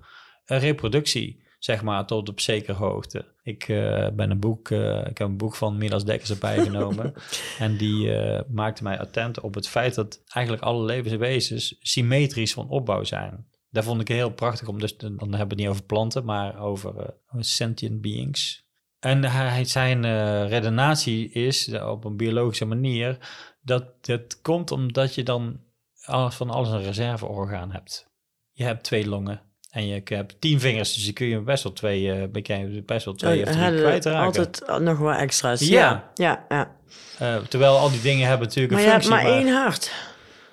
eh, 0.45 0.59
reproductie, 0.61 1.43
zeg 1.59 1.81
maar, 1.83 2.05
tot 2.05 2.29
op 2.29 2.39
zekere 2.39 2.77
hoogte. 2.77 3.25
Ik, 3.47 3.67
eh, 3.67 4.07
ben 4.13 4.31
een 4.31 4.39
boek, 4.39 4.69
eh, 4.69 4.99
ik 4.99 5.17
heb 5.17 5.27
een 5.27 5.37
boek 5.37 5.55
van 5.55 5.77
Milas 5.77 6.05
Dekkers 6.05 6.29
erbij 6.29 6.63
genomen. 6.63 7.13
en 7.59 7.77
die 7.77 8.15
eh, 8.15 8.41
maakte 8.49 8.83
mij 8.83 8.99
attent 8.99 9.39
op 9.39 9.53
het 9.53 9.67
feit 9.67 9.95
dat 9.95 10.21
eigenlijk 10.27 10.65
alle 10.65 10.85
levenswezens 10.85 11.75
symmetrisch 11.79 12.53
van 12.53 12.69
opbouw 12.69 13.03
zijn. 13.03 13.47
Daar 13.69 13.83
vond 13.83 14.01
ik 14.01 14.07
heel 14.07 14.31
prachtig 14.31 14.67
om, 14.67 14.79
dus 14.79 14.97
dan 14.97 15.11
hebben 15.11 15.29
we 15.29 15.37
het 15.37 15.55
niet 15.55 15.67
over 15.67 15.83
planten, 15.83 16.25
maar 16.25 16.59
over 16.59 17.13
sentient 17.39 18.01
beings. 18.01 18.65
En 18.99 19.23
hij, 19.23 19.65
zijn 19.65 20.01
redenatie 20.47 21.31
is 21.31 21.73
op 21.73 22.03
een 22.03 22.17
biologische 22.17 22.65
manier 22.65 23.17
dat 23.61 23.85
het 24.01 24.41
komt 24.41 24.71
omdat 24.71 25.15
je 25.15 25.23
dan 25.23 25.59
alles 26.03 26.35
van 26.35 26.49
alles 26.49 26.69
een 26.69 26.83
reserveorgaan 26.83 27.71
hebt. 27.71 28.11
Je 28.51 28.63
hebt 28.63 28.83
twee 28.83 29.07
longen 29.07 29.46
en 29.71 29.87
je 29.87 30.01
hebt 30.03 30.41
tien 30.41 30.59
vingers, 30.59 30.93
dus 30.93 31.05
je 31.05 31.13
kun 31.13 31.27
je 31.27 31.39
best 31.41 31.63
wel 31.63 31.73
twee, 31.73 32.11
eh, 32.11 32.43
je 32.71 32.83
best 32.85 33.05
wel 33.05 33.13
twee 33.13 33.41
of 33.43 33.49
Oh, 33.49 33.65
drie 33.67 33.79
kwijtraken. 33.81 34.25
altijd 34.25 34.63
nog 34.81 34.97
wel 34.97 35.13
extra's. 35.13 35.59
Ja. 35.67 36.11
Ja, 36.13 36.45
ja. 36.49 36.55
ja. 36.57 36.75
Eh, 37.19 37.43
terwijl 37.43 37.77
al 37.77 37.89
die 37.91 38.01
dingen 38.01 38.27
hebben 38.27 38.47
natuurlijk 38.47 38.73
Maar 38.73 38.81
een 38.81 38.87
je 38.87 38.91
hebt 38.93 39.05
functie. 39.05 39.27
maar 39.27 39.37
één 39.37 39.47
hart. 39.53 39.91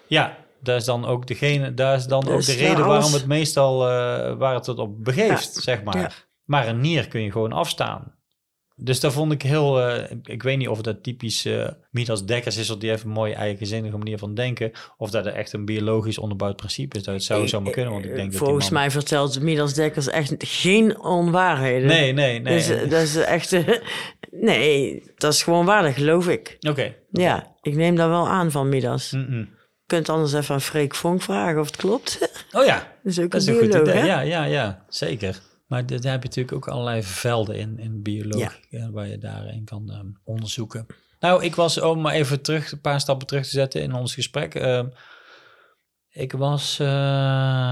Ja, 0.06 0.36
daar 0.60 0.76
is 0.76 0.84
dan 0.84 1.06
ook 1.06 1.26
degene, 1.26 1.74
daar 1.74 1.96
is 1.96 2.06
dan 2.06 2.28
ook 2.28 2.36
Dus 2.36 2.46
de 2.46 2.52
ja, 2.62 2.68
reden 2.68 2.86
waarom 2.86 3.12
het 3.12 3.26
meestal 3.26 3.88
eh, 3.88 4.36
waar 4.36 4.54
het 4.54 4.68
op 4.68 5.04
begeeft, 5.04 5.54
Ja, 5.54 5.60
zeg 5.60 5.82
maar. 5.82 5.96
ja. 5.98 6.10
Maar 6.44 6.68
een 6.68 6.80
nier 6.80 7.08
kun 7.08 7.20
je 7.22 7.30
gewoon 7.32 7.52
afstaan. 7.52 8.14
Dus 8.76 9.00
dat 9.00 9.12
vond 9.12 9.32
ik 9.32 9.42
heel, 9.42 9.80
eh, 9.82 10.10
ik, 10.22 10.42
weet 10.42 10.58
niet 10.58 10.68
of 10.68 10.80
dat 10.80 11.02
typisch 11.02 11.44
eh 11.44 11.68
Midas 11.90 12.24
Dekkers 12.26 12.56
is, 12.56 12.70
of 12.70 12.78
die 12.78 12.90
heeft 12.90 13.04
een 13.04 13.10
mooie 13.10 13.34
eigenzinnige 13.34 13.96
manier 13.96 14.18
van 14.18 14.34
denken, 14.34 14.72
of 14.96 15.10
dat 15.10 15.26
er 15.26 15.32
echt 15.32 15.52
een 15.52 15.64
biologisch 15.64 16.18
onderbouwd 16.18 16.56
principe 16.56 16.96
is. 16.96 17.02
Dat 17.02 17.14
het 17.14 17.22
zou 17.24 17.48
zomaar 17.48 17.72
kunnen, 17.72 17.92
want 17.92 18.04
ik 18.04 18.14
denk 18.14 18.30
dat 18.30 18.38
Volgens 18.40 18.70
man- 18.70 18.80
mij 18.80 18.90
vertelt 18.90 19.40
Midas 19.40 19.74
Dekkers 19.74 20.08
echt 20.08 20.34
geen 20.38 21.00
onwaarheden. 21.00 21.88
Nee, 21.88 22.12
nee, 22.12 22.40
nee. 22.40 22.54
Dus, 22.54 22.68
eh, 22.68 22.90
dat 22.90 23.02
is 23.02 23.16
echt... 23.16 23.52
eh, 23.52 23.68
nee, 24.30 25.02
dat 25.16 25.32
is 25.32 25.42
gewoon 25.42 25.64
waar, 25.66 25.82
dat 25.82 25.94
geloof 25.94 26.28
ik. 26.28 26.56
Oké. 26.68 26.94
Ja, 27.10 27.56
ik 27.62 27.74
neem 27.74 27.96
dat 27.96 28.08
wel 28.08 28.28
aan 28.28 28.50
van 28.50 28.68
Midas. 28.68 29.10
Je 29.10 29.16
Mm-mm. 29.16 29.48
kunt 29.86 30.08
anders 30.08 30.32
even 30.32 30.54
aan 30.54 30.60
Freek 30.60 30.94
Vonk 30.94 31.22
vragen 31.22 31.60
of 31.60 31.66
het 31.66 31.76
klopt. 31.76 32.18
Oh 32.52 32.64
ja, 32.64 32.76
dat 33.02 33.12
is 33.12 33.20
ook 33.20 33.30
dat 33.30 33.40
is 33.40 33.46
een 33.46 33.54
goed 33.54 33.64
idee. 33.74 33.94
hè? 33.94 34.06
Ja, 34.06 34.20
ja, 34.20 34.44
ja, 34.44 34.84
zeker. 34.88 35.40
Maar 35.66 35.86
daar 35.86 36.12
heb 36.12 36.22
je 36.22 36.28
natuurlijk 36.28 36.52
ook 36.56 36.68
allerlei 36.68 37.02
velden 37.02 37.56
in, 37.58 37.78
in 37.78 38.02
biologie, 38.02 38.48
eh, 38.70 38.88
waar 38.88 39.08
je 39.08 39.18
daarin 39.18 39.64
kan 39.64 39.90
ehm, 39.90 40.06
onderzoeken. 40.24 40.86
Nou, 41.20 41.44
ik 41.44 41.54
was, 41.54 41.80
om 41.80 42.00
maar 42.00 42.12
even 42.14 42.42
terug, 42.42 42.72
een 42.72 42.80
paar 42.80 43.00
stappen 43.00 43.26
terug 43.26 43.44
te 43.44 43.50
zetten 43.50 43.82
in 43.82 43.94
ons 43.94 44.14
gesprek. 44.14 44.54
ehm, 44.54 44.88
ik 46.10 46.32
was 46.32 46.78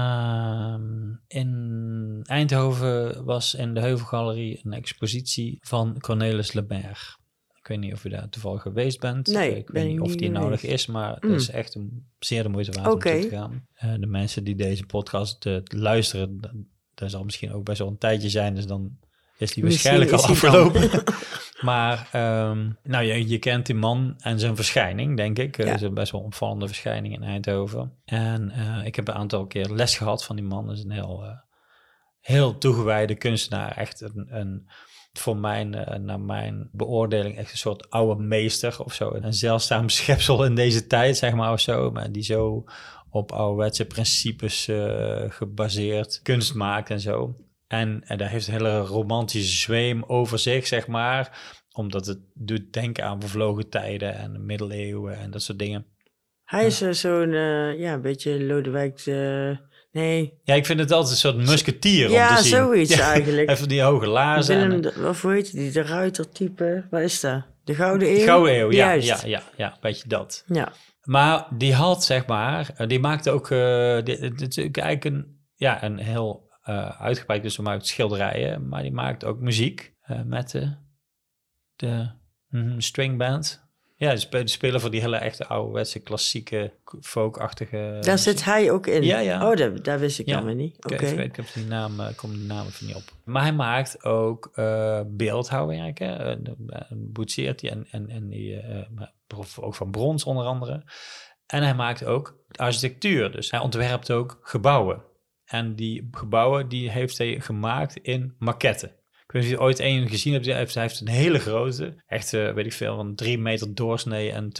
ehm, 0.03 1.11
in 1.27 2.19
Eindhoven, 2.23 3.23
was 3.25 3.53
in 3.55 3.73
de 3.73 3.79
Heuvelgalerie 3.79 4.59
een 4.63 4.73
expositie 4.73 5.57
van 5.61 5.99
Cornelis 5.99 6.53
Leberg. 6.53 7.17
Ik 7.59 7.67
weet 7.67 7.79
niet 7.79 7.93
of 7.93 8.05
u 8.05 8.09
daar 8.09 8.29
toevallig 8.29 8.61
geweest 8.61 8.99
bent. 8.99 9.27
Nee, 9.27 9.55
ik 9.57 9.65
ben 9.65 9.73
weet 9.83 9.91
niet 9.91 9.99
of 10.01 10.15
die 10.15 10.29
nodig 10.29 10.63
is, 10.63 10.85
maar 10.85 11.17
Mm. 11.21 11.31
het 11.31 11.41
is 11.41 11.49
echt 11.49 11.75
een, 11.75 12.05
zeer 12.19 12.43
de 12.43 12.49
moeite 12.49 12.71
waard 12.71 12.93
om 12.93 12.99
toe 12.99 13.19
te 13.21 13.29
gaan. 13.29 13.67
Eh, 13.73 13.93
de 13.99 14.07
mensen 14.07 14.43
die 14.43 14.55
deze 14.55 14.85
podcast 14.85 15.45
eh, 15.45 15.57
luisteren, 15.63 16.39
dat, 16.95 16.99
dat 16.99 17.11
zal 17.11 17.23
misschien 17.23 17.53
ook 17.53 17.63
best 17.63 17.79
wel 17.79 17.87
een 17.87 17.97
tijdje 17.97 18.29
zijn, 18.29 18.55
dus 18.55 18.67
dan 18.67 18.97
is 19.37 19.53
die 19.53 19.63
waarschijnlijk 19.63 20.11
al 20.11 20.17
is 20.17 20.23
afgelopen. 20.25 20.89
maar 21.61 22.07
ehm, 22.11 22.69
nou, 22.83 23.03
je, 23.05 23.27
je 23.27 23.37
kent 23.39 23.65
die 23.65 23.75
man 23.75 24.15
en 24.19 24.39
zijn 24.39 24.55
verschijning, 24.55 25.17
denk 25.17 25.39
ik. 25.39 25.55
Het 25.55 25.67
Ja. 25.67 25.73
is 25.73 25.81
een 25.81 25.93
best 25.93 26.11
wel 26.11 26.21
opvallende 26.21 26.67
verschijning 26.67 27.13
in 27.13 27.23
Eindhoven. 27.23 27.93
En 28.05 28.49
eh, 28.51 28.85
ik 28.85 28.95
heb 28.95 29.07
een 29.07 29.13
aantal 29.13 29.45
keer 29.47 29.69
les 29.69 29.97
gehad 29.97 30.23
van 30.25 30.35
die 30.35 30.45
man. 30.45 30.67
Dat 30.67 30.77
is 30.77 30.83
een 30.83 30.91
heel, 30.91 31.23
eh, 31.23 31.37
heel 32.19 32.57
toegewijde 32.57 33.15
kunstenaar. 33.15 33.77
Echt 33.77 34.01
een, 34.01 34.27
een 34.29 34.67
voor 35.13 35.37
mijn, 35.37 35.73
eh, 35.73 35.99
naar 35.99 36.19
mijn 36.19 36.69
beoordeling 36.71 37.37
echt 37.37 37.51
een 37.51 37.57
soort 37.57 37.89
oude 37.89 38.23
meester 38.23 38.83
of 38.83 38.93
zo. 38.93 39.13
Een 39.13 39.33
zeldzaam 39.33 39.89
schepsel 39.99 40.45
in 40.45 40.55
deze 40.55 40.87
tijd, 40.87 41.17
zeg 41.17 41.33
maar, 41.33 41.51
of 41.51 41.59
zo. 41.59 41.91
Maar 41.91 42.11
die 42.11 42.23
zo 42.23 42.63
op 43.13 43.31
ouderwetse 43.31 43.85
principes 43.85 44.67
eh, 44.67 45.23
gebaseerd 45.27 46.19
kunst 46.23 46.53
maakt 46.53 46.89
en 46.89 46.99
zo. 46.99 47.35
En, 47.67 48.03
en 48.05 48.17
daar 48.17 48.29
heeft 48.29 48.47
een 48.47 48.53
hele 48.53 48.79
romantische 48.79 49.57
zweem 49.57 50.03
over 50.03 50.39
zich, 50.39 50.67
zeg 50.67 50.87
maar. 50.87 51.39
Omdat 51.71 52.05
het 52.05 52.19
doet 52.33 52.73
denken 52.73 53.03
aan 53.03 53.19
bevlogen 53.19 53.69
tijden 53.69 54.15
en 54.15 54.33
de 54.33 54.39
middeleeuwen 54.39 55.17
en 55.17 55.31
dat 55.31 55.41
soort 55.41 55.59
dingen. 55.59 55.85
Hij 56.43 56.65
is 56.65 56.81
eh, 56.81 56.91
zo'n, 56.91 57.33
eh, 57.33 57.79
ja, 57.79 57.93
een 57.93 58.01
beetje 58.01 58.43
Lodewijk 58.43 59.03
de... 59.03 59.57
Nee, 59.91 60.33
Ja, 60.43 60.53
ik 60.53 60.65
vind 60.65 60.79
het 60.79 60.91
altijd 60.91 61.11
een 61.11 61.17
soort 61.17 61.47
musketier 61.49 62.07
om 62.07 62.13
ja, 62.13 62.35
te 62.35 62.43
zien. 62.43 62.51
zoiets 62.51 62.95
Ja, 62.95 63.11
eigenlijk. 63.11 63.49
Even 63.51 63.67
die 63.67 63.81
hoge 63.81 64.07
laarzen. 64.07 64.59
Willem, 64.59 64.81
de, 64.81 64.93
wat 64.97 65.17
hoe 65.17 65.31
heet 65.33 65.51
die? 65.51 65.71
De 65.71 65.81
ruitertype. 65.81 66.87
Wat 66.89 67.01
is 67.01 67.19
dat? 67.19 67.45
De 67.63 67.75
Gouden 67.75 68.07
Eeuw? 68.09 68.25
Gouden 68.25 68.55
eeuw, 68.55 68.71
ja, 68.71 68.95
Juist. 68.95 69.07
ja, 69.07 69.19
ja, 69.25 69.43
ja, 69.57 69.77
weet 69.81 70.01
je 70.01 70.07
dat. 70.07 70.43
Ja. 70.47 70.73
Maar 71.03 71.47
die 71.57 71.73
had, 71.73 72.03
zeg 72.03 72.25
maar, 72.25 72.69
eh, 72.75 72.87
die 72.87 72.99
maakte 72.99 73.31
ook, 73.31 73.51
eh 73.51 73.97
ook 73.97 74.77
eigenlijk 74.77 75.03
een, 75.03 75.45
ja, 75.55 75.83
een 75.83 75.97
heel 75.97 76.51
eh 76.63 77.01
uitgebreid, 77.01 77.43
dus 77.43 77.57
maakt 77.57 77.87
schilderijen, 77.87 78.67
maar 78.67 78.81
die 78.81 78.91
maakt 78.91 79.25
ook 79.25 79.39
muziek 79.39 79.95
met 80.25 80.51
de, 80.51 80.75
de 81.75 82.09
mhm, 82.47 82.79
stringband. 82.79 83.62
Ja, 83.95 84.09
die 84.09 84.19
spe- 84.19 84.37
die 84.37 84.47
spelen 84.47 84.81
voor 84.81 84.91
die 84.91 85.01
hele 85.01 85.17
echte 85.17 85.47
ouderwetse, 85.47 85.99
klassieke, 85.99 86.73
folkachtige... 87.01 87.97
Daar 88.01 88.17
zit 88.17 88.43
hij 88.43 88.71
ook 88.71 88.87
in. 88.87 89.03
Ja, 89.03 89.19
ja. 89.19 89.49
Oh, 89.49 89.55
dat, 89.57 89.83
dat 89.85 89.99
wist 89.99 90.19
ik 90.19 90.25
Ja. 90.27 90.43
weer 90.43 90.55
niet. 90.55 90.85
Oké. 90.85 91.05
ik, 91.05 91.17
ik 91.19 91.35
heb 91.35 91.45
die 91.53 91.65
naam, 91.65 91.99
eh, 91.99 92.09
ik 92.09 92.15
kom 92.17 92.31
die 92.33 92.45
naam 92.47 92.65
even 92.67 92.85
niet 92.87 92.95
op. 92.95 93.03
Maar 93.25 93.41
hij 93.41 93.53
maakt 93.53 94.03
ook 94.05 94.51
eh 94.53 95.01
beeldhouwwerken. 95.07 96.19
eh, 96.19 96.35
de- 96.39 96.55
eh, 96.67 96.81
boetseert 96.91 97.59
die 97.59 97.69
en, 97.69 97.87
en, 97.91 98.09
en 98.09 98.27
die, 98.29 98.59
eh, 98.59 98.79
eh, 98.79 99.39
ook 99.59 99.75
van 99.75 99.91
brons 99.91 100.23
onder 100.23 100.45
andere. 100.45 100.83
En 101.45 101.63
hij 101.63 101.75
maakt 101.75 102.05
ook 102.05 102.37
architectuur. 102.55 103.31
Dus 103.31 103.51
hij 103.51 103.59
ontwerpt 103.59 104.11
ook 104.11 104.39
gebouwen. 104.41 105.03
En 105.45 105.75
die 105.75 106.07
gebouwen 106.11 106.67
die 106.69 106.89
heeft 106.89 107.17
hij 107.17 107.39
gemaakt 107.39 107.95
in 107.97 108.35
maquetten. 108.39 108.91
Ik 109.33 109.39
weet 109.39 109.49
niet 109.49 109.57
of 109.57 109.59
je 109.59 109.65
ooit 109.67 109.79
één 109.79 110.09
gezien 110.09 110.33
hebt. 110.33 110.73
Hij 110.73 110.83
heeft, 110.83 110.99
een 110.99 111.07
hele 111.07 111.39
grote, 111.39 111.95
echt 112.07 112.33
eh, 112.33 112.53
weet 112.53 112.65
ik 112.65 112.73
veel, 112.73 112.95
van 112.95 113.15
drie 113.15 113.39
meter 113.39 113.75
doorsnee 113.75 114.31
en 114.31 114.51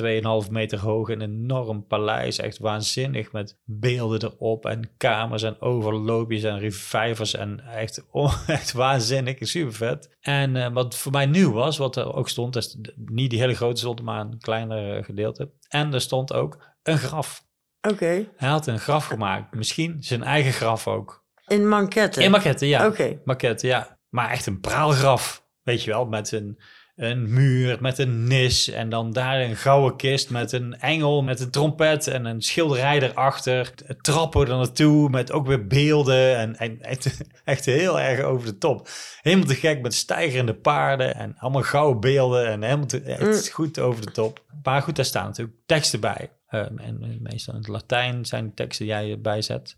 2,5 0.46 0.52
meter 0.52 0.80
hoog. 0.80 1.10
Een 1.10 1.22
enorm 1.22 1.88
paleis, 1.88 2.38
echt 2.38 2.58
waanzinnig 2.58 3.32
met 3.32 3.60
beelden 3.64 4.24
erop 4.24 4.66
en 4.66 4.90
kamers 4.98 5.44
en 5.44 5.62
overloopjes 5.62 6.44
en 6.44 6.60
revivers 6.60 7.36
en 7.36 7.60
echt, 7.60 8.06
oh, 8.12 8.50
echt 8.50 8.72
waanzinnig, 8.72 9.38
super 9.40 9.74
vet. 9.74 10.18
En 10.22 10.56
eh, 10.56 10.74
wat 10.74 10.96
voor 10.96 11.12
mij 11.12 11.26
nieuw 11.26 11.52
was, 11.52 11.78
wat 11.78 11.96
er 11.96 12.14
ook 12.14 12.30
stond, 12.30 12.56
is 12.56 12.78
niet 12.96 13.30
die 13.30 13.40
hele 13.40 13.56
grote 13.56 13.80
stond, 13.80 14.02
maar 14.02 14.20
een 14.20 14.40
kleiner 14.40 15.04
gedeelte. 15.04 15.52
En 15.68 15.94
er 15.94 16.02
stond 16.02 16.34
ook 16.34 16.64
een 16.84 16.98
graf. 16.98 17.46
Oké. 17.90 18.28
Hij 18.36 18.50
had 18.50 18.68
een 18.68 18.80
graf 18.80 19.06
gemaakt, 19.06 19.56
misschien 19.56 19.98
zijn 20.00 20.24
eigen 20.24 20.54
graf 20.54 20.88
ook. 20.88 21.26
In 21.48 21.68
manketten? 21.68 22.24
In 22.24 22.32
maquette, 22.32 22.68
ja. 22.68 22.88
Oké. 22.88 23.20
Maquette, 23.24 23.68
ja. 23.68 24.02
Maar 24.14 24.30
echt 24.30 24.46
een 24.46 24.60
praalgraf, 24.60 25.44
weet 25.64 25.84
je 25.84 25.92
wel, 25.92 26.06
met 26.06 26.32
een, 26.32 26.60
een 26.96 27.34
muur, 27.34 27.78
met 27.82 27.98
een 27.98 28.24
nis 28.24 28.70
en 28.70 28.90
dan 28.90 29.12
daar 29.12 29.42
een 29.42 29.56
gouden 29.56 29.98
kist 29.98 30.30
met 30.30 30.52
een 30.52 30.80
engel, 30.80 31.24
met 31.24 31.40
een 31.40 31.50
trompet 31.50 32.08
en 32.08 32.26
een 32.26 32.42
schilderij 32.42 33.02
erachter. 33.02 33.74
Trappen 34.02 34.42
er 34.42 34.48
naartoe 34.48 35.10
met 35.10 35.32
ook 35.32 35.48
weer 35.48 35.68
beelden 35.68 36.38
en, 36.38 36.56
en 36.56 36.82
echt, 36.92 37.22
echt 37.44 37.66
heel 37.66 38.00
erg 38.00 38.22
over 38.22 38.46
de 38.46 38.58
top. 38.58 38.88
Helemaal 39.22 39.48
te 39.48 39.56
gek 39.56 39.82
met 39.82 39.94
stijgerende 39.94 40.56
paarden 40.56 41.16
en 41.16 41.38
allemaal 41.38 41.64
gouden 41.64 42.02
beelden 42.02 42.48
en 42.48 42.64
helemaal 42.64 42.88
te, 42.88 43.02
echt 43.02 43.50
goed 43.50 43.80
over 43.80 44.06
de 44.06 44.12
top. 44.12 44.44
Maar 44.64 44.82
goed, 44.82 44.96
daar 44.96 45.06
staan 45.06 45.26
natuurlijk 45.26 45.58
teksten 45.66 46.00
bij. 46.00 46.32
Um, 46.50 46.78
en 46.78 47.20
meestal 47.22 47.54
in 47.54 47.60
het 47.60 47.70
Latijn 47.70 48.26
zijn 48.26 48.46
de 48.46 48.54
teksten 48.54 48.86
die 48.86 48.94
jij 48.94 49.12
erbij 49.12 49.42
zet. 49.42 49.78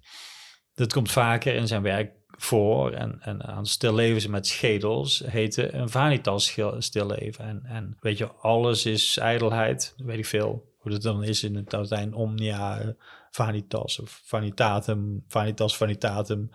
Dat 0.73 0.93
komt 0.93 1.11
vaker 1.11 1.55
in 1.55 1.67
zijn 1.67 1.81
werk 1.81 2.11
voor. 2.37 2.91
En, 2.91 3.17
en 3.21 3.43
aan 3.43 3.65
stillevens 3.65 4.27
met 4.27 4.47
schedels 4.47 5.23
heette 5.25 5.73
een 5.73 5.89
vanitas 5.89 6.57
stilleven. 6.77 7.45
En, 7.45 7.63
en 7.65 7.97
weet 7.99 8.17
je, 8.17 8.31
alles 8.31 8.85
is 8.85 9.17
ijdelheid. 9.17 9.93
Weet 9.97 10.17
ik 10.17 10.25
veel 10.25 10.73
hoe 10.77 10.91
dat 10.91 11.01
dan 11.01 11.23
is 11.23 11.43
in 11.43 11.55
het 11.55 11.71
Latijn. 11.71 12.13
Omnia, 12.13 12.95
vanitas 13.31 13.99
of 13.99 14.21
vanitatum, 14.25 15.23
vanitas 15.27 15.77
vanitatum. 15.77 16.49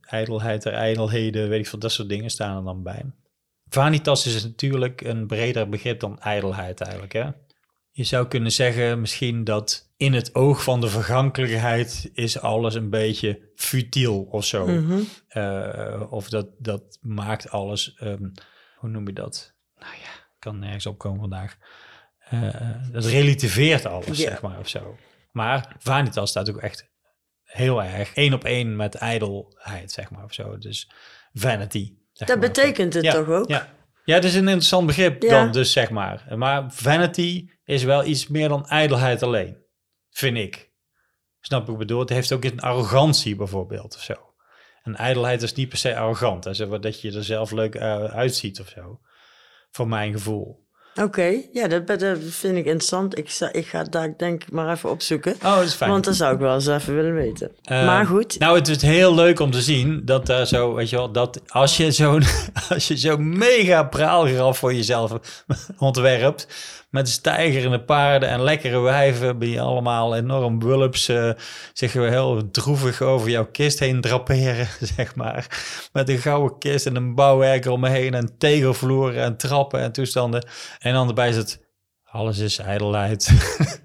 Ijdelheid 0.00 0.62
der 0.62 0.72
ijdelheden, 0.72 1.48
weet 1.48 1.60
ik 1.60 1.66
veel, 1.66 1.78
dat 1.78 1.92
soort 1.92 2.08
dingen 2.08 2.30
staan 2.30 2.56
er 2.56 2.64
dan 2.64 2.82
bij. 2.82 3.04
Vanitas 3.68 4.26
is 4.26 4.42
natuurlijk 4.42 5.00
een 5.00 5.26
breder 5.26 5.68
begrip 5.68 6.00
dan 6.00 6.20
ijdelheid 6.20 6.80
eigenlijk, 6.80 7.12
hè? 7.12 7.30
Je 7.94 8.04
zou 8.04 8.26
kunnen 8.26 8.52
zeggen 8.52 9.00
misschien 9.00 9.44
dat 9.44 9.90
in 9.96 10.12
het 10.12 10.34
oog 10.34 10.62
van 10.62 10.80
de 10.80 10.88
vergankelijkheid 10.88 12.10
is 12.12 12.40
alles 12.40 12.74
een 12.74 12.90
beetje 12.90 13.50
futiel 13.54 14.22
of 14.22 14.44
zo. 14.44 14.66
Mhm. 14.66 15.00
Eh, 15.28 16.02
of 16.10 16.28
dat, 16.28 16.46
dat 16.58 16.98
maakt 17.00 17.50
alles, 17.50 17.94
ehm, 17.94 18.28
hoe 18.76 18.90
noem 18.90 19.06
je 19.06 19.12
dat? 19.12 19.54
Nou 19.78 19.92
ja, 19.92 20.10
ik 20.10 20.38
kan 20.38 20.58
nergens 20.58 20.86
opkomen 20.86 21.20
vandaag. 21.20 21.56
Eh, 22.18 22.50
dat 22.92 23.04
relativeert 23.04 23.86
alles, 23.86 24.18
zeg 24.18 24.42
maar, 24.42 24.58
of 24.58 24.68
zo. 24.68 24.96
Maar 25.32 25.76
Vanitas 25.78 26.30
staat 26.30 26.50
ook 26.50 26.60
echt 26.60 26.90
heel 27.42 27.82
erg 27.82 28.14
één 28.14 28.32
op 28.32 28.44
één 28.44 28.76
met 28.76 28.94
ijdelheid, 28.94 29.92
zeg 29.92 30.10
maar, 30.10 30.24
of 30.24 30.32
zo. 30.32 30.58
Dus 30.58 30.90
vanity. 31.32 31.94
Dat 32.12 32.28
maar. 32.28 32.38
betekent 32.38 32.94
het 32.94 33.04
ja, 33.04 33.12
toch 33.12 33.28
ook? 33.28 33.48
Ja. 33.48 33.68
Ja, 34.04 34.14
het 34.14 34.24
is 34.24 34.34
een 34.34 34.40
interessant 34.40 34.86
begrip 34.86 35.22
Ja. 35.22 35.28
dan 35.30 35.52
dus, 35.52 35.72
zeg 35.72 35.90
maar. 35.90 36.24
Maar 36.36 36.72
vanity 36.72 37.48
is 37.64 37.82
wel 37.84 38.04
iets 38.04 38.26
meer 38.28 38.48
dan 38.48 38.66
ijdelheid 38.66 39.22
alleen, 39.22 39.56
vind 40.10 40.36
ik. 40.36 40.70
Snap 41.40 41.68
ik 41.68 41.76
bedoel? 41.78 42.00
Het 42.00 42.08
heeft 42.08 42.32
ook 42.32 42.44
een 42.44 42.60
arrogantie 42.60 43.36
bijvoorbeeld 43.36 43.94
of 43.94 44.02
zo. 44.02 44.14
En 44.82 44.96
ijdelheid 44.96 45.42
is 45.42 45.54
niet 45.54 45.68
per 45.68 45.78
se 45.78 45.96
arrogant. 45.96 46.44
hè. 46.44 46.80
Dat 46.80 47.00
je 47.00 47.12
er 47.12 47.24
zelf 47.24 47.50
leuk 47.50 47.74
eh, 47.74 48.04
uitziet 48.04 48.60
of 48.60 48.68
zo. 48.68 49.00
Voor 49.70 49.88
mijn 49.88 50.12
gevoel. 50.12 50.61
Oké, 50.94 51.34
ja, 51.52 51.68
dat, 51.68 51.86
dat 51.86 52.18
vind 52.20 52.56
ik 52.56 52.64
interessant. 52.64 53.18
Ik, 53.18 53.38
ik 53.52 53.66
ga 53.66 53.84
daar 53.84 54.14
denk 54.16 54.42
ik 54.42 54.52
maar 54.52 54.72
even 54.72 54.90
opzoeken. 54.90 55.34
Oh, 55.34 55.56
dat 55.56 55.64
is 55.64 55.74
fijn. 55.74 55.90
Want 55.90 56.04
dat 56.04 56.14
zou 56.14 56.34
ik 56.34 56.40
wel 56.40 56.54
eens 56.54 56.66
even 56.66 56.94
willen 56.94 57.14
weten. 57.14 57.50
Eh, 57.62 57.86
maar 57.86 58.06
goed, 58.06 58.38
Nou, 58.38 58.58
het 58.58 58.68
is 58.68 58.82
heel 58.82 59.14
leuk 59.14 59.40
om 59.40 59.50
te 59.50 59.62
zien 59.62 60.02
dat 60.04 60.26
daar 60.26 60.46
zo, 60.46 60.74
weet 60.74 60.90
je 60.90 60.96
wel, 60.96 61.12
dat 61.12 61.40
als 61.46 61.76
je 61.76 61.90
zo'n 61.90 62.22
als 62.68 62.88
je 62.88 62.96
zo'n 62.96 63.38
mega 63.38 63.82
praalgraf 63.82 64.58
voor 64.58 64.74
jezelf 64.74 65.12
ontwerpt, 65.78 66.46
met 66.92 67.08
stijgerende 67.08 67.80
paarden 67.80 68.28
en 68.28 68.42
lekkere 68.42 68.80
wijven, 68.80 69.38
die 69.38 69.60
allemaal 69.60 70.16
enorm 70.16 70.60
wulps 70.60 71.08
eh, 71.08 71.30
zich 71.72 71.92
heel 71.92 72.50
droevig 72.50 73.00
over 73.00 73.30
jouw 73.30 73.46
kist 73.46 73.78
heen 73.78 74.00
draperen, 74.00 74.68
zeg 74.96 75.14
maar. 75.14 75.46
Met 75.92 76.08
een 76.08 76.18
gouden 76.18 76.58
kist 76.58 76.86
en 76.86 76.96
een 76.96 77.14
bouwwerk 77.14 77.64
eromheen 77.64 78.14
en 78.14 78.34
tegelvloeren 78.38 79.22
en 79.22 79.36
trappen 79.36 79.80
en 79.80 79.92
toestanden. 79.92 80.46
En 80.82 80.92
dan 80.92 81.08
erbij 81.08 81.32
zit, 81.32 81.60
alles 82.04 82.38
is 82.38 82.58
ijdelheid. 82.58 83.30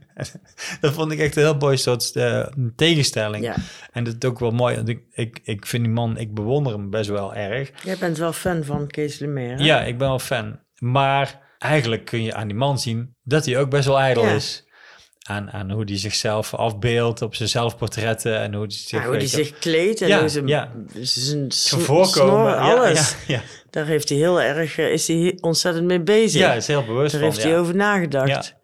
dat 0.81 0.93
vond 0.93 1.11
ik 1.11 1.19
echt 1.19 1.35
een 1.35 1.43
heel 1.43 1.57
mooi 1.57 1.77
soort 1.77 2.15
eh, 2.15 2.47
tegenstelling. 2.75 3.43
ja, 3.43 3.55
En 3.91 4.03
dat 4.03 4.15
is 4.19 4.29
ook 4.29 4.39
wel 4.39 4.51
mooi. 4.51 4.75
want 4.75 4.89
Ik, 4.89 5.01
ik, 5.11 5.39
ik 5.43 5.65
vind 5.65 5.83
die 5.83 5.93
man, 5.93 6.17
ik 6.17 6.33
bewonder 6.33 6.73
hem 6.73 6.89
best 6.89 7.09
wel 7.09 7.33
erg. 7.35 7.71
jij 7.83 7.97
bent 7.97 8.17
wel 8.17 8.33
fan 8.33 8.63
van 8.63 8.87
Kees 8.87 9.19
Lemaitre. 9.19 9.57
hè? 9.57 9.63
Ja, 9.65 9.81
ik 9.83 9.97
ben 9.97 10.07
wel 10.07 10.19
fan. 10.19 10.59
Maar 10.77 11.39
eigenlijk 11.57 12.05
kun 12.05 12.23
je 12.23 12.33
aan 12.33 12.47
die 12.47 12.57
man 12.57 12.79
zien 12.79 13.15
dat 13.23 13.45
hij 13.45 13.57
ook 13.59 13.69
best 13.69 13.85
wel 13.87 13.99
ijdel 13.99 14.23
Ja. 14.23 14.31
is. 14.33 14.65
Aan, 15.29 15.51
aan 15.51 15.71
hoe 15.71 15.83
hij 15.85 15.97
zichzelf 15.97 16.53
afbeeldt 16.53 17.21
op 17.21 17.35
zijn 17.35 17.49
zelfportretten 17.49 18.39
en 18.39 18.53
hoe 18.53 18.61
hij 18.65 18.71
zich, 18.75 18.89
Ja, 19.01 19.05
hoe 19.07 19.19
je, 19.19 19.27
zich 19.27 19.57
kleedt 19.59 20.01
en 20.01 20.07
Ja, 20.07 20.19
hoe 20.19 20.29
zijn, 20.29 20.47
ja. 20.47 20.71
zijn 21.01 21.51
voorkomen. 21.51 22.05
snor, 22.07 22.49
Ja, 22.49 22.73
alles. 22.75 23.15
Ja, 23.27 23.33
ja, 23.35 23.41
Daar 23.77 23.85
heeft 23.85 24.09
hij 24.09 24.17
heel 24.17 24.41
erg, 24.41 24.77
eh, 24.77 24.91
is 24.91 25.07
hij 25.07 25.37
ontzettend 25.41 25.85
mee 25.85 26.01
bezig. 26.01 26.41
ja, 26.41 26.53
is 26.53 26.67
heel 26.67 26.85
bewust 26.85 27.11
Daar 27.11 27.21
van. 27.21 27.29
heeft 27.29 27.41
ja. 27.43 27.49
hij 27.49 27.59
over 27.59 27.75
nagedacht. 27.75 28.55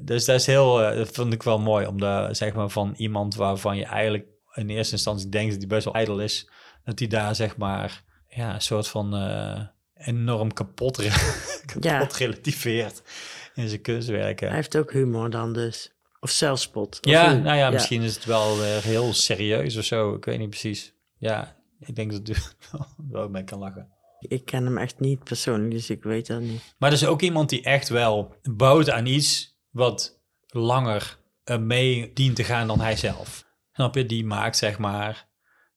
Dus 0.00 0.24
dat 0.24 0.40
is 0.40 0.46
heel, 0.46 0.82
eh, 0.82 0.96
dat 0.96 1.08
vond 1.12 1.32
ik 1.32 1.42
wel 1.42 1.58
mooi, 1.58 1.86
om 1.86 2.00
de, 2.00 2.28
zeg 2.30 2.54
maar 2.54 2.68
van 2.68 2.94
iemand 2.96 3.34
waarvan 3.34 3.76
je 3.76 3.84
eigenlijk 3.84 4.24
in 4.54 4.68
eerste 4.68 4.92
instantie 4.94 5.28
denkt 5.28 5.50
dat 5.50 5.58
hij 5.58 5.68
best 5.68 5.84
wel 5.84 5.94
ijdel 5.94 6.20
is, 6.20 6.48
dat 6.84 6.98
hij 6.98 7.08
daar 7.08 7.34
zeg 7.34 7.56
maar 7.56 8.02
ja, 8.28 8.54
een 8.54 8.60
soort 8.60 8.88
van 8.88 9.14
eh, 9.16 9.60
enorm 10.06 10.52
kapot, 10.52 10.96
re- 10.98 11.42
kapot 11.80 12.16
relativeert 12.16 13.02
in 13.54 13.68
zijn 13.68 13.80
kunstwerken. 13.80 14.46
Hij 14.46 14.56
heeft 14.56 14.76
ook 14.76 14.92
humor 14.92 15.30
dan 15.30 15.52
dus. 15.52 15.92
Of 16.20 16.30
zelfspot. 16.30 16.98
Of 17.02 17.10
ja, 17.10 17.32
nou 17.32 17.56
ja, 17.56 17.70
misschien 17.70 18.02
is 18.02 18.14
het 18.14 18.24
wel 18.24 18.62
heel 18.62 19.12
serieus 19.12 19.76
of 19.76 19.84
zo, 19.84 20.14
ik 20.14 20.24
weet 20.24 20.38
niet 20.38 20.50
precies. 20.50 20.94
Ja, 21.18 21.56
ik 21.80 21.96
denk 21.96 22.12
dat 22.12 22.26
hij 22.26 22.36
wel 23.10 23.28
mee 23.28 23.44
kan 23.44 23.58
lachen. 23.58 23.94
Ik 24.20 24.44
ken 24.44 24.64
hem 24.64 24.78
echt 24.78 25.00
niet 25.00 25.24
persoonlijk, 25.24 25.70
dus 25.70 25.90
ik 25.90 26.02
weet 26.02 26.26
dat 26.26 26.40
niet. 26.40 26.74
Maar 26.78 26.88
er 26.90 26.96
is 26.96 27.06
ook 27.06 27.20
iemand 27.22 27.48
die 27.48 27.62
echt 27.62 27.88
wel 27.88 28.34
bouwt 28.42 28.90
aan 28.90 29.06
iets 29.06 29.58
wat 29.70 30.20
langer 30.46 31.18
eh, 31.44 31.58
mee 31.58 32.10
dient 32.14 32.36
te 32.36 32.44
gaan 32.44 32.66
dan 32.66 32.80
hij 32.80 32.96
zelf. 32.96 33.44
Snap 33.72 33.94
je? 33.94 34.06
Die 34.06 34.24
maakt 34.24 34.56
zeg 34.56 34.78
maar 34.78 35.28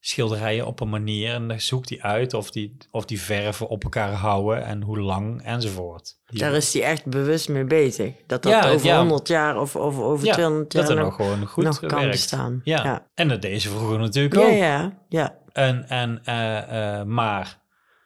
schilderijen 0.02 0.66
op 0.66 0.80
een 0.80 0.90
manier 0.90 1.34
en 1.34 1.48
dan 1.48 1.60
zoekt 1.60 1.90
hij 1.90 2.02
uit 2.02 2.34
of 2.34 2.52
die, 2.52 2.78
of 2.92 3.06
die 3.06 3.22
verven 3.22 3.68
op 3.68 3.84
elkaar 3.84 4.12
houden 4.14 4.66
en 4.66 4.82
hoe 4.82 5.00
lang 5.00 5.44
enzovoort. 5.44 6.20
Daar 6.26 6.54
is 6.54 6.74
hij 6.74 6.84
echt 6.84 7.06
bewust 7.06 7.50
mee 7.50 7.64
bezig. 7.64 8.14
Dat 8.28 8.44
dat 8.44 8.52
Ja, 8.52 8.70
over 8.70 8.88
ja. 8.88 8.98
100 8.98 9.28
jaar 9.28 9.60
of 9.60 9.76
over, 9.76 10.04
over 10.04 10.26
ja, 10.26 10.34
200 10.34 10.74
jaar 10.74 10.82
dat 10.84 10.92
er 10.92 10.98
nog 10.98 11.06
nog, 11.06 11.16
gewoon 11.16 11.46
goed 11.48 11.64
nog 11.64 11.80
kan 11.80 11.90
werkt. 12.00 12.12
bestaan. 12.12 12.62
Ja. 12.64 12.84
ja. 12.84 13.08
en 13.14 13.28
dat 13.28 13.42
deze 13.42 13.70
vroeger 13.70 14.00
natuurlijk 14.00 14.36
Ja, 14.36 14.42
ook. 14.48 14.54
ja, 14.58 15.04
ja. 15.10 15.38
En, 15.52 15.90
en, 15.90 16.22
eh, 16.24 17.00
eh, 17.00 17.06
maar 17.06 17.62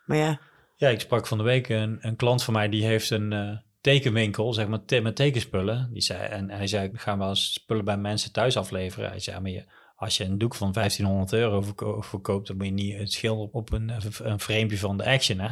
Maar 0.06 0.18
ja, 0.18 0.40
Ja, 0.76 0.90
ik 0.90 1.00
sprak 1.00 1.28
van 1.28 1.38
de 1.38 1.44
week 1.44 1.70
een, 1.70 1.98
een 2.02 2.16
klant 2.16 2.44
van 2.44 2.54
mij 2.54 2.70
die 2.70 2.86
heeft 2.86 3.10
een 3.10 3.34
eh, 3.34 3.58
tekenwinkel, 3.82 4.54
zeg 4.54 4.68
maar, 4.68 4.86
te- 4.86 5.02
met 5.02 5.16
tekenspullen. 5.16 5.90
Die 5.94 6.02
zei, 6.02 6.24
en 6.28 6.50
hij 6.50 6.68
zei, 6.68 6.90
gaan 6.94 7.18
we 7.18 7.24
als 7.24 7.54
spullen 7.54 7.86
bij 7.86 7.98
mensen 7.98 8.32
thuis 8.32 8.58
afleveren? 8.58 9.10
Hij 9.10 9.20
zei, 9.20 9.40
maar 9.40 9.52
je, 9.52 9.66
als 9.96 10.18
je 10.18 10.24
een 10.24 10.38
doek 10.38 10.56
van 10.56 10.72
1500 10.72 11.34
euro 11.34 11.62
verko- 11.62 12.02
verkoopt, 12.02 12.48
dan 12.48 12.58
moet 12.58 12.66
je 12.66 12.72
niet 12.72 12.98
het 12.98 13.12
schilder 13.12 13.48
op 13.52 13.72
een, 13.72 13.92
een 14.24 14.40
framepje 14.40 14.78
van 14.78 14.98
de 14.98 15.06
action, 15.06 15.40
hè? 15.40 15.50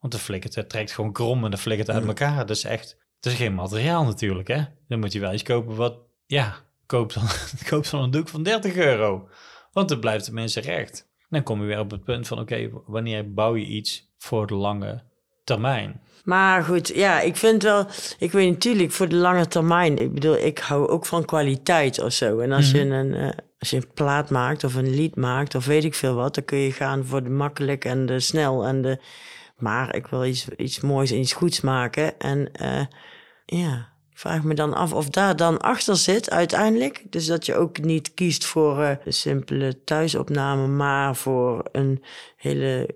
Want 0.00 0.12
dan 0.12 0.20
flikkert 0.20 0.54
het, 0.54 0.68
trekt 0.68 0.92
gewoon 0.92 1.12
krom 1.12 1.44
en 1.44 1.50
dan 1.50 1.58
flikkert 1.60 1.88
het 1.88 1.96
uit 1.96 2.06
elkaar. 2.06 2.36
Dat 2.46 2.56
is 2.56 2.64
echt, 2.64 2.90
het 3.16 3.26
is 3.32 3.34
geen 3.38 3.54
materiaal 3.54 4.04
natuurlijk, 4.04 4.48
hè? 4.48 4.62
Dan 4.88 4.98
moet 5.00 5.12
je 5.12 5.20
wel 5.20 5.32
iets 5.32 5.42
kopen 5.42 5.76
wat, 5.76 5.98
ja, 6.26 6.54
koop 6.86 7.12
dan, 7.12 7.24
koop 7.70 7.90
dan 7.90 8.02
een 8.02 8.10
doek 8.10 8.28
van 8.28 8.42
30 8.42 8.74
euro. 8.74 9.28
Want 9.72 9.88
dan 9.88 10.00
blijft 10.00 10.24
de 10.26 10.32
mensen 10.32 10.62
recht. 10.62 11.08
Dan 11.28 11.42
kom 11.42 11.60
je 11.60 11.66
weer 11.66 11.78
op 11.78 11.90
het 11.90 12.04
punt 12.04 12.26
van, 12.26 12.38
oké, 12.38 12.70
wanneer 12.86 13.32
bouw 13.32 13.56
je 13.56 13.66
iets 13.66 14.14
voor 14.18 14.46
de 14.46 14.54
lange 14.54 15.02
termijn? 15.44 16.00
Maar 16.24 16.62
goed, 16.62 16.88
ja, 16.88 17.20
ik 17.20 17.36
vind 17.36 17.62
wel, 17.62 17.86
ik 18.18 18.32
weet 18.32 18.50
natuurlijk 18.50 18.92
voor 18.92 19.08
de 19.08 19.16
lange 19.16 19.46
termijn. 19.46 19.98
Ik 19.98 20.12
bedoel, 20.12 20.36
ik 20.36 20.58
hou 20.58 20.88
ook 20.88 21.06
van 21.06 21.24
kwaliteit 21.24 22.02
of 22.02 22.12
zo. 22.12 22.38
En 22.38 22.52
als, 22.52 22.70
je, 22.70 22.80
een, 22.80 23.14
eh, 23.14 23.30
als 23.58 23.70
je 23.70 23.76
een 23.76 23.92
plaat 23.94 24.30
maakt 24.30 24.64
of 24.64 24.74
een 24.74 24.94
lied 24.94 25.16
maakt 25.16 25.54
of 25.54 25.66
weet 25.66 25.84
ik 25.84 25.94
veel 25.94 26.14
wat, 26.14 26.34
dan 26.34 26.44
kun 26.44 26.58
je 26.58 26.72
gaan 26.72 27.04
voor 27.04 27.22
de 27.22 27.30
makkelijk 27.30 27.84
en 27.84 28.06
de 28.06 28.20
snel 28.20 28.66
en 28.66 28.82
de. 28.82 28.98
Maar 29.56 29.94
ik 29.94 30.06
wil 30.06 30.24
iets, 30.24 30.48
iets 30.48 30.80
moois 30.80 31.10
en 31.10 31.18
iets 31.18 31.32
goeds 31.32 31.60
maken. 31.60 32.18
En 32.18 32.52
eh, 32.52 32.84
ja, 33.44 33.95
vraag 34.18 34.42
me 34.42 34.54
dan 34.54 34.74
af 34.74 34.92
of 34.92 35.08
daar 35.08 35.36
dan 35.36 35.58
achter 35.58 35.96
zit 35.96 36.30
uiteindelijk. 36.30 37.04
Dus 37.10 37.26
dat 37.26 37.46
je 37.46 37.54
ook 37.54 37.80
niet 37.80 38.14
kiest 38.14 38.44
voor 38.44 38.82
eh, 38.82 38.90
een 39.04 39.12
simpele 39.12 39.84
thuisopname, 39.84 40.66
maar 40.66 41.16
voor 41.16 41.62
een 41.72 42.02
hele 42.36 42.94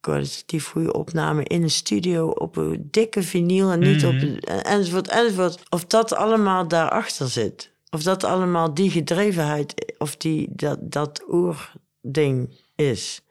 kwalitatief 0.00 0.66
goede 0.66 0.92
opname 0.92 1.44
in 1.44 1.62
een 1.62 1.70
studio 1.70 2.28
op 2.28 2.56
een 2.56 2.88
dikke 2.90 3.22
vinyl 3.22 3.70
en 3.70 3.78
niet 3.78 4.04
op 4.04 4.14
enzovoort 4.62 5.08
enzovoort. 5.08 5.62
Of 5.68 5.84
dat 5.84 6.14
allemaal 6.14 6.68
daarachter 6.68 7.28
zit. 7.28 7.72
Of 7.90 8.02
dat 8.02 8.24
allemaal 8.24 8.74
die 8.74 8.90
gedrevenheid 8.90 9.94
of 9.98 10.16
die, 10.16 10.48
dat, 10.50 10.78
dat 10.80 11.24
oerding 11.28 12.60
is. 12.74 13.23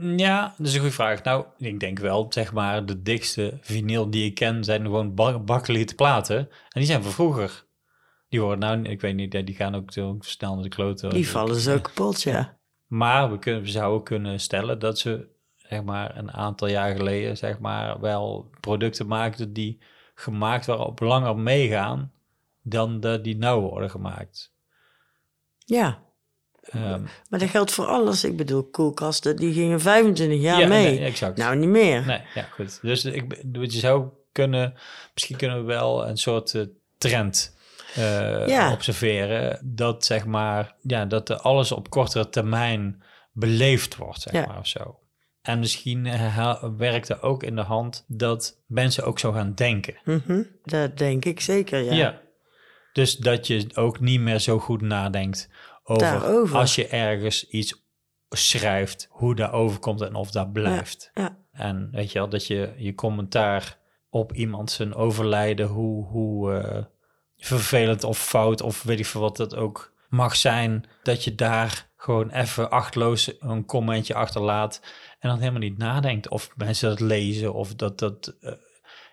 Ja, 0.00 0.54
dat 0.58 0.66
is 0.66 0.72
een 0.74 0.80
goede 0.80 0.94
vraag. 0.94 1.22
Nou, 1.22 1.44
ik 1.58 1.80
denk 1.80 1.98
wel, 1.98 2.26
zeg 2.28 2.52
maar, 2.52 2.86
de 2.86 3.02
dikste 3.02 3.58
vinyl 3.60 4.10
die 4.10 4.24
ik 4.24 4.34
ken 4.34 4.64
zijn 4.64 4.82
gewoon 4.82 5.14
ba- 5.14 5.38
bakkelieten 5.38 5.96
platen. 5.96 6.38
En 6.38 6.48
die 6.72 6.84
zijn 6.84 7.02
van 7.02 7.12
vroeger. 7.12 7.64
Die 8.28 8.40
worden 8.40 8.58
nou, 8.58 8.82
ik 8.92 9.00
weet 9.00 9.14
niet, 9.14 9.30
die 9.30 9.54
gaan 9.54 9.74
ook 9.74 9.92
zo 9.92 10.16
snel 10.20 10.54
naar 10.54 10.62
de 10.62 10.68
kloten. 10.68 11.10
Die 11.10 11.28
vallen 11.28 11.60
zo 11.60 11.78
kapot, 11.80 12.22
ja. 12.22 12.58
Maar 12.86 13.30
we, 13.30 13.38
kunnen, 13.38 13.62
we 13.62 13.68
zouden 13.68 14.02
kunnen 14.02 14.40
stellen 14.40 14.78
dat 14.78 14.98
ze, 14.98 15.28
zeg 15.56 15.82
maar, 15.82 16.16
een 16.16 16.32
aantal 16.32 16.68
jaar 16.68 16.96
geleden, 16.96 17.36
zeg 17.36 17.58
maar, 17.58 18.00
wel 18.00 18.50
producten 18.60 19.06
maakten 19.06 19.52
die 19.52 19.78
gemaakt 20.14 20.66
waren 20.66 20.86
op 20.86 21.00
langer 21.00 21.36
meegaan 21.36 22.12
dan 22.62 23.00
de, 23.00 23.20
die 23.20 23.36
nou 23.36 23.60
worden 23.60 23.90
gemaakt. 23.90 24.54
Ja, 25.58 26.02
Ehm, 26.70 27.02
maar 27.28 27.38
dat 27.40 27.48
geldt 27.50 27.70
voor 27.72 27.86
alles. 27.86 28.24
Ik 28.24 28.36
bedoel, 28.36 28.64
koelkasten, 28.64 29.36
die 29.36 29.52
gingen 29.52 29.80
25 29.80 30.40
jaar 30.40 30.60
ja, 30.60 30.66
mee. 30.68 30.98
nee, 30.98 31.12
nou, 31.34 31.56
niet 31.56 31.68
meer. 31.68 32.06
Nee, 32.06 32.20
ja, 32.34 32.42
goed. 32.42 32.78
Dus 32.82 33.04
ik, 33.04 33.36
je 33.52 33.70
zou 33.70 34.08
kunnen, 34.32 34.74
misschien 35.14 35.36
kunnen 35.36 35.58
we 35.58 35.64
wel 35.64 36.08
een 36.08 36.16
soort 36.16 36.54
eh, 36.54 36.62
trend 36.98 37.56
eh, 37.94 38.46
Ja. 38.46 38.72
observeren. 38.72 39.60
Dat 39.64 40.04
zeg 40.04 40.26
maar, 40.26 40.74
ja, 40.82 41.04
dat 41.04 41.42
alles 41.42 41.72
op 41.72 41.90
kortere 41.90 42.28
termijn 42.28 43.02
beleefd 43.32 43.96
wordt, 43.96 44.20
zeg 44.22 44.32
Ja. 44.32 44.46
maar, 44.46 44.58
of 44.58 44.66
zo. 44.66 44.98
En 45.42 45.58
misschien 45.58 46.08
werkt 46.76 47.08
er 47.08 47.22
ook 47.22 47.42
in 47.42 47.56
de 47.56 47.62
hand 47.62 48.04
dat 48.08 48.62
mensen 48.66 49.04
ook 49.04 49.18
zo 49.18 49.32
gaan 49.32 49.54
denken. 49.54 49.94
Mhm, 50.04 50.42
Dat 50.64 50.98
denk 50.98 51.24
ik 51.24 51.40
zeker, 51.40 51.82
ja. 51.82 51.92
Ja. 51.94 52.20
Dus 52.92 53.16
dat 53.16 53.46
je 53.46 53.66
ook 53.74 54.00
niet 54.00 54.20
meer 54.20 54.38
zo 54.38 54.58
goed 54.58 54.80
nadenkt 54.80 55.48
over 55.86 56.06
Daarover. 56.06 56.56
als 56.56 56.74
je 56.74 56.86
ergens 56.86 57.48
iets 57.48 57.84
schrijft, 58.28 59.08
hoe 59.10 59.34
dat 59.34 59.52
overkomt 59.52 60.00
en 60.00 60.14
of 60.14 60.30
dat 60.30 60.52
blijft. 60.52 61.10
Ja, 61.14 61.38
En 61.52 61.88
weet 61.92 62.12
je 62.12 62.18
wel, 62.18 62.28
dat 62.28 62.46
je 62.46 62.74
je 62.76 62.94
commentaar 62.94 63.78
op 64.10 64.32
iemand 64.32 64.70
zijn 64.70 64.94
overlijden, 64.94 65.66
hoe, 65.66 66.04
hoe, 66.04 66.52
eh, 66.52 66.84
vervelend 67.36 68.04
of 68.04 68.18
fout 68.18 68.62
of 68.62 68.82
weet 68.82 68.98
ik 68.98 69.06
veel 69.06 69.20
wat 69.20 69.36
dat 69.36 69.54
ook 69.54 69.92
mag 70.08 70.36
zijn, 70.36 70.84
dat 71.02 71.24
je 71.24 71.34
daar 71.34 71.88
gewoon 71.96 72.30
even 72.30 72.70
achtloos 72.70 73.32
een 73.38 73.64
commentje 73.64 74.14
achterlaat 74.14 74.80
en 75.18 75.28
dan 75.28 75.38
helemaal 75.38 75.60
niet 75.60 75.78
nadenkt 75.78 76.28
of 76.28 76.48
mensen 76.56 76.88
dat 76.88 77.00
lezen 77.00 77.54
of 77.54 77.74
dat 77.74 77.98
dat 77.98 78.36
uh, 78.40 78.52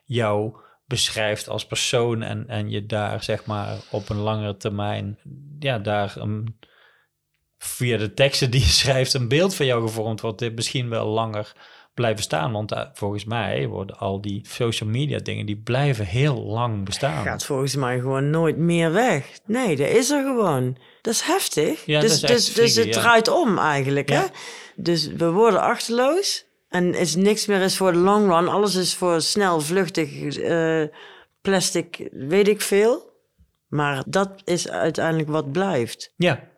jou 0.03 0.55
beschrijft 0.86 1.49
als 1.49 1.65
persoon 1.65 2.21
en, 2.21 2.47
en 2.47 2.69
je 2.69 2.86
daar 2.86 3.23
zeg 3.23 3.45
maar 3.45 3.77
op 3.91 4.09
een 4.09 4.17
langere 4.17 4.57
termijn, 4.57 5.19
ja, 5.59 5.79
daar 5.79 6.13
een, 6.17 6.59
via 7.57 7.97
de 7.97 8.13
teksten 8.13 8.51
die 8.51 8.61
je 8.61 8.67
schrijft 8.84 9.13
een 9.13 9.27
beeld 9.27 9.55
van 9.55 9.65
jou 9.65 9.81
gevormd 9.88 10.21
wordt, 10.21 10.39
dit 10.39 10.55
misschien 10.55 10.89
wel 10.89 11.07
langer 11.07 11.53
blijven 11.93 12.23
staan. 12.23 12.51
Want 12.51 12.71
uh, 12.71 12.81
volgens 12.93 13.25
mij 13.25 13.67
worden 13.67 13.97
al 13.97 14.21
die 14.21 14.47
social 14.47 14.89
media 14.89 15.17
dingen, 15.17 15.45
die 15.45 15.57
blijven 15.57 16.05
heel 16.05 16.43
lang 16.43 16.86
bestaan. 16.86 17.23
Gaat 17.23 17.45
volgens 17.45 17.75
mij 17.75 17.99
gewoon 17.99 18.29
nooit 18.29 18.57
meer 18.57 18.91
weg. 18.91 19.39
Nee, 19.45 19.75
dat 19.75 19.88
is 19.88 20.09
er 20.09 20.23
gewoon. 20.23 20.77
Dat 21.01 21.13
is 21.13 21.21
heftig. 21.21 21.86
Ja, 21.86 21.99
dus 21.99 22.19
dat 22.19 22.29
is 22.29 22.45
dus, 22.45 22.55
dus 22.55 22.75
het 22.75 22.93
ja. 22.93 23.01
draait 23.01 23.27
om 23.27 23.57
eigenlijk. 23.57 24.09
Ja. 24.09 24.19
Hè? 24.19 24.25
Dus 24.75 25.07
we 25.07 25.31
worden 25.31 25.61
achterloos. 25.61 26.45
En 26.74 26.93
is 26.93 27.15
niks 27.15 27.45
meer 27.45 27.61
is 27.61 27.78
voor 27.78 27.91
de 27.91 27.97
long 27.97 28.28
run. 28.28 28.47
Alles 28.47 28.76
is 28.76 28.95
voor 28.95 29.21
snel, 29.21 29.61
vluchtig, 29.61 30.38
eh, 30.38 30.84
plastic, 31.41 32.09
weet 32.11 32.47
ik 32.47 32.61
veel. 32.61 33.11
Maar 33.67 34.03
dat 34.07 34.41
is 34.43 34.69
uiteindelijk 34.69 35.30
wat 35.30 35.51
blijft. 35.51 36.13
Ja, 36.15 36.49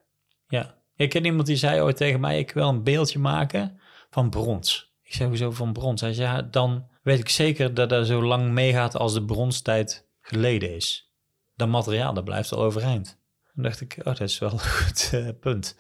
ja. 0.48 0.78
Ik 0.96 1.10
ken 1.10 1.26
iemand 1.26 1.48
die 1.48 1.56
zei 1.56 1.82
ooit 1.82 1.98
tegen 1.98 2.20
mij, 2.20 2.40
ik 2.40 2.52
wil 2.52 2.68
een 2.68 2.84
beeldje 2.84 3.20
maken 3.20 3.80
van 4.10 4.30
brons. 4.30 4.94
Ik 5.04 5.14
zei, 5.14 5.30
hoezo 5.30 5.52
van 5.52 5.74
brons? 5.74 6.02
Hij 6.02 6.14
zei, 6.14 6.28
ja, 6.28 6.42
dan 6.42 6.88
weet 7.04 7.20
ik 7.20 7.30
zeker 7.30 7.74
dat 7.74 7.90
dat 7.90 8.08
zo 8.08 8.24
lang 8.24 8.52
meegaat 8.52 8.96
als 8.96 9.14
de 9.14 9.26
bronstijd 9.26 10.08
geleden 10.22 10.76
is. 10.76 11.12
Dat 11.56 11.68
materiaal, 11.68 12.14
dat 12.14 12.24
blijft 12.24 12.52
al 12.52 12.64
overeind. 12.64 13.20
Dan 13.54 13.64
dacht 13.64 13.82
ik, 13.82 13.96
oh, 14.00 14.04
dat 14.04 14.22
is 14.22 14.40
wel 14.40 14.52
een 14.52 14.60
goed 14.60 15.10
eh, 15.14 15.28
punt. 15.40 15.78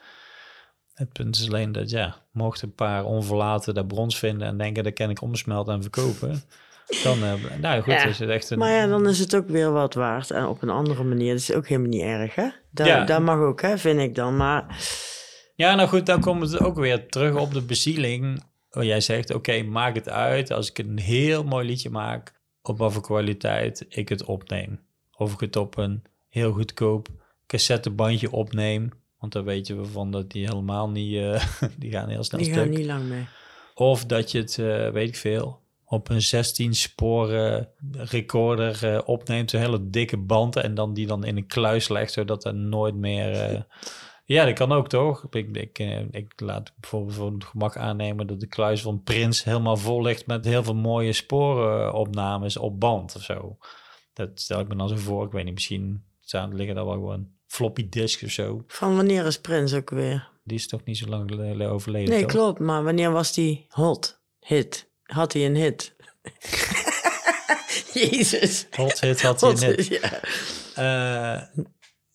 Het 0.95 1.13
punt 1.13 1.35
is 1.35 1.47
alleen 1.47 1.71
dat, 1.71 1.89
ja, 1.89 2.15
mocht 2.31 2.61
een 2.61 2.75
paar 2.75 3.05
onverlaten 3.05 3.73
dat 3.73 3.87
brons 3.87 4.17
vinden 4.19 4.47
en 4.47 4.57
denken, 4.57 4.83
dat 4.83 4.93
kan 4.93 5.09
ik 5.09 5.21
omsmelten 5.21 5.73
en 5.73 5.81
verkopen. 5.81 6.41
Dan, 7.03 7.23
eh, 7.23 7.33
nou 7.61 7.81
goed, 7.81 7.93
Ja. 7.93 8.05
is 8.05 8.19
het 8.19 8.29
echt 8.29 8.49
een... 8.49 8.57
Maar 8.57 8.71
ja, 8.71 8.87
dan 8.87 9.07
is 9.07 9.19
het 9.19 9.35
ook 9.35 9.47
weer 9.49 9.71
wat 9.71 9.93
waard. 9.93 10.31
En 10.31 10.45
op 10.45 10.61
een 10.61 10.69
andere 10.69 11.03
manier. 11.03 11.31
Dat 11.31 11.41
is 11.41 11.53
ook 11.53 11.67
helemaal 11.67 11.89
niet 11.89 12.01
erg, 12.01 12.35
hè? 12.35 12.47
Dat, 12.71 12.87
Ja. 12.87 13.05
dat 13.05 13.21
mag 13.21 13.37
ook, 13.39 13.61
hè, 13.61 13.77
vind 13.77 13.99
ik 13.99 14.15
dan. 14.15 14.37
Maar 14.37 14.87
Ja, 15.55 15.75
nou 15.75 15.89
goed, 15.89 16.05
dan 16.05 16.21
komt 16.21 16.51
het 16.51 16.59
ook 16.59 16.75
weer 16.77 17.07
terug 17.07 17.35
op 17.35 17.53
de 17.53 17.61
bezieling. 17.61 18.43
Waar 18.69 18.85
jij 18.85 19.01
zegt, 19.01 19.33
oké, 19.33 19.63
maak 19.63 19.95
het 19.95 20.09
uit. 20.09 20.51
Als 20.51 20.69
ik 20.69 20.77
een 20.77 20.99
heel 20.99 21.43
mooi 21.43 21.67
liedje 21.67 21.89
maak, 21.89 22.33
op 22.61 22.77
wat 22.77 22.93
voor 22.93 23.01
kwaliteit 23.01 23.85
ik 23.89 24.09
het 24.09 24.23
opneem. 24.23 24.79
Of 25.17 25.33
ik 25.33 25.39
het 25.39 25.55
op 25.55 25.77
een 25.77 26.03
heel 26.29 26.51
goedkoop 26.51 27.07
cassettebandje 27.47 28.31
opneem. 28.31 28.89
Want 29.20 29.34
dan 29.34 29.43
weten 29.43 29.82
we 29.82 29.86
van 29.86 30.11
dat 30.11 30.32
die 30.32 30.45
helemaal 30.45 30.89
niet, 30.89 31.16
eh, 31.16 31.47
die 31.80 31.91
gaan 31.91 32.09
heel 32.09 32.24
snel 32.24 32.39
die 32.39 32.49
stuk. 32.49 32.63
gaan 32.63 32.74
niet 32.74 32.86
lang 32.86 33.03
mee. 33.03 33.26
Of 33.74 34.05
dat 34.05 34.32
je 34.32 34.38
het, 34.38 34.57
eh, 34.57 34.89
weet 34.89 35.07
ik 35.07 35.16
veel, 35.16 35.59
op 35.86 36.09
een 36.09 36.22
16 36.22 36.76
sporen 36.76 37.70
recorder 37.91 38.93
eh, 38.93 39.01
opneemt, 39.05 39.53
een 39.53 39.59
hele 39.59 39.89
dikke 39.89 40.18
band 40.18 40.55
en 40.55 40.76
dan 40.76 40.93
die 40.93 41.07
dan 41.07 41.24
in 41.24 41.38
een 41.38 41.47
kluis 41.47 41.88
legt, 41.88 42.11
zodat 42.11 42.45
er 42.45 42.55
nooit 42.55 42.95
meer. 42.95 43.66
Ja, 44.28 44.45
dat 44.45 44.53
kan 44.53 44.72
ook 44.72 44.88
toch? 44.88 45.28
Ik, 45.30 45.57
ik, 45.57 45.80
ik 46.11 46.34
laat 46.39 46.74
bijvoorbeeld 46.80 47.16
voor 47.16 47.32
het 47.32 47.43
gemak 47.43 47.78
aannemen 47.78 48.28
dat 48.28 48.39
de 48.39 48.47
kluis 48.47 48.82
van 48.82 49.03
Prins 49.03 49.43
helemaal 49.43 49.78
vol 49.78 50.01
ligt 50.01 50.28
met 50.28 50.45
heel 50.45 50.63
veel 50.63 50.76
mooie 50.76 51.13
sporenopnames 51.13 52.57
op 52.57 52.80
band 52.80 53.16
of 53.16 53.22
zo. 53.22 53.57
Dat 54.13 54.30
stel 54.34 54.59
ik 54.59 54.68
me 54.68 54.76
dan 54.76 54.89
zo 54.89 54.95
voor. 54.95 55.26
Ik 55.26 55.32
weet 55.32 55.43
niet, 55.43 55.53
misschien 55.53 56.03
staan 56.22 56.55
liggen 56.55 56.76
daar 56.76 56.86
wel 56.86 56.93
gewoon 56.93 57.28
floppy 57.56 57.89
disks 57.89 58.24
of 58.24 58.30
zo. 58.30 58.64
Van 58.68 58.95
wanneer 58.95 59.26
is 59.26 59.39
Prins 59.39 59.74
ook 59.74 59.89
weer? 59.89 60.30
Die 60.43 60.58
is 60.58 60.68
toch 60.68 60.84
niet 60.84 60.97
zo 60.97 61.06
lang 61.08 61.30
geleden 61.30 61.70
overleden. 61.70 62.10
Nee, 62.10 62.22
toch? 62.22 62.32
klopt. 62.32 62.60
Maar 62.60 62.84
wanneer 62.84 63.12
was 63.12 63.34
die 63.34 63.66
hot? 63.70 64.20
Hit. 64.39 64.89
Had 65.03 65.34
hij 65.34 65.45
een 65.45 65.56
hit? 65.56 65.95
Jezus. 67.93 68.68
Hot 68.72 68.99
hit 68.99 69.22
had 69.22 69.41
hij 69.41 69.53
net. 69.53 69.62
hit, 69.62 69.88
ja. 69.88 70.20
Eh, 70.76 71.41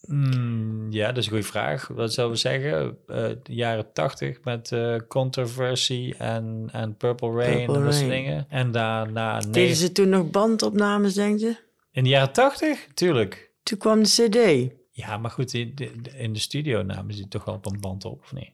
mm, 0.00 0.92
ja, 0.92 1.06
dat 1.08 1.16
is 1.16 1.24
een 1.24 1.30
goede 1.32 1.46
vraag. 1.46 1.88
Wat 1.88 2.12
zouden 2.12 2.36
we 2.36 2.42
zeggen? 2.42 2.96
Eh, 3.06 3.16
de 3.42 3.54
jaren 3.54 3.92
tachtig 3.92 4.38
met 4.44 4.72
eh, 4.72 4.96
Controversy 5.08 6.14
en, 6.18 6.68
en 6.72 6.96
Purple 6.96 7.30
Rain 7.32 7.56
Purple 7.56 7.74
en 7.76 7.84
dat 7.84 7.94
soort 7.94 8.10
dingen. 8.10 8.46
En 8.48 8.70
daarna... 8.70 9.38
Deden 9.38 9.50
Nee, 9.52 9.74
ze 9.74 9.92
toen 9.92 10.08
nog 10.08 10.30
bandopnames, 10.30 11.14
denk 11.14 11.38
je? 11.40 11.56
in 11.92 12.02
de 12.04 12.08
jaren 12.10 12.32
tachtig? 12.32 12.86
Tuurlijk. 12.94 13.50
Toen 13.62 13.78
kwam 13.78 14.02
de 14.02 14.08
cd. 14.08 14.72
Ja, 15.06 15.16
maar 15.16 15.30
goed, 15.30 15.54
in 15.54 15.72
de, 15.74 15.92
in 16.16 16.32
de 16.32 16.38
studio 16.38 16.82
namen 16.82 17.14
ze 17.14 17.28
toch 17.28 17.44
wel 17.44 17.54
op 17.54 17.66
een 17.66 17.80
band 17.80 18.04
op, 18.04 18.20
of 18.22 18.32
niet? 18.32 18.52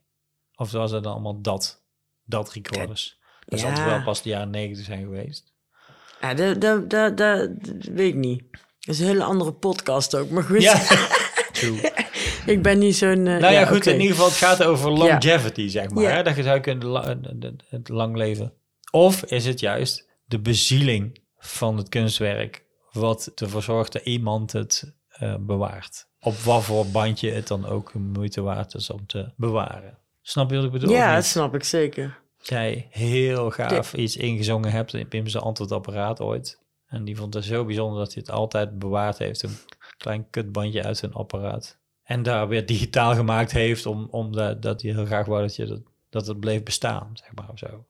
Of 0.55 0.71
was 0.71 0.91
het 0.91 1.03
dan 1.03 1.13
allemaal 1.13 1.41
dat, 1.41 1.85
dat 2.25 2.53
recorders? 2.53 3.19
Dat 3.45 3.61
zal 3.61 3.71
Ja. 3.71 3.85
wel 3.87 4.03
pas 4.03 4.23
de 4.23 4.29
jaren 4.29 4.51
negentig 4.51 4.85
zijn 4.85 5.03
geweest? 5.03 5.55
Ja, 6.21 6.35
dat, 6.35 6.61
dat, 6.61 6.91
dat, 6.91 7.17
dat 7.17 7.49
weet 7.93 8.09
ik 8.09 8.15
niet. 8.15 8.43
Dat 8.81 8.95
is 8.95 9.01
een 9.01 9.07
hele 9.07 9.25
andere 9.25 9.53
podcast 9.53 10.17
ook. 10.17 10.31
Maar 10.31 10.43
goed, 10.43 10.63
Ja, 10.63 10.83
ik 12.53 12.63
ben 12.63 12.79
niet 12.79 12.97
zo'n... 12.97 13.27
eh, 13.27 13.39
Nou 13.41 13.53
ja, 13.53 13.65
goed, 13.67 13.87
in 13.87 13.93
ieder 14.01 14.11
geval, 14.17 14.27
het 14.29 14.37
gaat 14.37 14.63
over 14.63 14.91
longevity, 14.91 15.69
zeg 15.69 15.91
maar. 15.91 16.03
Ja. 16.03 16.11
Hè? 16.11 16.23
Dat 16.23 16.37
je 16.37 16.43
zou 16.43 16.61
kunnen 16.61 17.23
de- 17.23 17.39
de- 17.39 17.57
het 17.69 17.89
lang 17.89 18.17
leven. 18.17 18.53
Of 18.91 19.23
is 19.25 19.47
het 19.47 19.61
juist 19.61 20.09
de 20.25 20.41
bezieling 20.41 21.21
van 21.39 21.77
het 21.77 21.89
kunstwerk 21.89 22.65
wat 22.93 23.33
ervoor 23.35 23.63
zorgt 23.63 23.93
dat 23.93 24.03
iemand 24.05 24.53
het 24.53 24.95
eh, 25.09 25.35
bewaart? 25.41 26.09
Op 26.27 26.37
wat 26.37 26.65
voor 26.65 26.87
bandje 26.87 27.31
het 27.31 27.47
dan 27.47 27.67
ook 27.67 27.95
moeite 27.95 28.41
waard 28.41 28.75
is 28.75 28.91
om 28.91 29.07
te 29.07 29.31
bewaren. 29.37 29.99
Snap 30.23 30.51
je 30.51 30.57
wat 30.57 30.65
ik 30.65 30.71
bedoel? 30.71 30.91
Ja, 30.91 31.15
dat 31.15 31.25
snap 31.25 31.55
ik 31.55 31.65
zeker. 31.65 32.19
Jij 32.43 32.87
heel 32.91 33.51
gaaf 33.51 33.95
iets 33.95 34.17
ingezongen 34.17 34.71
hebt 34.71 34.95
in 34.95 35.09
Pim's 35.09 35.37
antwoordapparaat 35.37 36.21
ooit. 36.21 36.61
En 36.87 37.05
die 37.05 37.17
vond 37.17 37.35
het 37.35 37.45
zo 37.45 37.65
bijzonder 37.65 37.99
dat 37.99 38.15
hij 38.15 38.23
het 38.27 38.35
altijd 38.35 38.79
bewaard 38.79 39.19
heeft. 39.19 39.43
Een 39.43 39.57
klein 39.97 40.31
kutbandje 40.31 40.85
uit 40.85 40.97
zijn 40.97 41.13
apparaat. 41.13 41.79
En 42.03 42.23
daar 42.23 42.49
weer 42.49 42.67
digitaal 42.67 43.15
gemaakt 43.15 43.53
heeft. 43.53 43.87
Om, 43.87 44.09
omdat 44.11 44.63
dat 44.63 44.83
hij 44.83 44.93
heel 44.93 45.07
graag 45.07 45.27
wou 45.27 45.43
dat, 45.43 45.57
je 45.57 45.67
dat, 45.67 45.81
dat 46.09 46.27
het 46.27 46.41
bleef 46.41 46.63
bestaan, 46.63 47.11
zeg 47.13 47.35
maar 47.35 47.51
of 47.51 47.59
zo. 47.59 47.85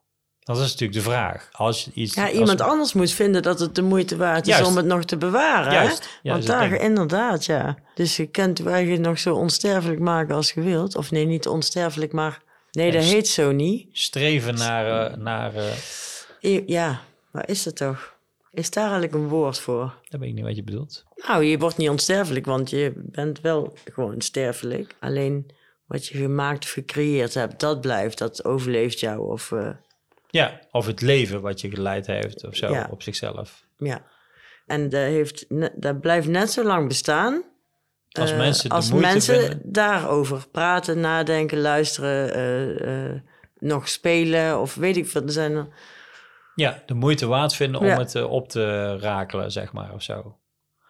Dat 0.47 0.57
is 0.57 0.63
natuurlijk 0.63 0.93
de 0.93 1.01
vraag. 1.05 1.49
Als 1.53 1.85
je 1.85 1.91
iets, 1.95 2.15
Ja, 2.15 2.23
als- 2.25 2.33
iemand 2.33 2.61
anders 2.61 2.93
moet 2.93 3.11
vinden 3.13 3.43
dat 3.43 3.61
het 3.61 3.75
de 3.75 3.83
moeite 3.83 4.17
waard 4.17 4.47
is 4.47 4.53
Juist. 4.55 4.71
om 4.71 4.77
het 4.77 4.87
nog 4.87 5.05
te 5.05 5.17
bewaren. 5.17 5.73
Juist, 5.73 6.03
hè? 6.05 6.09
ja, 6.23 6.31
Want 6.33 6.49
het 6.49 6.53
daar, 6.59 6.73
inderdaad, 6.81 7.45
ja. 7.45 7.77
Dus 7.95 8.17
je 8.17 8.27
kunt 8.27 8.59
het 8.59 8.67
eigenlijk 8.67 9.03
nog 9.03 9.19
zo 9.19 9.35
onsterfelijk 9.35 10.01
maken 10.01 10.35
als 10.35 10.53
je 10.53 10.61
wilt. 10.61 10.97
Of 10.97 11.11
nee, 11.11 11.25
niet 11.27 11.49
onsterfelijk, 11.49 12.13
maar... 12.13 12.43
Nee, 12.71 12.93
dat 12.93 13.03
heet 13.03 13.29
zo 13.29 13.53
niet. 13.53 13.89
streven 13.93 14.55
naar... 14.55 15.11
eh, 15.11 15.17
naar 15.17 15.55
eh, 16.41 16.67
Ja, 16.67 17.01
waar 17.31 17.49
is 17.49 17.63
dat 17.63 17.77
toch? 17.77 18.15
Is 18.53 18.71
daar 18.71 18.83
eigenlijk 18.85 19.15
een 19.15 19.29
woord 19.29 19.59
voor? 19.59 19.95
dat 20.09 20.21
weet 20.21 20.29
ik 20.29 20.35
niet 20.35 20.45
wat 20.45 20.57
je 20.57 20.65
bedoelt. 20.65 21.05
Nou, 21.17 21.45
je 21.45 21.59
wordt 21.59 21.77
niet 21.77 21.89
onsterfelijk, 21.89 22.47
want 22.47 22.71
je 22.71 22.93
bent 22.97 23.41
wel 23.41 23.77
gewoon 23.93 24.21
sterfelijk. 24.21 24.95
Alleen 25.01 25.51
wat 25.87 26.07
je 26.07 26.19
gemaakt 26.19 26.65
of 26.65 26.71
gecreëerd 26.71 27.35
hebt, 27.35 27.61
dat 27.61 27.81
blijft, 27.81 28.19
dat 28.19 28.45
overleeft 28.45 29.01
jou. 29.01 29.31
Of, 29.31 29.53
eh, 29.53 29.69
Ja, 30.37 30.61
of 30.70 30.87
het 30.87 31.01
leven 31.01 31.41
wat 31.41 31.61
je 31.61 31.70
geleid 31.70 32.07
heeft 32.07 32.45
of 32.47 32.57
zo 32.57 32.68
Ja. 32.72 32.89
op 32.91 33.03
zichzelf. 33.03 33.66
ja. 33.78 34.05
En 34.66 34.89
dat, 34.89 35.01
heeft, 35.01 35.47
dat 35.82 36.01
blijft 36.01 36.28
net 36.28 36.51
zo 36.51 36.64
lang 36.64 36.89
bestaan. 36.89 37.43
Als 38.11 38.30
eh, 38.30 38.37
mensen 38.39 38.70
als 38.70 38.93
mensen 38.93 39.41
vinden. 39.41 39.61
daarover 39.64 40.49
praten, 40.49 41.01
nadenken, 41.01 41.61
luisteren, 41.61 42.34
eh, 42.34 43.05
eh, 43.11 43.20
nog 43.59 43.89
spelen 43.89 44.61
of 44.61 44.74
weet 44.74 44.97
ik 44.97 45.07
veel. 45.09 45.22
Er 45.22 45.30
zijn 45.32 45.53
er- 45.55 45.68
Ja, 46.55 46.82
de 46.87 46.95
moeite 46.95 47.26
waard 47.26 47.55
vinden 47.55 47.80
om 47.80 47.87
Ja. 47.87 47.99
het 47.99 48.22
op 48.22 48.49
te 48.49 48.97
rakelen, 48.99 49.53
zeg 49.53 49.72
maar, 49.72 49.93
of 49.95 50.03
zo. 50.03 50.39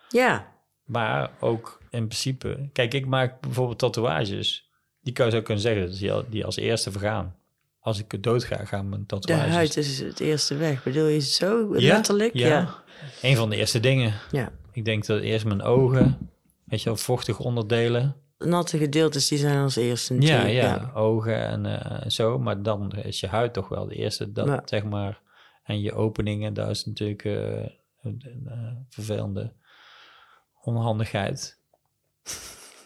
Ja, 0.08 0.54
Maar 0.84 1.30
ook 1.40 1.80
in 1.90 2.06
principe, 2.06 2.68
kijk, 2.72 2.94
ik 2.94 3.06
maak 3.06 3.40
bijvoorbeeld 3.40 3.78
tatoeages. 3.78 4.70
Die 5.00 5.12
kan 5.12 5.26
je 5.26 5.32
zo 5.32 5.42
kunnen 5.42 5.62
zeggen, 5.64 6.30
die 6.30 6.44
als 6.44 6.56
eerste 6.56 6.90
vergaan. 6.92 7.36
Als 7.86 7.98
ik 7.98 8.22
dood 8.22 8.44
ga, 8.44 8.64
gaan 8.64 8.88
mijn 8.88 9.00
de 9.00 9.06
tatoeages. 9.06 9.52
huid 9.54 9.76
is 9.76 9.98
het 10.00 10.20
eerste 10.20 10.56
weg. 10.56 10.82
Bedoel 10.82 11.06
je 11.06 11.20
zo 11.20 11.74
Ja, 11.78 11.92
letterlijk? 11.94 12.34
ja. 12.34 12.48
ja. 12.48 12.74
Een 13.22 13.36
van 13.36 13.50
de 13.50 13.56
eerste 13.56 13.80
dingen. 13.80 14.14
ja. 14.30 14.52
Ik 14.72 14.84
denk 14.84 15.06
dat 15.06 15.20
eerst 15.20 15.44
mijn 15.44 15.62
ogen, 15.62 16.30
weet 16.64 16.82
je 16.82 16.88
wel, 16.88 16.96
vochtige 16.96 17.42
onderdelen. 17.42 18.16
Natte 18.38 18.78
gedeeltes 18.78 19.28
die 19.28 19.38
zijn 19.38 19.62
als 19.62 19.76
eerste 19.76 20.20
Ja, 20.20 20.46
ja, 20.46 20.90
ogen 20.94 21.38
en 21.46 21.66
eh, 21.80 22.08
zo. 22.10 22.38
Maar 22.38 22.62
dan 22.62 22.92
is 22.92 23.20
je 23.20 23.26
huid 23.26 23.52
toch 23.52 23.68
wel 23.68 23.86
de 23.86 23.94
eerste, 23.94 24.32
dat, 24.32 24.46
Ja. 24.46 24.62
zeg 24.64 24.84
maar. 24.84 25.20
En 25.64 25.80
je 25.80 25.92
openingen, 25.92 26.54
daar 26.54 26.70
is 26.70 26.84
natuurlijk 26.86 27.24
eh, 27.24 27.66
een, 28.02 28.22
eh, 28.46 28.72
vervelende 28.88 29.52
onhandigheid. 30.62 31.58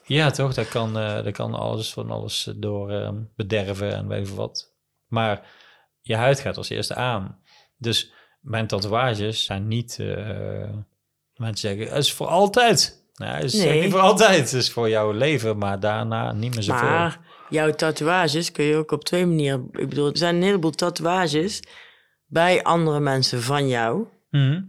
ja, 0.05 0.31
toch? 0.31 0.55
Dat 0.55 0.69
kan, 0.69 0.93
dat 0.95 1.31
kan 1.31 1.55
alles 1.55 1.93
van 1.93 2.11
alles 2.11 2.53
door 2.57 3.15
bederven 3.37 3.95
en 3.95 4.09
weet 4.09 4.27
veel 4.29 4.37
wat. 4.37 4.69
Maar 5.11 5.47
je 6.01 6.17
huid 6.17 6.41
gaat 6.41 6.57
als 6.57 6.69
eerste 6.69 6.95
aan. 6.95 7.39
Dus 7.77 8.13
mijn 8.41 8.67
tatoeages 8.67 9.45
zijn 9.45 9.69
niet... 9.69 9.99
eh 10.01 10.69
mensen 11.35 11.69
zeggen, 11.69 11.95
het 11.95 12.05
is 12.05 12.13
voor 12.13 12.27
altijd. 12.27 13.05
Nou, 13.15 13.35
het 13.35 13.45
is 13.45 13.55
Nee. 13.55 13.83
niet 13.83 13.91
voor 13.91 14.01
altijd. 14.01 14.39
Het 14.39 14.53
is 14.53 14.71
voor 14.71 14.89
jouw 14.89 15.13
leven, 15.13 15.59
maar 15.59 15.81
daarna 15.81 16.33
niet 16.33 16.55
meer 16.55 16.63
zoveel. 16.63 16.89
Maar 16.89 17.21
jouw 17.49 17.71
tatoeages 17.71 18.53
kun 18.53 18.65
je 18.65 18.77
ook 18.77 18.91
op 18.93 19.05
twee 19.05 19.27
manieren... 19.27 19.69
Ik 19.73 19.89
bedoel, 19.89 20.09
er 20.11 20.17
zijn 20.17 20.35
een 20.37 20.43
heleboel 20.43 20.71
tatoeages 20.71 21.63
bij 22.27 22.63
andere 22.63 23.01
mensen 23.01 23.43
van 23.43 23.69
jou. 23.69 24.07
Mhm. 24.31 24.63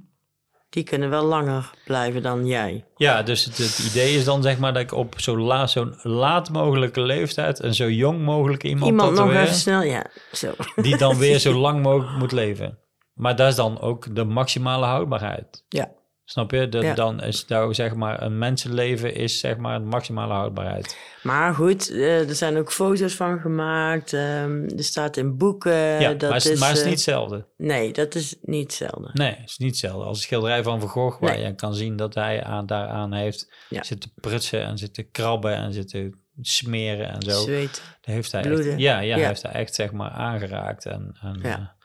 Die 0.72 0.84
kunnen 0.84 1.09
wel 1.09 1.24
langer 1.24 1.72
blijven 1.86 2.22
dan 2.22 2.45
jij. 2.45 2.86
Ja, 2.95 3.24
dus 3.24 3.45
het, 3.45 3.57
het 3.57 3.80
idee 3.89 4.15
is 4.15 4.24
dan 4.26 4.41
zeg 4.41 4.59
maar 4.59 4.74
dat 4.74 4.82
ik 4.82 4.93
op 4.93 5.19
zo 5.19 5.38
la, 5.38 5.67
zo'n 5.67 5.95
laat 6.01 6.49
mogelijke 6.49 7.01
leeftijd 7.01 7.59
en 7.59 7.74
zo 7.74 7.89
jong 7.89 8.22
mogelijk 8.22 8.63
iemand, 8.63 8.91
Iemand 8.91 9.15
nog 9.15 9.32
even 9.34 9.53
snel, 9.53 9.82
ja. 9.82 10.05
Zo. 10.32 10.51
die 10.76 10.97
dan 10.97 11.17
weer 11.17 11.39
zo 11.49 11.53
lang 11.53 11.82
mogelijk 11.82 12.17
moet 12.17 12.32
leven. 12.32 12.78
Maar 13.13 13.36
dat 13.36 13.49
is 13.49 13.55
dan 13.55 13.82
ook 13.82 14.15
de 14.15 14.24
maximale 14.24 14.86
houdbaarheid. 14.86 15.63
Ja. 15.69 15.91
Snap 16.32 16.51
je? 16.51 16.67
Ja. 16.69 16.93
Dan 16.93 17.23
is 17.23 17.45
nou 17.45 17.73
zeg 17.73 17.95
maar 17.95 18.21
een 18.21 18.38
mensenleven 18.38 19.15
is 19.15 19.39
zeg 19.39 19.57
maar 19.57 19.82
maximale 19.82 20.34
houdbaarheid. 20.34 20.97
Maar 21.23 21.53
goed, 21.53 21.89
eh, 21.89 22.29
er 22.29 22.36
zijn 22.36 22.57
ook 22.57 22.71
foto's 22.71 23.13
van 23.13 23.39
gemaakt. 23.39 24.13
ehm, 24.13 24.63
er 24.77 24.84
staat 24.84 25.17
in 25.17 25.38
boeken. 25.38 25.73
ja, 26.01 26.13
dat 26.13 26.21
maar, 26.21 26.34
het 26.34 26.45
is, 26.45 26.51
is, 26.51 26.59
maar 26.59 26.71
is 26.71 26.77
eh, 26.79 26.84
niet 26.84 26.93
hetzelfde. 26.93 27.45
Nee, 27.57 27.93
dat 27.93 28.15
is 28.15 28.36
niet 28.41 28.63
hetzelfde. 28.63 29.09
Nee, 29.13 29.36
het 29.36 29.49
is 29.49 29.57
niet 29.57 29.69
hetzelfde. 29.69 30.03
Als 30.03 30.17
een 30.17 30.23
schilderij 30.23 30.63
van 30.63 30.79
Van 30.79 30.89
Gogh, 30.89 31.19
waar 31.21 31.36
Nee. 31.36 31.45
je 31.45 31.55
kan 31.55 31.75
zien 31.75 31.95
dat 31.95 32.13
hij 32.15 32.43
aan, 32.43 32.65
daaraan 32.65 33.13
heeft 33.13 33.53
Ja. 33.69 33.84
zitten 33.84 34.11
prutsen 34.15 34.63
en 34.63 34.77
zitten 34.77 35.11
krabben 35.11 35.55
en 35.55 35.73
zitten 35.73 36.19
smeren 36.41 37.09
en 37.09 37.21
zo. 37.21 37.41
Zweet. 37.41 37.82
Dat 38.01 38.13
heeft 38.13 38.32
hij 38.32 38.41
Bloeden. 38.41 38.71
echt, 38.71 38.79
ja, 38.82 38.99
ja, 38.99 39.17
heeft 39.17 39.41
hij 39.41 39.51
echt 39.51 39.75
zeg 39.75 39.91
maar 39.91 40.09
aangeraakt. 40.11 40.86
En, 40.86 41.17
en, 41.21 41.39
Ja. 41.43 41.75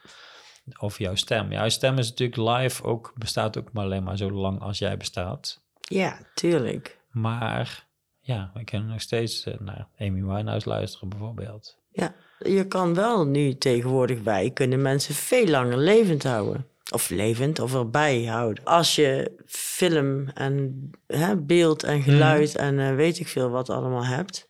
Of 0.79 0.99
jouw 0.99 1.15
stem. 1.15 1.53
Jouw 1.53 1.69
stem 1.69 1.99
is 1.99 2.09
natuurlijk 2.09 2.59
live 2.59 2.83
ook, 2.85 3.13
bestaat 3.17 3.59
ook 3.59 3.73
maar 3.73 3.85
alleen 3.85 4.03
maar 4.03 4.17
zo 4.17 4.31
lang 4.31 4.61
als 4.61 4.79
jij 4.79 4.97
bestaat. 4.97 5.61
Ja, 5.81 6.19
tuurlijk. 6.35 6.99
Maar 7.11 7.87
ja, 8.21 8.51
we 8.55 8.65
kunnen 8.65 8.89
nog 8.89 9.01
steeds 9.01 9.45
eh, 9.45 9.55
naar 9.59 9.89
Amy 9.99 10.23
Winehouse 10.25 10.69
luisteren 10.69 11.09
bijvoorbeeld. 11.09 11.77
Ja, 11.91 12.15
je 12.39 12.67
kan 12.67 12.95
wel 12.95 13.27
nu 13.27 13.59
tegenwoordig 13.59 14.23
bij 14.23 14.51
kunnen 14.51 14.83
mensen 14.83 15.15
veel 15.15 15.47
langer 15.47 15.77
levend 15.79 16.23
houden. 16.23 16.67
Of 16.93 17.11
levend, 17.11 17.59
of 17.61 17.75
erbij 17.75 18.25
houden. 18.25 18.65
Als 18.65 18.95
je 18.95 19.33
film 19.47 20.29
en 20.29 20.91
hè, 21.07 21.37
beeld 21.37 21.83
en 21.83 22.03
geluid 22.03 22.55
Mhm. 22.55 22.63
en 22.63 22.79
eh, 22.91 22.95
weet 22.95 23.19
ik 23.19 23.29
veel 23.29 23.49
wat 23.51 23.71
allemaal 23.71 24.05
hebt. 24.05 24.49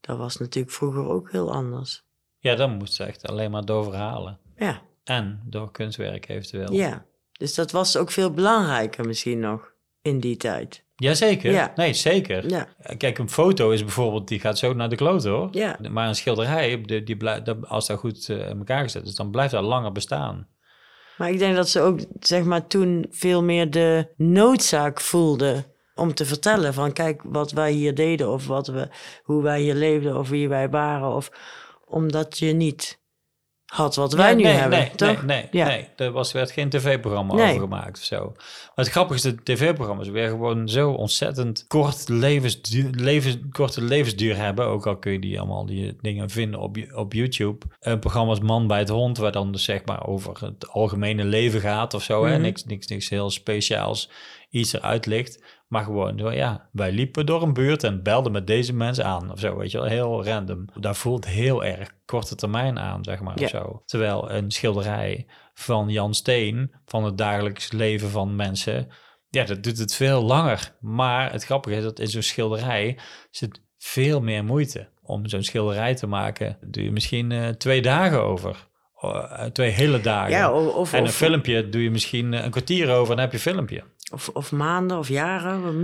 Dat 0.00 0.16
was 0.18 0.36
natuurlijk 0.36 0.74
vroeger 0.74 1.08
ook 1.08 1.30
heel 1.32 1.52
anders. 1.52 2.02
Ja, 2.38 2.54
dan 2.54 2.76
moet 2.76 2.92
ze 2.92 3.04
echt 3.04 3.26
alleen 3.26 3.50
maar 3.50 3.64
door 3.64 3.84
verhalen. 3.84 4.38
Ja, 4.56 4.82
En 5.04 5.40
door 5.46 5.70
kunstwerk 5.70 6.28
eventueel. 6.28 6.72
ja. 6.72 7.04
Dus 7.38 7.54
dat 7.54 7.70
was 7.70 7.96
ook 7.96 8.10
veel 8.10 8.30
belangrijker 8.30 9.06
misschien 9.06 9.38
nog 9.38 9.72
in 10.02 10.20
die 10.20 10.36
tijd. 10.36 10.84
Jazeker. 10.96 11.52
Ja. 11.52 11.72
Nee, 11.76 11.92
zeker. 11.92 12.48
Ja, 12.48 12.68
Kijk, 12.96 13.18
een 13.18 13.30
foto 13.30 13.70
is 13.70 13.80
bijvoorbeeld, 13.82 14.28
die 14.28 14.40
gaat 14.40 14.58
zo 14.58 14.72
naar 14.72 14.88
de 14.88 14.96
kloot 14.96 15.24
hoor. 15.24 15.48
ja. 15.52 15.78
Maar 15.90 16.08
een 16.08 16.14
schilderij, 16.14 16.80
die, 16.80 17.02
die 17.02 17.16
blijft, 17.16 17.44
dat- 17.44 17.68
als 17.68 17.86
dat 17.86 17.98
goed 17.98 18.28
eh, 18.28 18.48
in 18.48 18.58
elkaar 18.58 18.82
gezet 18.82 19.06
is, 19.06 19.14
dan 19.14 19.30
blijft 19.30 19.52
dat 19.52 19.62
langer 19.64 19.92
bestaan. 19.92 20.48
Maar 21.16 21.30
ik 21.30 21.38
denk 21.38 21.56
dat 21.56 21.68
ze 21.68 21.80
ook, 21.80 21.98
zeg 22.20 22.44
maar, 22.44 22.66
toen 22.66 23.06
veel 23.10 23.42
meer 23.42 23.70
de 23.70 24.12
noodzaak 24.16 25.00
voelden 25.00 25.64
om 25.94 26.14
te 26.14 26.24
vertellen 26.24 26.74
van 26.74 26.92
kijk 26.92 27.22
wat 27.24 27.50
wij 27.52 27.72
hier 27.72 27.94
deden 27.94 28.28
of 28.32 28.46
wat 28.46 28.66
we, 28.66 28.88
hoe 29.22 29.42
wij 29.42 29.60
hier 29.60 29.74
leefden 29.74 30.18
of 30.18 30.28
wie 30.28 30.48
wij 30.48 30.68
waren. 30.70 31.08
Of 31.14 31.30
omdat 31.84 32.38
je 32.38 32.52
niet 32.52 33.02
had 33.66 33.94
wat 33.94 34.12
wij 34.12 34.26
Nee, 34.26 34.36
nu 34.36 34.42
nee, 34.42 34.52
hebben, 34.52 34.78
nee, 34.78 34.90
toch? 34.94 35.22
Nee, 35.22 35.36
nee, 35.42 35.48
Ja. 35.50 35.66
nee. 35.66 35.88
Er 35.96 36.10
was, 36.10 36.32
werd 36.32 36.50
geen 36.50 36.68
tv-programma 36.70 37.32
over 37.34 37.60
gemaakt 37.60 37.98
of 37.98 38.04
zo. 38.04 38.32
Maar 38.34 38.84
het 38.84 38.88
grappige 38.88 39.14
is, 39.14 39.22
de 39.34 39.42
tv-programma's 39.42 40.08
weer 40.08 40.28
gewoon 40.28 40.68
zo 40.68 40.90
ontzettend 40.90 41.64
kort 41.68 42.08
levensduur, 42.08 42.90
levens, 42.90 43.36
korte 43.50 43.82
levensduur 43.82 44.36
hebben. 44.36 44.66
Ook 44.66 44.86
al 44.86 44.96
kun 44.96 45.12
je 45.12 45.18
die 45.18 45.38
allemaal 45.38 45.66
die 45.66 45.96
dingen 46.00 46.30
vinden 46.30 46.60
op, 46.60 46.76
op 46.94 47.12
YouTube. 47.12 47.66
Een 47.80 47.98
programma 47.98 48.30
als 48.30 48.40
Man 48.40 48.66
bij 48.66 48.78
het 48.78 48.88
Hond, 48.88 49.18
waar 49.18 49.32
dan 49.32 49.52
dus 49.52 49.64
zeg 49.64 49.84
maar 49.84 50.06
over 50.06 50.44
het 50.44 50.68
algemene 50.68 51.24
leven 51.24 51.60
gaat 51.60 51.94
of 51.94 52.02
zo. 52.02 52.24
hè? 52.24 52.32
Mhm. 52.32 52.40
Niks, 52.42 52.64
niks, 52.64 52.86
niks 52.86 53.08
heel 53.08 53.30
speciaals, 53.30 54.10
iets 54.50 54.72
eruit 54.72 55.06
ligt. 55.06 55.42
Maar 55.74 55.84
gewoon, 55.84 56.18
zo, 56.18 56.32
ja, 56.32 56.68
wij 56.72 56.92
liepen 56.92 57.26
door 57.26 57.42
een 57.42 57.52
buurt 57.52 57.84
en 57.84 58.02
belden 58.02 58.32
met 58.32 58.46
deze 58.46 58.74
mensen 58.74 59.04
aan 59.04 59.32
of 59.32 59.38
zo, 59.38 59.56
weet 59.56 59.70
je 59.70 59.78
wel, 59.78 59.86
heel 59.86 60.24
random. 60.24 60.64
Dat 60.80 60.96
voelt 60.96 61.26
heel 61.26 61.64
erg 61.64 61.90
korte 62.04 62.34
termijn 62.34 62.78
aan, 62.78 63.04
zeg 63.04 63.20
maar, 63.20 63.38
Ja. 63.38 63.44
of 63.44 63.50
zo. 63.50 63.82
Terwijl 63.86 64.30
een 64.30 64.50
schilderij 64.50 65.26
van 65.54 65.88
Jan 65.88 66.14
Steen, 66.14 66.72
van 66.84 67.04
het 67.04 67.18
dagelijks 67.18 67.72
leven 67.72 68.10
van 68.10 68.36
mensen, 68.36 68.88
ja, 69.28 69.44
dat 69.44 69.62
doet 69.62 69.78
het 69.78 69.94
veel 69.94 70.22
langer. 70.22 70.72
Maar 70.80 71.32
het 71.32 71.44
grappige 71.44 71.76
is 71.76 71.82
dat 71.82 71.98
in 71.98 72.08
zo'n 72.08 72.22
schilderij 72.22 72.98
zit 73.30 73.60
veel 73.78 74.20
meer 74.20 74.44
moeite. 74.44 74.88
Om 75.02 75.28
zo'n 75.28 75.42
schilderij 75.42 75.94
te 75.94 76.06
maken, 76.06 76.58
doe 76.60 76.84
je 76.84 76.92
misschien 76.92 77.32
eh, 77.32 77.48
twee 77.48 77.82
dagen 77.82 78.22
over. 78.22 78.68
Oh, 79.04 79.24
eh, 79.40 79.44
twee 79.46 79.70
hele 79.70 80.00
dagen. 80.00 80.30
Ja, 80.30 80.52
of, 80.52 80.74
of, 80.74 80.92
en 80.92 80.98
een 80.98 81.04
of, 81.04 81.14
filmpje 81.14 81.68
doe 81.68 81.82
je 81.82 81.90
misschien 81.90 82.34
eh, 82.34 82.44
een 82.44 82.50
kwartier 82.50 82.90
over 82.90 83.10
en 83.10 83.16
dan 83.16 83.18
heb 83.18 83.30
je 83.30 83.36
een 83.36 83.54
filmpje. 83.54 83.82
Of, 84.12 84.28
of 84.28 84.52
maanden 84.52 84.98
of 84.98 85.08
jaren. 85.08 85.80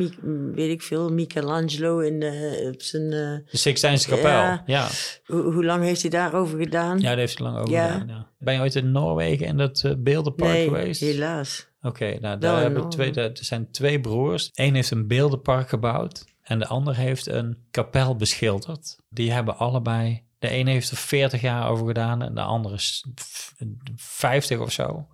Weet 0.55 0.71
ik 0.71 0.83
veel, 0.83 1.13
Michelangelo 1.13 1.99
in 1.99 2.21
de, 2.21 2.71
op 2.75 2.83
zijn... 2.83 3.03
eh, 3.03 3.51
De 3.51 3.57
Sixtijnse 3.57 4.09
kapel. 4.09 4.31
Ja. 4.31 4.63
Ja. 4.67 4.89
hoe, 5.27 5.43
hoe 5.53 5.65
lang 5.65 5.83
heeft 5.85 6.01
hij 6.01 6.11
daarover 6.11 6.59
gedaan? 6.59 6.99
ja, 6.99 7.09
daar 7.09 7.17
heeft 7.19 7.39
hij 7.39 7.47
lang 7.47 7.59
over 7.59 7.71
Ja. 7.75 7.89
gedaan. 7.93 8.09
Ja. 8.09 8.27
Ben 8.39 8.55
je 8.55 8.61
ooit 8.61 8.75
in 8.75 8.93
Noorwegen 8.93 9.47
in 9.47 9.57
dat 9.57 9.83
eh, 9.85 9.93
beeldenpark 9.99 10.53
nee, 10.53 10.65
geweest? 10.65 11.01
helaas. 11.01 11.69
Oké, 11.83 12.19
nou 12.21 12.39
daar 12.39 12.61
hebben 12.61 12.89
twee, 12.89 13.13
daar- 13.13 13.25
er 13.31 13.45
zijn 13.45 13.71
twee 13.71 14.01
broers. 14.01 14.51
Eén 14.55 14.75
heeft 14.75 14.91
een 14.91 15.07
beeldenpark 15.07 15.69
gebouwd 15.69 16.25
en 16.43 16.59
de 16.59 16.67
ander 16.67 16.97
heeft 16.97 17.27
een 17.27 17.59
kapel 17.71 18.17
beschilderd. 18.17 18.97
Die 19.09 19.33
hebben 19.33 19.57
allebei, 19.59 20.23
de 20.39 20.49
ene 20.49 20.71
heeft 20.71 20.91
er 20.91 20.97
40 20.97 21.41
jaar 21.41 21.69
over 21.71 21.87
gedaan 21.87 22.23
en 22.23 22.35
de 22.35 22.41
andere 22.43 22.75
is 22.75 23.07
f- 23.21 23.55
50 23.97 24.59
of 24.59 24.73
zo. 24.73 25.07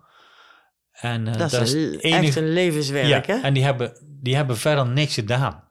En 0.99 1.27
eh, 1.27 1.37
Dat 1.37 1.51
is 1.53 1.73
een- 1.73 1.91
het 1.91 2.01
enige- 2.03 2.25
echt 2.25 2.35
een 2.35 2.53
levenswerk, 2.53 3.25
ja, 3.25 3.35
hè? 3.35 3.41
en 3.41 3.53
die 3.53 3.63
hebben, 3.63 3.97
die 4.21 4.35
hebben 4.35 4.57
verder 4.57 4.87
niks 4.87 5.13
gedaan. 5.13 5.63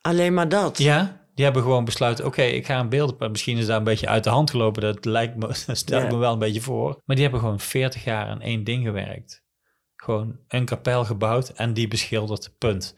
Alleen 0.00 0.34
maar 0.34 0.48
dat. 0.48 0.78
Ja, 0.78 1.26
die 1.34 1.44
hebben 1.44 1.62
gewoon 1.62 1.84
besluiten, 1.84 2.26
oké, 2.26 2.42
ik 2.42 2.66
ga 2.66 2.78
een 2.80 2.88
beeldenpark. 2.88 3.30
Misschien 3.30 3.56
is 3.58 3.66
daar 3.66 3.76
een 3.76 3.84
beetje 3.84 4.08
uit 4.08 4.24
de 4.24 4.30
hand 4.30 4.50
gelopen, 4.50 4.82
dat 4.82 5.04
lijkt 5.04 5.36
me, 5.36 5.46
dat 5.66 5.76
stel 5.76 6.02
ik 6.02 6.10
me 6.10 6.16
wel 6.16 6.32
een 6.32 6.38
beetje 6.38 6.60
voor. 6.60 7.00
Maar 7.04 7.16
die 7.16 7.24
hebben 7.24 7.40
gewoon 7.42 7.60
40 7.60 8.04
jaar 8.04 8.26
aan 8.26 8.40
één 8.40 8.64
ding 8.64 8.84
gewerkt. 8.84 9.42
Gewoon 9.96 10.38
een 10.48 10.64
kapel 10.64 11.04
gebouwd 11.04 11.48
en 11.48 11.74
die 11.74 11.88
beschilderd, 11.88 12.54
punt. 12.58 12.94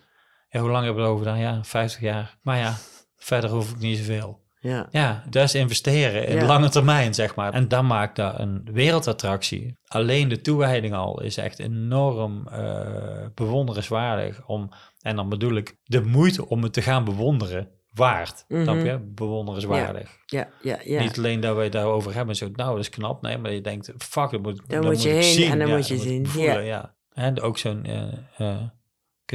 Ja, 0.48 0.60
hoe 0.60 0.70
lang 0.70 0.84
hebben 0.84 1.02
we 1.02 1.08
erover 1.08 1.26
gedaan? 1.26 1.40
Ja, 1.40 1.64
50 1.64 2.00
jaar. 2.00 2.38
Maar 2.42 2.58
ja, 2.58 2.76
verder 3.16 3.50
hoef 3.50 3.70
ik 3.70 3.78
niet 3.78 3.98
zoveel. 3.98 4.41
Ja. 4.62 4.86
Ja, 4.90 5.24
is 5.30 5.54
investeren 5.54 6.26
in 6.26 6.36
Ja. 6.36 6.46
lange 6.46 6.68
termijn, 6.68 7.14
zeg 7.14 7.34
maar. 7.34 7.52
En 7.52 7.68
dan 7.68 7.86
maakt 7.86 8.16
dat 8.16 8.38
een 8.38 8.68
wereldattractie. 8.72 9.78
Alleen 9.86 10.28
de 10.28 10.40
toewijding 10.40 10.94
al 10.94 11.22
is 11.22 11.36
echt 11.36 11.58
enorm 11.58 12.48
eh, 12.48 13.26
bewonderenswaardig. 13.34 14.46
Om, 14.46 14.70
en 15.00 15.16
dan 15.16 15.28
bedoel 15.28 15.56
ik 15.56 15.76
de 15.82 16.00
moeite 16.00 16.48
om 16.48 16.62
het 16.62 16.72
te 16.72 16.82
gaan 16.82 17.04
bewonderen 17.04 17.68
waard. 17.90 18.44
Snap 18.48 18.76
je? 18.76 18.98
Bewonderenswaardig. 19.14 20.10
Ja, 20.26 20.48
ja, 20.62 20.78
ja. 20.84 21.02
Niet 21.02 21.18
alleen 21.18 21.40
dat 21.40 21.56
wij 21.56 21.68
daarover 21.68 22.14
hebben. 22.14 22.36
Zo, 22.36 22.48
nou, 22.52 22.70
dat 22.70 22.80
is 22.80 22.88
knap. 22.88 23.22
Nee, 23.22 23.38
maar 23.38 23.52
je 23.52 23.60
denkt, 23.60 23.92
fuck, 23.98 24.30
dat 24.30 24.42
moet, 24.42 24.62
dat 24.66 24.84
moet 24.84 25.02
je 25.02 25.08
heen 25.08 25.22
zien. 25.22 25.50
en 25.50 25.58
dan 25.58 25.68
moet 25.68 25.88
je 25.88 25.96
zien. 25.96 26.26
voelen, 26.26 26.64
ja. 26.64 26.94
En 27.12 27.40
ook 27.40 27.58
zo'n 27.58 27.84
eh, 27.84 28.02
eh, 28.36 28.56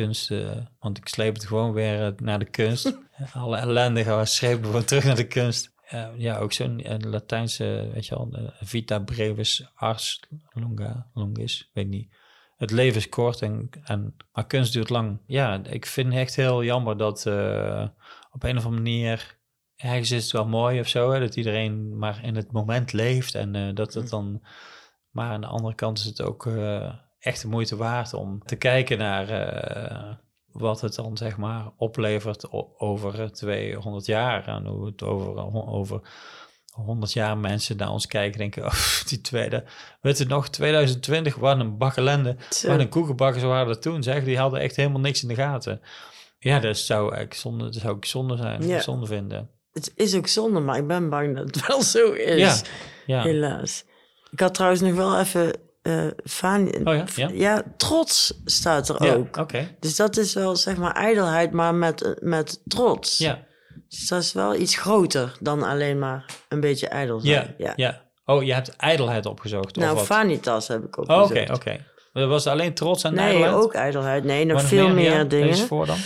kunst, 0.02 0.32
eh, 0.32 0.58
want 0.80 0.98
ik 0.98 1.08
sleep 1.08 1.34
het 1.34 1.45
gewoon 1.45 1.74
weer 1.74 2.06
eh, 2.06 2.12
naar 2.18 2.39
de 2.39 2.50
kunst. 2.50 2.98
Alle 3.34 3.58
ellende 3.58 4.04
gaan 4.04 4.20
we 4.20 4.26
gewoon 4.62 4.84
terug 4.84 5.04
naar 5.04 5.16
de 5.16 5.28
kunst. 5.28 5.76
Eh, 5.88 6.08
ja, 6.18 6.38
ook 6.38 6.54
zo'n 6.54 6.80
eh, 6.80 6.98
Latijnse, 7.00 7.89
weet 7.93 8.06
je 8.06 8.16
wel, 8.16 8.30
eh, 8.32 8.48
vita 8.60 9.00
brevis 9.00 9.72
ars 9.76 10.24
longa, 10.54 11.10
longis, 11.14 11.70
weet 11.74 11.88
niet. 11.88 12.16
Het 12.58 12.72
leven 12.72 12.98
is 12.98 13.10
kort, 13.10 13.41
en, 13.41 13.70
en, 13.84 14.16
maar 14.34 14.48
kunst 14.48 14.74
duurt 14.74 14.89
lang. 14.89 15.20
Ja, 15.28 15.64
ik 15.64 15.86
vind 15.86 16.14
echt 16.14 16.36
heel 16.36 16.64
jammer 16.64 16.98
dat 16.98 17.26
eh, 17.26 17.88
op 18.32 18.43
een 18.43 18.58
of 18.58 18.66
andere 18.66 18.84
manier, 18.84 19.38
ergens 19.76 20.12
is 20.12 20.24
het 20.24 20.32
wel 20.32 20.48
mooi 20.48 20.80
of 20.80 20.88
zo, 20.88 21.12
hè, 21.12 21.20
dat 21.20 21.36
iedereen 21.36 21.98
maar 21.98 22.24
in 22.24 22.36
het 22.36 22.52
moment 22.52 22.93
leeft 22.93 23.36
en 23.36 23.56
eh, 23.56 23.76
dat 23.76 23.93
het 23.93 24.10
dan, 24.10 24.41
maar 25.10 25.32
aan 25.32 25.41
de 25.41 25.48
andere 25.48 25.76
kant 25.76 26.00
is 26.00 26.06
het 26.06 26.22
ook 26.22 26.45
eh, 26.45 26.93
echt 27.28 27.41
de 27.41 27.47
moeite 27.47 27.75
waard 27.75 28.13
om 28.13 28.41
te 28.45 28.55
kijken 28.55 28.97
naar 28.97 29.30
eh, 29.30 30.15
wat 30.51 30.82
het 30.82 30.95
dan 30.95 31.17
zeg 31.17 31.38
maar 31.38 31.71
oplevert 31.78 32.51
over 32.78 33.21
eh, 33.21 33.30
200 33.30 34.05
jaar 34.05 34.47
en 34.47 34.65
hoe 34.65 34.86
het 34.86 35.03
over, 35.03 35.67
over 35.67 36.01
100 36.71 37.13
jaar 37.13 37.38
mensen 37.38 37.78
naar 37.78 37.91
ons 37.91 38.05
kijken 38.05 38.39
denken, 38.39 38.65
oh, 38.65 38.73
die 39.09 39.21
tweede, 39.21 39.63
weet 40.01 40.17
je 40.17 40.25
nog, 40.25 40.49
2020, 40.49 41.36
wat 41.36 41.59
een 41.59 41.78
bak 41.78 41.95
ellende, 41.95 42.36
Zo. 42.49 42.67
wat 42.67 42.80
een 42.80 42.89
koekenbakkers 42.89 43.43
waren 43.43 43.67
er 43.67 43.80
toen, 43.80 44.03
zeg, 44.03 44.23
die 44.23 44.38
hadden 44.38 44.59
echt 44.59 44.75
helemaal 44.75 44.99
niks 44.99 45.21
in 45.21 45.28
de 45.28 45.36
gaten. 45.36 45.82
Ja, 46.39 46.59
dat 46.59 46.78
zou 46.78 47.15
ik 47.15 47.34
zonde, 47.34 47.63
dat 47.63 47.73
zou 47.73 47.97
ik 47.97 48.05
zonde 48.05 48.38
zijn, 48.38 48.67
Ja. 48.67 48.82
zonde 48.82 49.05
vinden. 49.05 49.49
Het 49.71 49.91
is 49.95 50.15
ook 50.15 50.28
zonde, 50.28 50.59
maar 50.59 50.78
ik 50.78 50.88
ben 50.88 51.09
bang 51.09 51.36
dat 51.36 51.45
het 51.45 51.67
wel 51.67 51.82
zo 51.82 52.11
is. 52.11 52.39
Ja, 52.39 52.55
ja. 53.05 53.21
Helaas. 53.23 53.86
Ik 54.32 54.39
had 54.39 54.53
trouwens 54.53 54.82
nog 54.82 54.93
wel 54.95 55.19
even 55.19 55.53
eh 55.88 56.08
van, 56.24 56.88
Oh 56.88 56.96
ja, 56.96 57.06
ja. 57.16 57.30
ja, 57.34 57.64
trots 57.78 58.42
staat 58.46 58.90
er 58.90 59.04
Ja, 59.06 59.14
ook. 59.14 59.38
oké. 59.38 59.76
Dus 59.80 59.96
dat 59.96 60.18
is 60.18 60.34
wel 60.34 60.56
zeg 60.56 60.78
maar 60.78 60.92
ijdelheid, 60.92 61.52
maar 61.52 61.76
met, 61.76 62.16
met 62.22 62.62
trots. 62.66 63.18
Ja, 63.18 63.44
Dus 63.90 64.08
dat 64.08 64.22
is 64.22 64.34
wel 64.34 64.56
iets 64.56 64.76
groter 64.78 65.38
dan 65.40 65.64
alleen 65.64 66.00
maar 66.00 66.26
een 66.50 66.60
beetje 66.60 66.88
ijdel 66.88 67.20
zijn. 67.20 67.56
ja, 67.58 67.74
ja. 67.76 68.06
Oh, 68.26 68.44
je 68.44 68.54
hebt 68.54 68.76
ijdelheid 68.76 69.26
opgezocht, 69.26 69.76
Nou, 69.76 69.92
of 69.92 69.98
wat? 69.98 70.06
vanitas 70.08 70.68
heb 70.68 70.84
ik 70.84 70.98
ook 71.00 71.10
Oh, 71.10 71.18
Oké, 71.18 71.28
gezegd. 71.28 71.50
oké. 71.56 71.86
Dat 72.14 72.30
was 72.30 72.48
alleen 72.48 72.74
trots 72.74 73.04
en 73.04 73.14
Nee, 73.14 73.24
ijdelheid? 73.26 73.54
ook 73.54 73.74
ijdelheid. 73.74 74.24
Nee, 74.24 74.46
nog 74.46 74.62
veel 74.64 74.90
meer, 74.90 75.28
dingen. 75.28 75.48
Lees 75.48 75.62
voor 75.62 75.86
dan. 75.86 75.98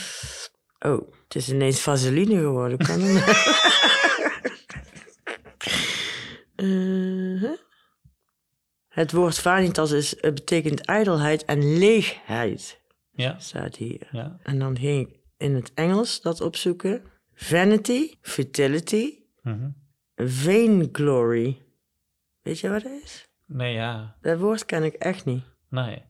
Oh, 0.79 1.11
het 1.23 1.35
is 1.35 1.49
ineens 1.49 1.79
vaseline 1.81 2.35
geworden. 2.35 2.77
Kan 2.77 2.99
huh? 7.41 7.51
Het 8.91 9.11
woord 9.11 9.37
vanitas 9.39 9.91
is, 9.91 10.21
het 10.21 10.33
betekent 10.33 10.81
ijdelheid 10.85 11.45
en 11.45 11.77
leegheid, 11.77 12.79
Ja, 13.11 13.39
staat 13.39 13.75
hier. 13.75 14.07
ja. 14.11 14.37
En 14.43 14.59
dan 14.59 14.77
ging 14.79 15.07
ik 15.07 15.19
in 15.37 15.55
het 15.55 15.71
Engels 15.73 16.21
dat 16.21 16.41
opzoeken. 16.41 17.03
Vanity, 17.33 18.13
futility, 18.21 19.19
Mhm. 19.41 19.69
vainglory. 20.15 21.61
Weet 22.41 22.59
je 22.59 22.69
wat 22.69 22.83
dat 22.83 22.91
is? 23.03 23.27
Nee, 23.45 23.73
ja. 23.73 24.15
Dat 24.21 24.39
woord 24.39 24.65
ken 24.65 24.83
ik 24.83 24.93
echt 24.93 25.25
niet. 25.25 25.43
Nee. 25.69 26.01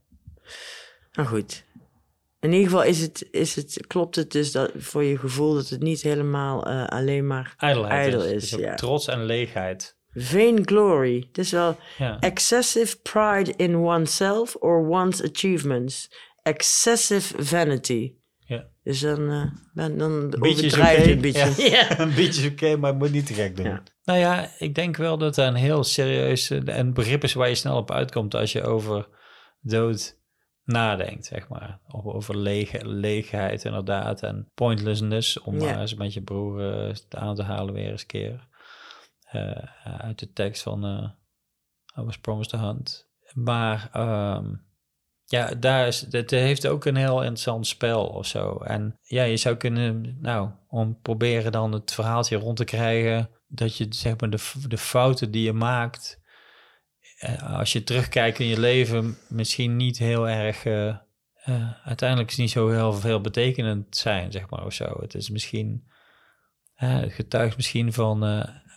Nou 1.14 1.28
goed. 1.28 1.64
In 2.40 2.52
ieder 2.52 2.70
geval 2.70 2.84
is 2.84 3.02
het, 3.02 3.28
is 3.32 3.56
het, 3.56 3.88
klopt 3.88 4.16
het 4.16 4.32
dus 4.32 4.52
dat, 4.52 4.72
voor 4.76 5.04
je 5.04 5.18
gevoel 5.18 5.54
dat 5.54 5.70
het 5.70 5.82
niet 5.82 6.02
helemaal 6.02 6.66
eh, 6.66 6.86
alleen 6.86 7.28
maar 7.28 7.54
Ijdelheid 7.58 7.92
ijdel 7.94 8.24
is. 8.24 8.32
is. 8.32 8.42
Dus 8.50 8.54
ook 8.54 8.60
ja. 8.66 8.76
trots 8.76 9.08
en 9.08 9.24
leegheid. 9.26 9.98
Vainglory. 10.14 11.24
Het 11.28 11.38
is 11.38 11.52
wel 11.52 11.78
Ja. 11.98 12.20
excessive 12.20 12.98
pride 13.02 13.54
in 13.56 13.76
oneself 13.76 14.56
or 14.60 14.90
one's 14.90 15.24
achievements. 15.24 16.12
Excessive 16.44 17.44
vanity. 17.44 18.14
Ja. 18.40 18.68
Dus 18.84 19.00
dan, 19.00 19.52
ben, 19.74 19.98
dan 19.98 20.36
overdrijf 20.40 21.06
je 21.06 21.12
een 21.12 21.22
beetje. 21.22 21.64
Ja. 21.64 21.70
Ja. 21.70 22.00
een 22.02 22.14
beetje 22.16 22.46
is 22.46 22.52
oké, 22.52 22.76
maar 22.76 22.90
het 22.90 23.00
moet 23.00 23.12
niet 23.12 23.26
te 23.26 23.34
gek 23.34 23.56
doen. 23.56 23.66
Ja. 23.66 23.84
Nou 24.04 24.20
ja, 24.20 24.50
ik 24.58 24.76
denk 24.76 24.98
wel 24.98 25.18
dat 25.18 25.38
er 25.38 25.48
een 25.48 25.54
heel 25.56 25.84
serieus 25.84 26.50
een 26.50 26.94
begrip 26.94 27.24
is 27.24 27.34
waar 27.34 27.50
je 27.50 27.56
snel 27.56 27.78
op 27.78 27.92
uitkomt 27.92 28.36
als 28.36 28.52
je 28.52 28.64
over 28.64 29.08
dood 29.62 30.20
nadenkt, 30.64 31.26
zeg 31.26 31.48
maar. 31.50 31.80
Of 31.88 32.06
over 32.06 32.38
lege, 32.38 32.88
leegheid 32.88 33.64
inderdaad 33.64 34.22
en 34.24 34.48
pointlessness, 34.54 35.40
om 35.42 35.60
Ja. 35.60 35.66
maar 35.66 35.80
eens 35.82 35.94
met 35.94 36.14
je 36.14 36.22
broer 36.22 36.88
eh, 36.88 36.96
aan 37.10 37.36
te 37.36 37.44
halen 37.44 37.74
weer 37.74 37.90
eens 37.92 38.02
een 38.02 38.08
keer. 38.08 38.48
Eh, 39.32 39.98
uit 39.98 40.20
de 40.20 40.34
tekst 40.34 40.64
van 40.64 40.86
eh 40.86 41.10
I 41.98 42.02
was 42.02 42.20
promised 42.20 42.54
a 42.54 42.60
hunt. 42.60 43.10
Maar 43.34 43.90
ehm, 43.92 44.54
ja, 45.26 45.54
daar 45.56 45.88
is, 45.88 46.06
het 46.10 46.32
heeft 46.32 46.68
ook 46.68 46.86
een 46.86 46.96
heel 46.96 47.18
interessant 47.18 47.68
spel 47.68 48.08
of 48.08 48.26
zo. 48.26 48.58
En 48.58 49.00
ja, 49.02 49.24
je 49.24 49.38
zou 49.38 49.56
kunnen, 49.56 50.18
nou, 50.22 50.50
om 50.68 51.02
proberen 51.02 51.52
dan 51.52 51.72
het 51.72 51.94
verhaaltje 51.94 52.38
rond 52.38 52.58
te 52.58 52.64
krijgen, 52.64 53.30
dat 53.48 53.78
je 53.78 53.86
zeg 53.90 54.20
maar 54.20 54.30
de, 54.30 54.52
de 54.68 54.78
fouten 54.78 55.32
die 55.32 55.44
je 55.44 55.54
maakt, 55.54 56.22
eh, 57.18 57.58
als 57.58 57.74
je 57.74 57.84
terugkijkt 57.84 58.40
in 58.40 58.48
je 58.48 58.60
leven, 58.60 59.18
misschien 59.30 59.76
niet 59.76 59.98
heel 59.98 60.30
erg, 60.30 60.66
uiteindelijk 61.84 62.30
is 62.30 62.36
het 62.36 62.46
niet 62.46 62.52
zo 62.52 62.70
heel 62.70 62.94
veel 62.94 63.22
betekenend 63.22 63.98
zijn, 63.98 64.32
zeg 64.32 64.50
maar, 64.50 64.66
of 64.66 64.74
zo. 64.74 64.98
Het 65.00 65.16
is 65.16 65.30
misschien, 65.30 65.92
het 66.74 67.14
getuigt 67.14 67.56
misschien 67.56 67.94
van 67.94 68.24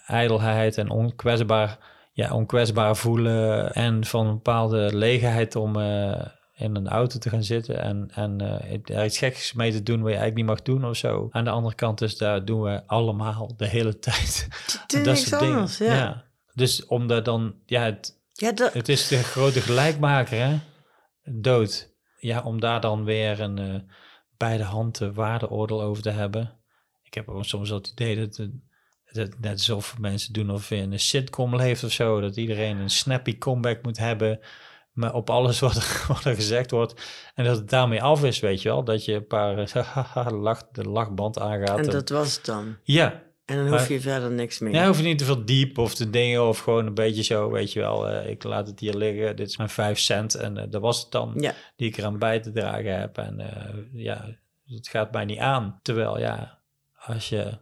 ijdelheid 0.07 0.79
en 0.79 0.91
onkwetsbaar, 0.91 1.79
ja, 2.13 2.33
onkwetsbaar 2.35 2.97
voelen 2.97 3.73
en 3.73 4.05
van 4.05 4.27
een 4.27 4.35
bepaalde 4.35 4.97
leegheid 4.97 5.57
om 5.57 5.77
eh, 5.81 6.27
in 6.55 6.75
een 6.77 6.89
auto 6.89 7.19
te 7.19 7.29
gaan 7.31 7.43
zitten 7.43 7.81
en, 7.81 8.11
en 8.15 8.41
eh, 8.41 8.97
er 8.97 9.05
iets 9.05 9.19
geks 9.19 9.53
mee 9.53 9.73
te 9.73 9.83
doen 9.83 10.03
wat 10.03 10.11
je 10.13 10.17
eigenlijk 10.19 10.37
niet 10.37 10.57
mag 10.57 10.63
doen 10.63 10.85
of 10.91 10.97
zo. 10.97 11.29
Aan 11.31 11.45
de 11.45 11.51
andere 11.51 11.75
kant 11.75 12.01
is, 12.01 12.17
daar 12.17 12.45
doen 12.45 12.63
we 12.63 12.83
allemaal 12.87 13.53
de 13.57 13.67
hele 13.67 13.99
tijd. 14.09 14.49
Is 14.67 14.81
dat 14.87 15.05
niks 15.05 15.29
soort 15.29 15.41
dingen. 15.41 15.57
anders, 15.57 15.79
ja. 15.79 16.25
Dus 16.55 16.87
omdat 16.87 17.25
dan, 17.25 17.55
ja, 17.67 17.83
het, 17.83 18.21
Ja, 18.33 18.53
dat, 18.53 18.73
het 18.73 18.89
is 18.89 19.09
de 19.09 19.17
grote 19.23 19.61
gelijkmaker, 19.61 20.39
hè? 20.47 20.59
Dood. 21.41 21.93
Ja, 22.19 22.43
om 22.43 22.61
daar 22.61 22.81
dan 22.81 23.05
weer 23.05 23.41
een 23.41 23.59
eh 23.59 23.75
bij 24.37 24.57
de 24.57 24.63
hand 24.63 24.99
waardeoordeel 24.99 25.83
over 25.83 26.03
te 26.03 26.11
hebben. 26.11 26.53
Ik 27.03 27.15
heb 27.15 27.29
ook 27.29 27.45
soms 27.45 27.73
idee 27.93 28.17
dat, 28.17 28.25
het- 28.25 28.37
dat 28.37 28.51
net 29.15 29.37
alsof 29.51 29.99
mensen 29.99 30.33
doen 30.33 30.51
of 30.51 30.69
je 30.69 30.77
in 30.77 30.93
een 30.93 31.01
sitcom 31.01 31.57
leeft 31.57 31.85
of 31.85 31.93
zo. 31.93 32.21
Dat 32.21 32.37
iedereen 32.37 32.77
een 32.77 32.91
snappy 32.91 33.39
comeback 33.39 33.83
moet 33.83 33.99
hebben. 33.99 34.39
Maar 34.93 35.15
op 35.15 35.31
alles 35.31 35.61
wat 35.67 35.77
er, 35.77 36.05
wat 36.09 36.25
er 36.25 36.35
gezegd 36.35 36.71
wordt. 36.71 37.03
En 37.35 37.45
dat 37.45 37.57
het 37.57 37.71
daarmee 37.71 38.03
af 38.03 38.25
is, 38.25 38.41
weet 38.41 38.63
je 38.63 38.69
wel. 38.69 38.85
Dat 38.85 39.05
je 39.05 39.13
een 39.15 39.27
paar 39.27 39.59
eh, 39.59 40.27
lach, 40.43 40.69
de 40.73 40.85
lachband 40.85 41.39
aangaat. 41.39 41.79
en 41.79 41.85
En- 41.85 41.91
dat 41.91 42.09
was 42.09 42.35
het 42.37 42.45
dan. 42.45 42.77
ja, 42.83 43.23
En 43.45 43.57
dan 43.57 43.69
hoef 43.69 43.89
je 43.89 44.01
verder 44.01 44.31
niks 44.31 44.59
meer. 44.59 44.73
ja, 44.73 44.87
hoef 44.87 44.97
je 44.97 45.03
niet 45.03 45.19
te 45.19 45.25
veel 45.25 45.45
diep 45.45 45.79
of 45.79 45.95
te 45.95 46.11
dingen 46.11 46.49
of 46.49 46.59
gewoon 46.59 46.87
een 46.87 46.95
beetje 46.95 47.23
zo, 47.23 47.51
weet 47.51 47.73
je 47.73 47.81
wel. 47.81 48.09
eh, 48.09 48.31
ik 48.31 48.43
laat 48.43 48.67
het 48.67 48.81
hier 48.81 48.95
liggen, 48.95 49.37
dit 49.37 49.49
is 49.49 49.57
mijn 49.57 49.69
vijf 49.69 49.99
cent 49.99 50.35
en 50.35 50.59
eh, 50.59 50.65
dat 50.71 50.81
was 50.81 51.03
het 51.03 51.11
dan 51.11 51.33
Ja. 51.37 51.53
die 51.77 51.89
ik 51.89 51.97
eraan 51.97 52.19
bij 52.19 52.41
te 52.41 52.53
dragen 52.53 52.99
heb. 53.01 53.19
En 53.19 53.41
eh, 53.41 53.75
ja, 53.93 54.37
het 54.67 54.89
gaat 54.89 55.13
mij 55.13 55.25
niet 55.25 55.39
aan. 55.39 55.79
Terwijl 55.83 56.19
ja, 56.19 56.59
als 56.97 57.29
je, 57.29 57.59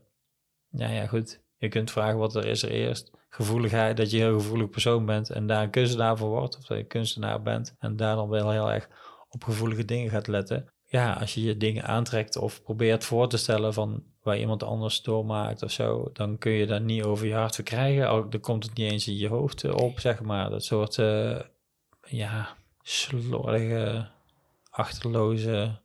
ja 0.70 0.88
ja 0.88 1.06
goed, 1.06 1.40
je 1.62 1.68
kunt 1.68 1.90
vragen 1.90 2.18
wat 2.18 2.34
er 2.34 2.46
is 2.46 2.62
er 2.62 2.70
eerst. 2.70 3.10
Gevoeligheid, 3.28 3.96
dat 3.96 4.10
je 4.10 4.16
een 4.16 4.22
heel 4.22 4.40
gevoelig 4.40 4.70
persoon 4.70 5.06
bent 5.06 5.30
en 5.30 5.46
daar 5.46 5.62
een 5.62 5.70
kunstenaar 5.70 6.16
voor 6.16 6.28
wordt. 6.28 6.56
Of 6.56 6.64
dat 6.64 6.78
je 6.78 6.84
kunstenaar 6.84 7.42
bent 7.42 7.74
en 7.78 7.96
daar 7.96 8.16
dan 8.16 8.28
wel 8.28 8.50
heel 8.50 8.72
erg 8.72 8.88
op 9.28 9.44
gevoelige 9.44 9.84
dingen 9.84 10.10
gaat 10.10 10.26
letten. 10.26 10.68
Ja, 10.86 11.12
als 11.12 11.34
je 11.34 11.42
je 11.42 11.56
dingen 11.56 11.84
aantrekt 11.84 12.36
of 12.36 12.62
probeert 12.62 13.04
voor 13.04 13.28
te 13.28 13.36
stellen 13.36 13.74
van 13.74 14.02
waar 14.22 14.38
iemand 14.38 14.62
anders 14.62 15.02
doormaakt 15.02 15.62
of 15.62 15.70
zo, 15.70 16.10
dan 16.12 16.38
kun 16.38 16.52
je 16.52 16.66
daar 16.66 16.80
niet 16.80 17.02
over 17.02 17.26
je 17.26 17.34
hart 17.34 17.54
verkrijgen. 17.54 18.08
Al 18.08 18.30
dan 18.30 18.40
komt 18.40 18.64
het 18.64 18.74
niet 18.74 18.90
eens 18.90 19.08
in 19.08 19.16
je 19.16 19.28
hoofd 19.28 19.72
op, 19.72 20.00
zeg 20.00 20.22
maar. 20.22 20.50
Dat 20.50 20.64
soort, 20.64 20.98
eh, 20.98 21.40
ja, 22.06 22.56
slordige, 22.82 24.08
achterloze... 24.70 25.80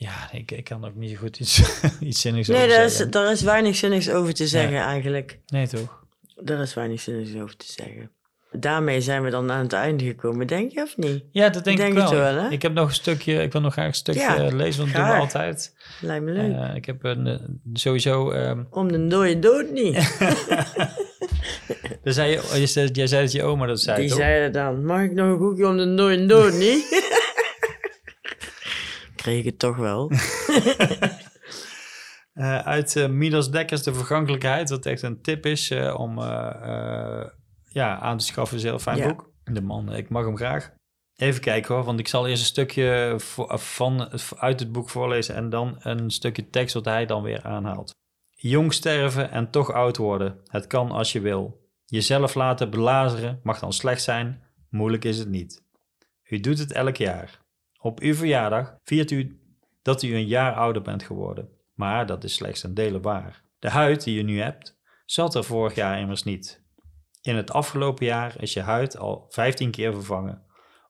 Ja, 0.00 0.28
ik, 0.32 0.50
ik 0.50 0.64
kan 0.64 0.84
ook 0.84 0.94
niet 0.94 1.10
zo 1.10 1.16
goed 1.16 1.38
iets, 1.40 1.62
iets 2.00 2.20
zinnigs 2.20 2.48
Nee, 2.48 2.56
over 2.56 2.68
daar 2.76 2.84
is, 2.84 2.92
zeggen. 2.92 3.10
daar 3.10 3.30
is 3.32 3.42
weinig 3.42 3.76
zinnigs 3.76 4.10
over 4.10 4.34
te 4.34 4.46
zeggen 4.46 4.78
eigenlijk. 4.78 5.38
Nee, 5.46 5.68
toch? 5.68 6.04
Daar 6.42 6.60
is 6.60 6.74
weinig 6.74 7.00
zinnigs 7.00 7.34
over 7.34 7.56
te 7.56 7.66
zeggen. 7.72 8.10
Daarmee 8.52 9.00
zijn 9.00 9.22
we 9.22 9.30
dan 9.30 9.50
aan 9.50 9.62
het 9.62 9.72
einde 9.72 10.04
gekomen, 10.04 10.46
denk 10.46 10.72
je 10.72 10.82
of 10.82 10.96
niet? 10.96 11.24
Ja, 11.30 11.48
dat 11.48 11.64
denk, 11.64 11.76
Denk 11.76 11.92
ik 11.92 11.98
het 12.00 12.10
wel. 12.10 12.20
wel, 12.20 12.34
hè? 12.42 12.48
Ik 12.50 12.62
heb 12.62 12.72
nog 12.72 12.88
een 12.88 12.94
stukje, 12.94 13.42
ik 13.42 13.52
wil 13.52 13.60
nog 13.60 13.72
graag 13.72 13.86
een 13.86 13.94
stukje 13.94 14.20
Ja, 14.20 14.36
lezen, 14.56 14.80
want 14.82 14.94
dat 14.94 15.02
doen 15.04 15.14
we 15.14 15.20
altijd. 15.20 15.74
Lijkt 16.00 16.24
me 16.24 16.32
leuk. 16.32 16.52
Eh, 16.56 16.74
ik 16.74 16.84
heb 16.84 17.04
een, 17.04 17.26
eh, 17.26 17.36
sowieso... 17.72 18.30
ehm 18.30 18.62
Om 18.70 18.92
de 18.92 19.06
dode 19.06 19.38
dood 19.38 19.70
niet. 19.70 19.94
dan 22.04 22.12
zei 22.12 22.30
je, 22.54 22.66
zei- 22.66 22.88
jij 22.92 23.06
zei 23.06 23.22
dat 23.22 23.32
je 23.32 23.42
oma 23.42 23.66
dat 23.66 23.80
zei, 23.80 24.00
Die 24.00 24.08
toch? 24.08 24.18
zeiden 24.18 24.52
dan, 24.52 24.84
mag 24.84 25.02
ik 25.02 25.12
nog 25.12 25.26
een 25.30 25.38
koekje 25.38 25.66
om 25.66 25.76
de 25.76 25.94
dode 25.94 26.26
dood 26.26 26.52
niet? 26.52 26.86
Kreeg 29.28 29.40
ik 29.40 29.44
het 29.44 29.58
toch 29.58 29.76
wel. 29.76 30.10
Eh, 32.32 32.58
uit 32.58 33.08
Midas 33.08 33.50
Dekkers 33.50 33.82
De 33.82 33.94
Vergankelijkheid, 33.94 34.70
wat 34.70 34.86
echt 34.86 35.02
een 35.02 35.22
tip 35.22 35.46
is 35.46 35.70
eh, 35.70 35.94
om 35.98 36.18
ja, 37.68 37.98
aan 37.98 38.18
te 38.18 38.24
schaffen. 38.24 38.56
is 38.56 38.62
een 38.62 38.68
heel 38.68 38.78
fijn 38.78 38.96
Ja. 38.96 39.06
boek. 39.08 39.30
De 39.44 39.60
man, 39.62 39.92
ik 39.92 40.08
mag 40.08 40.24
hem 40.24 40.36
graag. 40.36 40.72
Even 41.16 41.40
kijken 41.40 41.74
hoor, 41.74 41.84
want 41.84 41.98
ik 41.98 42.08
zal 42.08 42.26
eerst 42.26 42.40
een 42.40 42.46
stukje 42.48 43.14
van, 43.48 44.08
uit 44.38 44.60
het 44.60 44.72
boek 44.72 44.88
voorlezen 44.90 45.34
en 45.34 45.50
dan 45.50 45.76
een 45.78 46.10
stukje 46.10 46.50
tekst 46.50 46.74
wat 46.74 46.84
hij 46.84 47.06
dan 47.06 47.22
weer 47.22 47.42
aanhaalt. 47.42 47.94
Jong 48.30 48.72
sterven 48.72 49.30
en 49.30 49.50
toch 49.50 49.72
oud 49.72 49.96
worden. 49.96 50.40
Het 50.46 50.66
kan 50.66 50.90
als 50.90 51.12
je 51.12 51.20
wil. 51.20 51.68
Jezelf 51.84 52.34
laten 52.34 52.70
belazeren 52.70 53.40
mag 53.42 53.58
dan 53.58 53.72
slecht 53.72 54.02
zijn, 54.02 54.42
moeilijk 54.70 55.04
is 55.04 55.18
het 55.18 55.28
niet. 55.28 55.62
U 56.24 56.40
doet 56.40 56.58
het 56.58 56.72
elk 56.72 56.96
jaar. 56.96 57.46
Op 57.78 58.00
uw 58.00 58.14
verjaardag 58.14 58.74
viert 58.82 59.10
u 59.10 59.40
dat 59.82 60.02
u 60.02 60.14
een 60.14 60.26
jaar 60.26 60.54
ouder 60.54 60.82
bent 60.82 61.02
geworden. 61.02 61.48
Maar 61.74 62.06
dat 62.06 62.24
is 62.24 62.34
slechts 62.34 62.62
een 62.62 62.74
dele 62.74 63.00
waar. 63.00 63.42
De 63.58 63.70
huid 63.70 64.04
die 64.04 64.16
je 64.16 64.22
nu 64.22 64.40
hebt, 64.40 64.78
zat 65.04 65.34
er 65.34 65.44
vorig 65.44 65.74
jaar 65.74 66.00
immers 66.00 66.22
niet. 66.22 66.66
In 67.22 67.36
het 67.36 67.52
afgelopen 67.52 68.06
jaar 68.06 68.42
is 68.42 68.52
je 68.52 68.60
huid 68.60 68.98
al 68.98 69.26
15 69.28 69.70
keer 69.70 69.92
vervangen. 69.92 70.42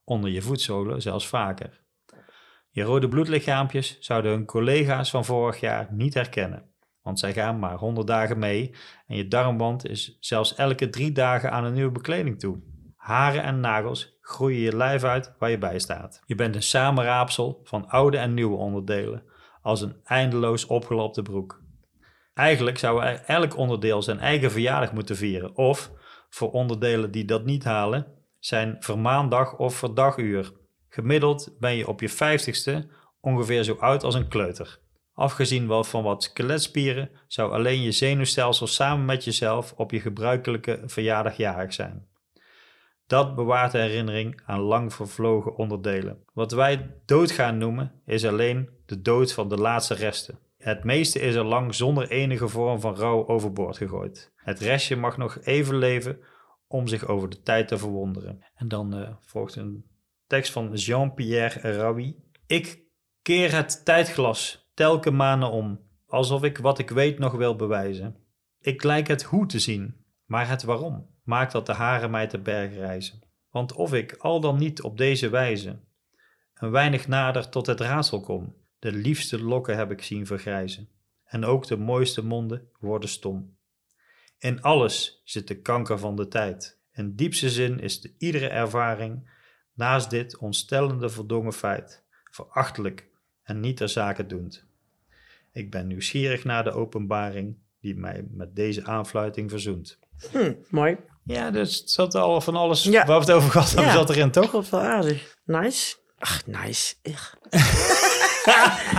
Onder 0.03 0.31
je 0.31 0.41
voetzolen 0.41 1.01
zelfs 1.01 1.27
vaker. 1.27 1.81
Je 2.69 2.83
rode 2.83 3.07
bloedlichaampjes 3.07 3.99
zouden 3.99 4.31
hun 4.31 4.45
collega's 4.45 5.09
van 5.09 5.25
vorig 5.25 5.59
jaar 5.59 5.87
niet 5.91 6.13
herkennen. 6.13 6.69
Want 7.01 7.19
zij 7.19 7.33
gaan 7.33 7.59
maar 7.59 7.77
100 7.77 8.07
dagen 8.07 8.39
mee 8.39 8.75
en 9.07 9.15
je 9.15 9.27
darmband 9.27 9.85
is 9.85 10.17
zelfs 10.19 10.55
elke 10.55 10.89
drie 10.89 11.11
dagen 11.11 11.51
aan 11.51 11.63
een 11.63 11.73
nieuwe 11.73 11.91
bekleding 11.91 12.39
toe. 12.39 12.61
Haren 12.99 13.43
en 13.43 13.59
nagels 13.59 14.17
groeien 14.21 14.59
je 14.59 14.75
lijf 14.75 15.03
uit 15.03 15.33
waar 15.37 15.49
je 15.49 15.57
bij 15.57 15.79
staat. 15.79 16.21
Je 16.25 16.35
bent 16.35 16.55
een 16.55 16.63
samenraapsel 16.63 17.61
van 17.63 17.87
oude 17.87 18.17
en 18.17 18.33
nieuwe 18.33 18.57
onderdelen, 18.57 19.23
als 19.61 19.81
een 19.81 19.95
eindeloos 20.03 20.65
opgelopte 20.65 21.21
broek. 21.21 21.61
Eigenlijk 22.33 22.77
zou 22.77 23.03
elk 23.25 23.57
onderdeel 23.57 24.01
zijn 24.01 24.19
eigen 24.19 24.51
verjaardag 24.51 24.93
moeten 24.93 25.15
vieren, 25.15 25.55
of 25.55 25.91
voor 26.29 26.51
onderdelen 26.51 27.11
die 27.11 27.25
dat 27.25 27.45
niet 27.45 27.63
halen, 27.63 28.07
zijn 28.39 28.75
vermaandag 28.79 29.57
of 29.57 29.75
verdaguur. 29.75 30.51
Gemiddeld 30.89 31.55
ben 31.59 31.75
je 31.75 31.87
op 31.87 32.01
je 32.01 32.09
vijftigste 32.09 32.89
ongeveer 33.21 33.63
zo 33.63 33.73
oud 33.79 34.03
als 34.03 34.15
een 34.15 34.27
kleuter. 34.27 34.79
Afgezien 35.13 35.67
wel 35.67 35.83
van 35.83 36.03
wat 36.03 36.23
skeletspieren 36.23 37.09
zou 37.27 37.51
alleen 37.51 37.81
je 37.81 37.91
zenuwstelsel 37.91 38.67
samen 38.67 39.05
met 39.05 39.23
jezelf 39.23 39.73
op 39.75 39.91
je 39.91 39.99
gebruikelijke 39.99 40.81
verjaardag 40.85 41.37
jarig 41.37 41.73
zijn. 41.73 42.08
Dat 43.09 43.35
bewaart 43.35 43.71
de 43.71 43.77
herinnering 43.77 44.41
aan 44.45 44.59
lang 44.59 44.93
vervlogen 44.93 45.55
onderdelen. 45.55 46.23
Wat 46.33 46.51
wij 46.51 46.95
doodgaan 47.05 47.57
noemen, 47.57 47.91
is 48.05 48.25
alleen 48.25 48.69
de 48.85 49.01
dood 49.01 49.33
van 49.33 49.49
de 49.49 49.57
laatste 49.57 49.93
resten. 49.93 50.39
Het 50.57 50.83
meeste 50.83 51.19
is 51.19 51.35
er 51.35 51.43
lang 51.43 51.75
zonder 51.75 52.09
enige 52.09 52.47
vorm 52.47 52.79
van 52.79 52.95
rouw 52.95 53.27
overboord 53.27 53.77
gegooid. 53.77 54.31
Het 54.35 54.59
restje 54.59 54.95
mag 54.95 55.17
nog 55.17 55.39
even 55.41 55.77
leven 55.77 56.19
om 56.67 56.87
zich 56.87 57.07
over 57.07 57.29
de 57.29 57.41
tijd 57.41 57.67
te 57.67 57.77
verwonderen. 57.77 58.45
En 58.55 58.67
dan 58.67 58.99
uh, 58.99 59.09
volgt 59.19 59.55
een 59.55 59.85
tekst 60.27 60.51
van 60.51 60.73
Jean-Pierre 60.73 61.71
Raoui. 61.71 62.15
Ik 62.47 62.81
keer 63.21 63.55
het 63.55 63.85
tijdglas 63.85 64.69
telke 64.73 65.11
manen 65.11 65.51
om, 65.51 65.79
alsof 66.07 66.43
ik 66.43 66.57
wat 66.57 66.79
ik 66.79 66.89
weet 66.89 67.19
nog 67.19 67.33
wil 67.33 67.55
bewijzen. 67.55 68.15
Ik 68.59 68.83
lijk 68.83 69.07
het 69.07 69.23
hoe 69.23 69.45
te 69.45 69.59
zien, 69.59 69.98
maar 70.29 70.47
het 70.47 70.63
waarom 70.63 71.09
maakt 71.23 71.51
dat 71.51 71.65
de 71.65 71.73
haren 71.73 72.11
mij 72.11 72.27
te 72.27 72.39
berg 72.39 72.73
reizen. 72.73 73.21
Want 73.49 73.73
of 73.73 73.93
ik 73.93 74.13
al 74.13 74.39
dan 74.39 74.57
niet 74.57 74.81
op 74.81 74.97
deze 74.97 75.29
wijze 75.29 75.79
een 76.53 76.71
weinig 76.71 77.07
nader 77.07 77.49
tot 77.49 77.65
het 77.65 77.79
raadsel 77.79 78.19
kom, 78.19 78.55
de 78.79 78.91
liefste 78.91 79.43
lokken 79.43 79.77
heb 79.77 79.91
ik 79.91 80.01
zien 80.01 80.25
vergrijzen, 80.25 80.89
en 81.25 81.45
ook 81.45 81.67
de 81.67 81.77
mooiste 81.77 82.25
monden 82.25 82.69
worden 82.79 83.09
stom. 83.09 83.57
In 84.37 84.61
alles 84.61 85.21
zit 85.23 85.47
de 85.47 85.61
kanker 85.61 85.99
van 85.99 86.15
de 86.15 86.27
tijd. 86.27 86.79
In 86.93 87.15
diepste 87.15 87.49
zin 87.49 87.79
is 87.79 88.01
de 88.01 88.13
iedere 88.17 88.47
ervaring, 88.47 89.29
naast 89.73 90.09
dit 90.09 90.37
ontstellende 90.37 91.09
verdongen 91.09 91.53
feit, 91.53 92.03
verachtelijk 92.31 93.07
en 93.43 93.59
niet 93.59 93.77
ter 93.77 93.89
zake 93.89 94.25
doend. 94.25 94.65
Ik 95.51 95.71
ben 95.71 95.87
nieuwsgierig 95.87 96.43
naar 96.43 96.63
de 96.63 96.71
openbaring 96.71 97.57
die 97.81 97.95
mij 97.95 98.27
met 98.31 98.55
deze 98.55 98.85
aanfluiting 98.85 99.49
verzoent. 99.49 99.98
Hm, 100.31 100.53
mooi. 100.69 100.97
Ja, 101.23 101.51
dus 101.51 101.77
het 101.77 101.89
zat 101.91 102.15
al 102.15 102.41
van 102.41 102.55
alles 102.55 102.83
Ja. 102.83 103.05
waar 103.05 103.19
we 103.19 103.25
het 103.25 103.31
over 103.31 103.51
gehad 103.51 103.67
hebben, 103.67 103.85
Ja. 103.85 103.91
zat 103.93 104.09
erin, 104.09 104.31
toch? 104.31 104.49
Klopt 104.49 104.69
wel 104.69 104.81
aardig. 104.81 105.35
Nice. 105.45 105.95
Ach, 106.19 106.41
nice. 106.45 106.95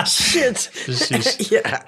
Shit. 0.07 0.71
Precies. 0.85 1.49
ja. 1.49 1.83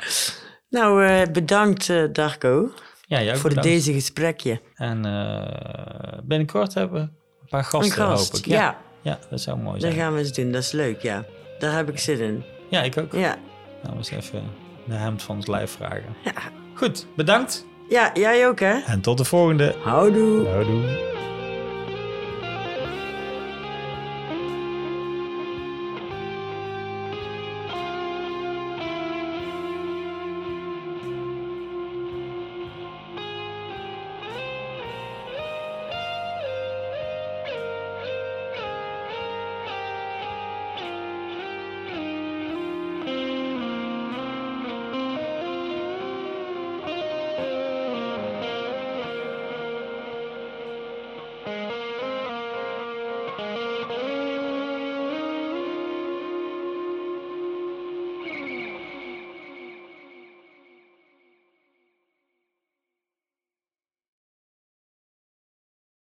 Nou, 0.70 1.06
eh, 1.06 1.26
bedankt 1.32 1.88
eh, 1.88 2.04
Darko 2.12 2.70
Ja, 3.06 3.22
jij 3.22 3.32
ook 3.32 3.38
voor 3.40 3.48
bedankt. 3.48 3.70
deze 3.70 3.92
gesprekje. 3.92 4.60
En 4.74 5.04
eh, 5.04 6.18
binnenkort 6.24 6.74
hebben 6.74 7.00
we 7.02 7.08
een 7.40 7.48
paar 7.48 7.60
Een 7.60 7.66
gasten, 7.66 7.92
gast, 7.92 8.32
hoop 8.32 8.40
ik. 8.40 8.46
ja. 8.46 8.60
Ja. 8.60 8.76
ja, 9.02 9.18
dat 9.30 9.40
zou 9.40 9.56
mooi 9.58 9.72
Dat 9.72 9.80
zijn. 9.82 9.94
gaan 9.94 10.12
we 10.12 10.18
eens 10.18 10.32
doen. 10.32 10.52
Dat 10.52 10.62
is 10.62 10.72
leuk, 10.72 11.02
ja. 11.02 11.24
Daar 11.58 11.76
heb 11.76 11.88
ik 11.88 11.98
zin 11.98 12.20
in. 12.20 12.44
Ja, 12.70 12.82
ik 12.82 12.96
ook. 12.98 13.12
Ja. 13.12 13.36
Nou, 13.82 13.90
we 13.92 13.96
eens 13.96 14.10
even 14.10 14.44
de 14.86 14.94
hemd 14.94 15.22
van 15.22 15.36
ons 15.36 15.46
lijf 15.46 15.70
vragen. 15.70 16.16
Ja, 16.24 16.32
Goed, 16.74 17.06
bedankt. 17.16 17.64
Ja 17.92 18.10
jij 18.14 18.48
ook, 18.48 18.60
hè? 18.60 18.78
En 18.86 19.00
tot 19.00 19.18
de 19.18 19.24
volgende. 19.24 19.74
Houdoe. 19.82 20.48
Houdoe. 20.48 20.82